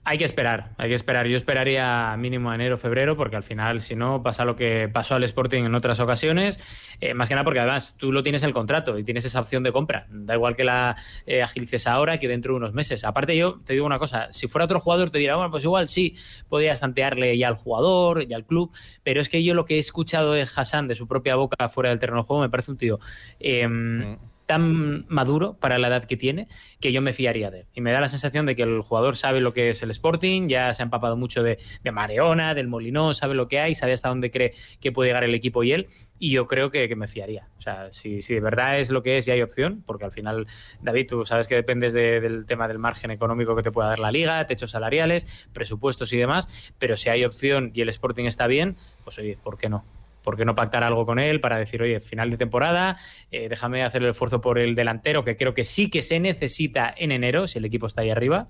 Hay 0.08 0.18
que 0.18 0.24
esperar, 0.24 0.70
hay 0.78 0.88
que 0.88 0.94
esperar. 0.94 1.26
Yo 1.26 1.36
esperaría 1.36 2.14
mínimo 2.16 2.54
enero, 2.54 2.78
febrero, 2.78 3.16
porque 3.16 3.34
al 3.34 3.42
final, 3.42 3.80
si 3.80 3.96
no, 3.96 4.22
pasa 4.22 4.44
lo 4.44 4.54
que 4.54 4.88
pasó 4.88 5.16
al 5.16 5.24
Sporting 5.24 5.64
en 5.64 5.74
otras 5.74 5.98
ocasiones. 5.98 6.60
Eh, 7.00 7.12
más 7.12 7.28
que 7.28 7.34
nada 7.34 7.42
porque 7.42 7.58
además 7.58 7.96
tú 7.98 8.12
lo 8.12 8.22
tienes 8.22 8.44
el 8.44 8.52
contrato 8.52 8.96
y 9.00 9.02
tienes 9.02 9.24
esa 9.24 9.40
opción 9.40 9.64
de 9.64 9.72
compra. 9.72 10.06
Da 10.08 10.34
igual 10.34 10.54
que 10.54 10.62
la 10.62 10.94
eh, 11.26 11.42
agilices 11.42 11.88
ahora 11.88 12.20
que 12.20 12.28
dentro 12.28 12.52
de 12.52 12.58
unos 12.58 12.72
meses. 12.72 13.02
Aparte, 13.02 13.36
yo 13.36 13.58
te 13.64 13.72
digo 13.72 13.84
una 13.84 13.98
cosa: 13.98 14.28
si 14.30 14.46
fuera 14.46 14.66
otro 14.66 14.78
jugador, 14.78 15.10
te 15.10 15.18
diría, 15.18 15.34
bueno, 15.34 15.50
pues 15.50 15.64
igual 15.64 15.88
sí, 15.88 16.14
podías 16.48 16.78
tantearle 16.78 17.36
ya 17.36 17.48
al 17.48 17.56
jugador, 17.56 18.28
ya 18.28 18.36
al 18.36 18.46
club. 18.46 18.70
Pero 19.02 19.20
es 19.20 19.28
que 19.28 19.42
yo 19.42 19.54
lo 19.54 19.64
que 19.64 19.74
he 19.74 19.80
escuchado 19.80 20.34
de 20.34 20.42
Hassan 20.42 20.86
de 20.86 20.94
su 20.94 21.08
propia 21.08 21.34
boca 21.34 21.68
fuera 21.68 21.90
del 21.90 21.98
terreno 21.98 22.20
de 22.20 22.26
juego 22.28 22.42
me 22.42 22.48
parece 22.48 22.70
un 22.70 22.76
tío. 22.76 23.00
Eh, 23.40 23.66
mm 23.66 24.35
tan 24.46 25.04
maduro 25.08 25.54
para 25.54 25.78
la 25.78 25.88
edad 25.88 26.04
que 26.04 26.16
tiene 26.16 26.48
que 26.80 26.92
yo 26.92 27.02
me 27.02 27.12
fiaría 27.12 27.50
de 27.50 27.60
él. 27.60 27.66
Y 27.74 27.80
me 27.80 27.92
da 27.92 28.00
la 28.00 28.08
sensación 28.08 28.46
de 28.46 28.54
que 28.54 28.62
el 28.62 28.80
jugador 28.80 29.16
sabe 29.16 29.40
lo 29.40 29.52
que 29.52 29.70
es 29.70 29.82
el 29.82 29.90
Sporting, 29.90 30.48
ya 30.48 30.72
se 30.72 30.82
ha 30.82 30.84
empapado 30.84 31.16
mucho 31.16 31.42
de, 31.42 31.58
de 31.82 31.92
Mareona, 31.92 32.54
del 32.54 32.68
Molinón, 32.68 33.14
sabe 33.14 33.34
lo 33.34 33.48
que 33.48 33.60
hay, 33.60 33.74
sabe 33.74 33.92
hasta 33.92 34.08
dónde 34.08 34.30
cree 34.30 34.54
que 34.80 34.92
puede 34.92 35.10
llegar 35.10 35.24
el 35.24 35.34
equipo 35.34 35.64
y 35.64 35.72
él, 35.72 35.88
y 36.18 36.30
yo 36.30 36.46
creo 36.46 36.70
que, 36.70 36.94
me 36.96 37.06
fiaría. 37.06 37.48
O 37.58 37.60
sea, 37.60 37.92
si, 37.92 38.22
si, 38.22 38.34
de 38.34 38.40
verdad 38.40 38.78
es 38.78 38.90
lo 38.90 39.02
que 39.02 39.18
es 39.18 39.28
y 39.28 39.32
hay 39.32 39.42
opción, 39.42 39.82
porque 39.84 40.04
al 40.04 40.12
final, 40.12 40.46
David, 40.80 41.08
tú 41.08 41.24
sabes 41.24 41.48
que 41.48 41.54
dependes 41.54 41.92
de, 41.92 42.20
del 42.20 42.46
tema 42.46 42.68
del 42.68 42.78
margen 42.78 43.10
económico 43.10 43.54
que 43.54 43.62
te 43.62 43.72
pueda 43.72 43.88
dar 43.88 43.98
la 43.98 44.12
liga, 44.12 44.46
techos 44.46 44.70
salariales, 44.70 45.48
presupuestos 45.52 46.12
y 46.12 46.16
demás, 46.16 46.72
pero 46.78 46.96
si 46.96 47.10
hay 47.10 47.24
opción 47.24 47.72
y 47.74 47.82
el 47.82 47.88
Sporting 47.88 48.24
está 48.24 48.46
bien, 48.46 48.76
pues 49.04 49.18
oye, 49.18 49.38
¿por 49.42 49.58
qué 49.58 49.68
no? 49.68 49.84
¿Por 50.26 50.36
qué 50.36 50.44
no 50.44 50.56
pactar 50.56 50.82
algo 50.82 51.06
con 51.06 51.20
él 51.20 51.40
para 51.40 51.56
decir, 51.56 51.80
oye, 51.80 52.00
final 52.00 52.30
de 52.30 52.36
temporada, 52.36 52.98
eh, 53.30 53.48
déjame 53.48 53.84
hacer 53.84 54.02
el 54.02 54.10
esfuerzo 54.10 54.40
por 54.40 54.58
el 54.58 54.74
delantero, 54.74 55.24
que 55.24 55.36
creo 55.36 55.54
que 55.54 55.62
sí 55.62 55.88
que 55.88 56.02
se 56.02 56.18
necesita 56.18 56.92
en 56.98 57.12
enero, 57.12 57.46
si 57.46 57.60
el 57.60 57.64
equipo 57.64 57.86
está 57.86 58.00
ahí 58.00 58.10
arriba? 58.10 58.48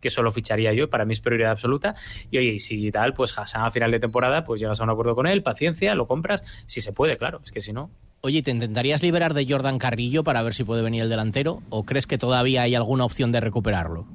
que 0.00 0.10
solo 0.10 0.30
ficharía 0.30 0.72
yo, 0.72 0.88
para 0.88 1.04
mí 1.04 1.12
es 1.12 1.20
prioridad 1.20 1.50
absoluta. 1.50 1.96
Y 2.30 2.38
oye, 2.38 2.52
y 2.52 2.58
si 2.60 2.92
tal, 2.92 3.14
pues 3.14 3.36
Hassan 3.36 3.64
a 3.64 3.70
final 3.72 3.90
de 3.90 3.98
temporada, 3.98 4.44
pues 4.44 4.60
llegas 4.60 4.80
a 4.80 4.84
un 4.84 4.90
acuerdo 4.90 5.16
con 5.16 5.26
él, 5.26 5.42
paciencia, 5.42 5.92
lo 5.96 6.06
compras, 6.06 6.64
si 6.66 6.80
se 6.80 6.92
puede, 6.92 7.18
claro, 7.18 7.40
es 7.44 7.50
que 7.50 7.60
si 7.60 7.72
no. 7.72 7.90
Oye, 8.20 8.40
¿te 8.42 8.52
intentarías 8.52 9.02
liberar 9.02 9.34
de 9.34 9.44
Jordan 9.44 9.78
Carrillo 9.78 10.22
para 10.22 10.42
ver 10.44 10.54
si 10.54 10.62
puede 10.62 10.82
venir 10.82 11.02
el 11.02 11.08
delantero? 11.08 11.64
¿O 11.68 11.84
crees 11.84 12.06
que 12.06 12.16
todavía 12.16 12.62
hay 12.62 12.76
alguna 12.76 13.04
opción 13.04 13.32
de 13.32 13.40
recuperarlo? 13.40 14.06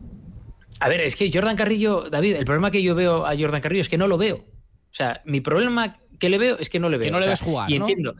A 0.79 0.87
ver, 0.87 1.01
es 1.01 1.17
que 1.17 1.29
Jordan 1.29 1.57
Carrillo, 1.57 2.09
David, 2.09 2.37
el 2.37 2.45
problema 2.45 2.71
que 2.71 2.81
yo 2.81 2.95
veo 2.95 3.25
a 3.25 3.35
Jordan 3.37 3.59
Carrillo 3.59 3.81
es 3.81 3.89
que 3.89 3.97
no 3.97 4.07
lo 4.07 4.17
veo. 4.17 4.37
O 4.93 4.95
sea, 4.95 5.21
mi 5.25 5.41
problema 5.41 5.97
que 6.19 6.29
le 6.29 6.37
veo 6.37 6.57
es 6.59 6.69
que 6.69 6.79
no 6.79 6.89
le 6.89 6.97
veo. 6.97 7.05
Que 7.05 7.11
no 7.11 7.17
o 7.17 7.19
le 7.19 7.25
sea, 7.25 7.31
ves 7.31 7.41
jugar. 7.41 7.71
Y 7.71 7.79
¿no? 7.79 7.85
entiendo. 7.87 8.15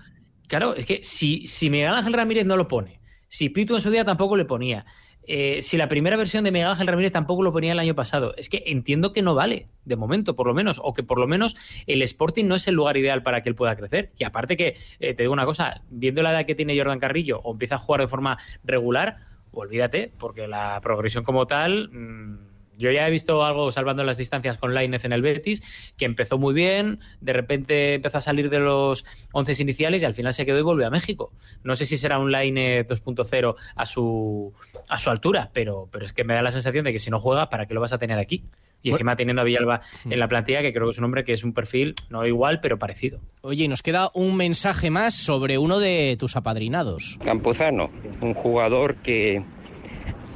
Claro, 0.48 0.76
es 0.76 0.86
que 0.86 1.00
si, 1.04 1.48
si 1.48 1.70
Miguel 1.70 1.94
Ángel 1.94 2.14
Ramírez 2.14 2.46
no 2.46 2.58
lo 2.58 2.68
pone, 2.68 3.00
si 3.28 3.50
Pitu 3.50 3.76
en 3.76 3.82
su 3.82 3.90
día 3.90 4.06
tampoco 4.06 4.36
le 4.38 4.46
ponía, 4.46 4.86
eh, 5.26 5.62
si 5.62 5.78
la 5.78 5.88
primera 5.88 6.18
versión 6.18 6.44
de 6.44 6.52
Miguel 6.52 6.68
Ángel 6.68 6.88
Ramírez 6.88 7.12
tampoco 7.12 7.44
lo 7.44 7.54
ponía 7.54 7.72
el 7.72 7.80
año 7.80 7.96
pasado, 7.96 8.36
es 8.36 8.50
que 8.50 8.64
entiendo 8.68 9.12
que 9.12 9.22
no 9.22 9.36
vale, 9.36 9.68
de 9.86 9.96
momento, 9.96 10.36
por 10.36 10.48
lo 10.48 10.54
menos, 10.54 10.80
o 10.84 10.94
que 10.94 11.04
por 11.04 11.18
lo 11.18 11.28
menos 11.28 11.56
el 11.88 12.02
Sporting 12.02 12.46
no 12.46 12.56
es 12.56 12.68
el 12.68 12.76
lugar 12.76 12.98
ideal 12.98 13.24
para 13.24 13.42
que 13.42 13.50
él 13.50 13.56
pueda 13.56 13.76
crecer. 13.76 14.12
Y 14.18 14.26
aparte 14.26 14.58
que, 14.58 14.76
eh, 15.00 15.14
te 15.14 15.24
digo 15.24 15.34
una 15.34 15.46
cosa, 15.46 15.82
viendo 15.90 16.22
la 16.22 16.32
edad 16.32 16.46
que 16.46 16.56
tiene 16.56 16.78
Jordan 16.78 17.00
Carrillo, 17.00 17.40
o 17.44 17.54
empieza 17.54 17.76
a 17.76 17.80
jugar 17.80 18.02
de 18.02 18.08
forma 18.08 18.38
regular, 18.64 19.18
olvídate, 19.52 20.12
porque 20.20 20.48
la 20.48 20.80
progresión 20.82 21.24
como 21.24 21.48
tal. 21.48 21.90
Mmm, 21.92 22.53
yo 22.78 22.92
ya 22.92 23.08
he 23.08 23.12
visto 23.12 23.44
algo 23.44 23.72
salvando 23.72 24.04
las 24.04 24.18
distancias 24.18 24.58
con 24.58 24.74
Lainez 24.74 25.06
en 25.06 25.14
el 25.14 25.22
Betis, 25.22 25.94
que 25.98 26.06
empezó 26.06 26.38
muy 26.38 26.54
bien, 26.54 27.00
de 27.22 27.34
repente 27.34 27.96
empezó 27.96 28.18
a 28.18 28.22
salir 28.22 28.50
de 28.50 28.60
los 28.60 29.06
once 29.32 29.62
iniciales 29.62 30.02
y 30.02 30.06
al 30.06 30.14
final 30.14 30.34
se 30.34 30.46
quedó 30.46 30.60
y 30.60 30.64
volvió 30.64 30.88
a 30.88 30.90
México. 30.90 31.32
No 31.64 31.76
sé 31.76 31.86
si 31.86 31.98
será 31.98 32.20
un 32.20 32.32
Lainez 32.32 32.88
2.0 32.88 33.56
a 33.76 33.86
su, 33.86 34.54
a 34.88 35.00
su 35.00 35.10
altura, 35.10 35.52
pero, 35.54 35.88
pero 35.92 36.06
es 36.06 36.14
que 36.14 36.24
me 36.24 36.34
da 36.34 36.42
la 36.42 36.52
sensación 36.52 36.86
de 36.86 36.92
que 36.92 37.00
si 37.00 37.10
no 37.10 37.20
juega, 37.20 37.50
¿para 37.50 37.68
qué 37.68 37.74
lo 37.74 37.82
vas 37.82 37.94
a 37.94 37.98
tener 37.98 38.20
aquí? 38.20 38.44
Y 38.84 38.90
encima 38.90 39.16
teniendo 39.16 39.42
a 39.42 39.46
Villalba 39.46 39.80
en 40.04 40.20
la 40.20 40.28
plantilla, 40.28 40.62
que 40.62 40.74
creo 40.74 40.86
que 40.86 40.92
es 40.92 40.98
un 40.98 41.06
hombre 41.06 41.24
que 41.24 41.32
es 41.32 41.46
un 41.46 41.54
perfil 41.54 41.96
no 42.10 42.28
igual, 42.28 42.60
pero 42.60 42.78
parecido. 42.78 43.22
Oye, 43.42 43.64
y 43.64 43.68
nos 43.70 43.82
queda 43.82 44.12
un 44.14 44.36
mensaje 44.36 44.90
más 44.90 45.14
sobre 45.14 45.58
uno 45.58 45.80
de 45.80 46.18
tus 46.20 46.36
apadrinados. 46.36 47.18
Campuzano, 47.24 47.90
un 48.20 48.34
jugador 48.34 48.98
que 48.98 49.42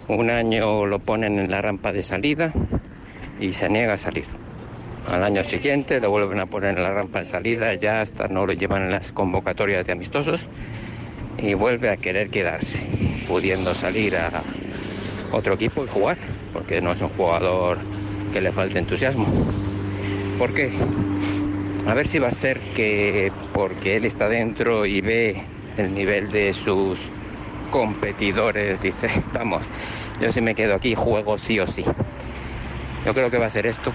un 0.07 0.29
año 0.29 0.85
lo 0.85 0.99
ponen 0.99 1.37
en 1.39 1.51
la 1.51 1.61
rampa 1.61 1.91
de 1.91 2.03
salida 2.03 2.53
y 3.39 3.53
se 3.53 3.69
niega 3.69 3.93
a 3.93 3.97
salir. 3.97 4.25
Al 5.09 5.23
año 5.23 5.43
siguiente 5.43 6.01
lo 6.01 6.09
vuelven 6.09 6.39
a 6.39 6.45
poner 6.45 6.77
en 6.77 6.83
la 6.83 6.91
rampa 6.91 7.19
de 7.19 7.25
salida, 7.25 7.73
ya 7.75 8.01
hasta 8.01 8.27
no 8.27 8.45
lo 8.45 8.53
llevan 8.53 8.83
en 8.83 8.91
las 8.91 9.11
convocatorias 9.11 9.85
de 9.85 9.93
amistosos 9.93 10.49
y 11.37 11.53
vuelve 11.53 11.89
a 11.89 11.97
querer 11.97 12.29
quedarse, 12.29 13.25
pudiendo 13.27 13.73
salir 13.73 14.17
a 14.17 14.41
otro 15.31 15.53
equipo 15.53 15.83
y 15.83 15.87
jugar, 15.87 16.17
porque 16.53 16.81
no 16.81 16.91
es 16.91 17.01
un 17.01 17.09
jugador 17.09 17.77
que 18.33 18.41
le 18.41 18.51
falte 18.51 18.79
entusiasmo. 18.79 19.25
¿Por 20.37 20.53
qué? 20.53 20.71
A 21.85 21.93
ver 21.93 22.07
si 22.07 22.19
va 22.19 22.27
a 22.27 22.33
ser 22.33 22.59
que 22.59 23.31
porque 23.53 23.95
él 23.95 24.05
está 24.05 24.27
dentro 24.27 24.85
y 24.85 25.01
ve 25.01 25.41
el 25.77 25.93
nivel 25.93 26.31
de 26.31 26.53
sus 26.53 27.09
competidores, 27.67 28.81
dice, 28.81 29.07
vamos, 29.33 29.63
yo 30.21 30.31
si 30.31 30.41
me 30.41 30.55
quedo 30.55 30.75
aquí 30.75 30.95
juego 30.95 31.37
sí 31.37 31.59
o 31.59 31.67
sí. 31.67 31.83
Yo 33.05 33.13
creo 33.13 33.31
que 33.31 33.37
va 33.37 33.45
a 33.45 33.49
ser 33.49 33.65
esto. 33.65 33.93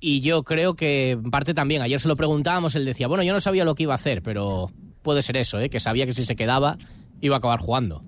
Y 0.00 0.20
yo 0.20 0.42
creo 0.42 0.74
que 0.74 1.12
en 1.12 1.30
parte 1.30 1.54
también, 1.54 1.82
ayer 1.82 1.98
se 1.98 2.08
lo 2.08 2.16
preguntábamos, 2.16 2.74
él 2.74 2.84
decía, 2.84 3.08
bueno, 3.08 3.22
yo 3.24 3.32
no 3.32 3.40
sabía 3.40 3.64
lo 3.64 3.74
que 3.74 3.84
iba 3.84 3.94
a 3.94 3.96
hacer, 3.96 4.22
pero 4.22 4.70
puede 5.02 5.22
ser 5.22 5.36
eso, 5.36 5.58
¿eh? 5.58 5.70
que 5.70 5.80
sabía 5.80 6.06
que 6.06 6.12
si 6.12 6.24
se 6.24 6.36
quedaba 6.36 6.76
iba 7.20 7.36
a 7.36 7.38
acabar 7.38 7.58
jugando. 7.58 8.02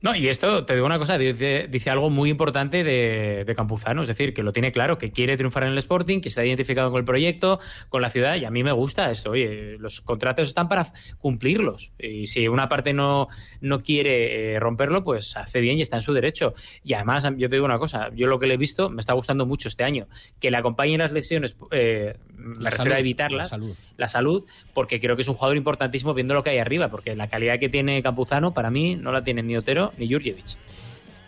No, 0.00 0.14
y 0.14 0.28
esto, 0.28 0.64
te 0.64 0.74
digo 0.74 0.86
una 0.86 1.00
cosa, 1.00 1.18
dice, 1.18 1.66
dice 1.68 1.90
algo 1.90 2.08
muy 2.08 2.30
importante 2.30 2.84
de, 2.84 3.44
de, 3.44 3.54
Campuzano, 3.56 4.02
es 4.02 4.08
decir, 4.08 4.32
que 4.32 4.44
lo 4.44 4.52
tiene 4.52 4.70
claro, 4.70 4.96
que 4.96 5.10
quiere 5.10 5.36
triunfar 5.36 5.64
en 5.64 5.70
el 5.70 5.78
Sporting, 5.78 6.20
que 6.20 6.30
se 6.30 6.40
ha 6.40 6.44
identificado 6.44 6.92
con 6.92 7.00
el 7.00 7.04
proyecto, 7.04 7.58
con 7.88 8.00
la 8.00 8.10
ciudad, 8.10 8.36
y 8.36 8.44
a 8.44 8.50
mí 8.50 8.62
me 8.62 8.70
gusta 8.70 9.10
eso. 9.10 9.30
Oye, 9.30 9.76
los 9.80 10.00
contratos 10.00 10.46
están 10.46 10.68
para 10.68 10.92
cumplirlos, 11.18 11.90
y 11.98 12.26
si 12.26 12.46
una 12.46 12.68
parte 12.68 12.92
no, 12.92 13.26
no 13.60 13.80
quiere 13.80 14.54
eh, 14.54 14.60
romperlo, 14.60 15.02
pues 15.02 15.36
hace 15.36 15.60
bien 15.60 15.78
y 15.78 15.80
está 15.80 15.96
en 15.96 16.02
su 16.02 16.12
derecho. 16.12 16.54
Y 16.84 16.92
además, 16.92 17.24
yo 17.36 17.48
te 17.48 17.56
digo 17.56 17.64
una 17.64 17.80
cosa, 17.80 18.10
yo 18.14 18.28
lo 18.28 18.38
que 18.38 18.46
le 18.46 18.54
he 18.54 18.58
visto 18.58 18.90
me 18.90 19.00
está 19.00 19.14
gustando 19.14 19.46
mucho 19.46 19.66
este 19.66 19.82
año, 19.82 20.06
que 20.38 20.52
le 20.52 20.58
acompañen 20.58 21.00
las 21.00 21.10
lesiones, 21.10 21.56
eh, 21.72 22.14
me 22.36 22.62
La 22.62 22.70
refiero 22.70 22.84
salud, 22.84 22.92
a 22.92 22.98
evitarlas, 23.00 23.46
la 23.46 23.50
salud. 23.50 23.76
la 23.96 24.06
salud, 24.06 24.44
porque 24.74 25.00
creo 25.00 25.16
que 25.16 25.22
es 25.22 25.28
un 25.28 25.34
jugador 25.34 25.56
importantísimo 25.56 26.14
viendo 26.14 26.34
lo 26.34 26.44
que 26.44 26.50
hay 26.50 26.58
arriba, 26.58 26.88
porque 26.88 27.16
la 27.16 27.26
calidad 27.26 27.58
que 27.58 27.68
tiene 27.68 28.00
Campuzano, 28.00 28.54
para 28.54 28.70
mí, 28.70 28.94
no 28.94 29.10
la 29.10 29.24
tiene 29.24 29.42
ni 29.42 29.56
Otero 29.56 29.87
ni 29.96 30.10
Jurjevic. 30.12 30.56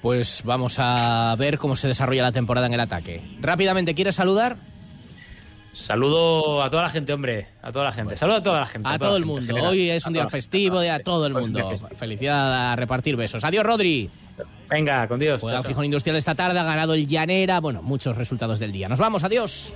Pues 0.02 0.42
vamos 0.44 0.76
a 0.78 1.34
ver 1.38 1.58
cómo 1.58 1.76
se 1.76 1.88
desarrolla 1.88 2.22
la 2.22 2.32
temporada 2.32 2.66
en 2.66 2.74
el 2.74 2.80
ataque. 2.80 3.20
Rápidamente, 3.40 3.94
¿quieres 3.94 4.14
saludar? 4.14 4.56
Saludo 5.72 6.62
a 6.62 6.70
toda 6.70 6.84
la 6.84 6.90
gente, 6.90 7.12
hombre, 7.12 7.46
a 7.62 7.70
toda 7.70 7.84
la 7.86 7.92
gente. 7.92 8.16
Saludo 8.16 8.36
a 8.38 8.42
toda 8.42 8.60
la 8.60 8.66
gente. 8.66 8.88
A 8.88 8.98
todo 8.98 9.16
el 9.16 9.24
mundo. 9.24 9.46
general. 9.46 9.70
Hoy 9.70 9.90
es 9.90 10.04
un 10.04 10.14
A 10.14 10.20
día 10.20 10.28
festivo 10.28 10.80
de 10.80 10.90
a 10.90 11.00
todo 11.00 11.26
el 11.26 11.34
mundo. 11.34 11.60
Felicidad 11.96 12.72
a 12.72 12.76
repartir 12.76 13.16
besos. 13.16 13.44
Adiós, 13.44 13.64
Rodri. 13.64 14.10
Venga, 14.68 15.06
con 15.06 15.18
Dios. 15.18 15.40
Juega. 15.40 15.62
Gijón 15.62 15.84
Industrial 15.84 16.16
esta 16.16 16.34
tarde, 16.34 16.58
ha 16.58 16.64
ganado 16.64 16.94
el 16.94 17.06
Llanera. 17.06 17.60
Bueno, 17.60 17.82
muchos 17.82 18.16
resultados 18.16 18.58
del 18.58 18.72
día. 18.72 18.88
Nos 18.88 18.98
vamos, 18.98 19.22
adiós. 19.22 19.72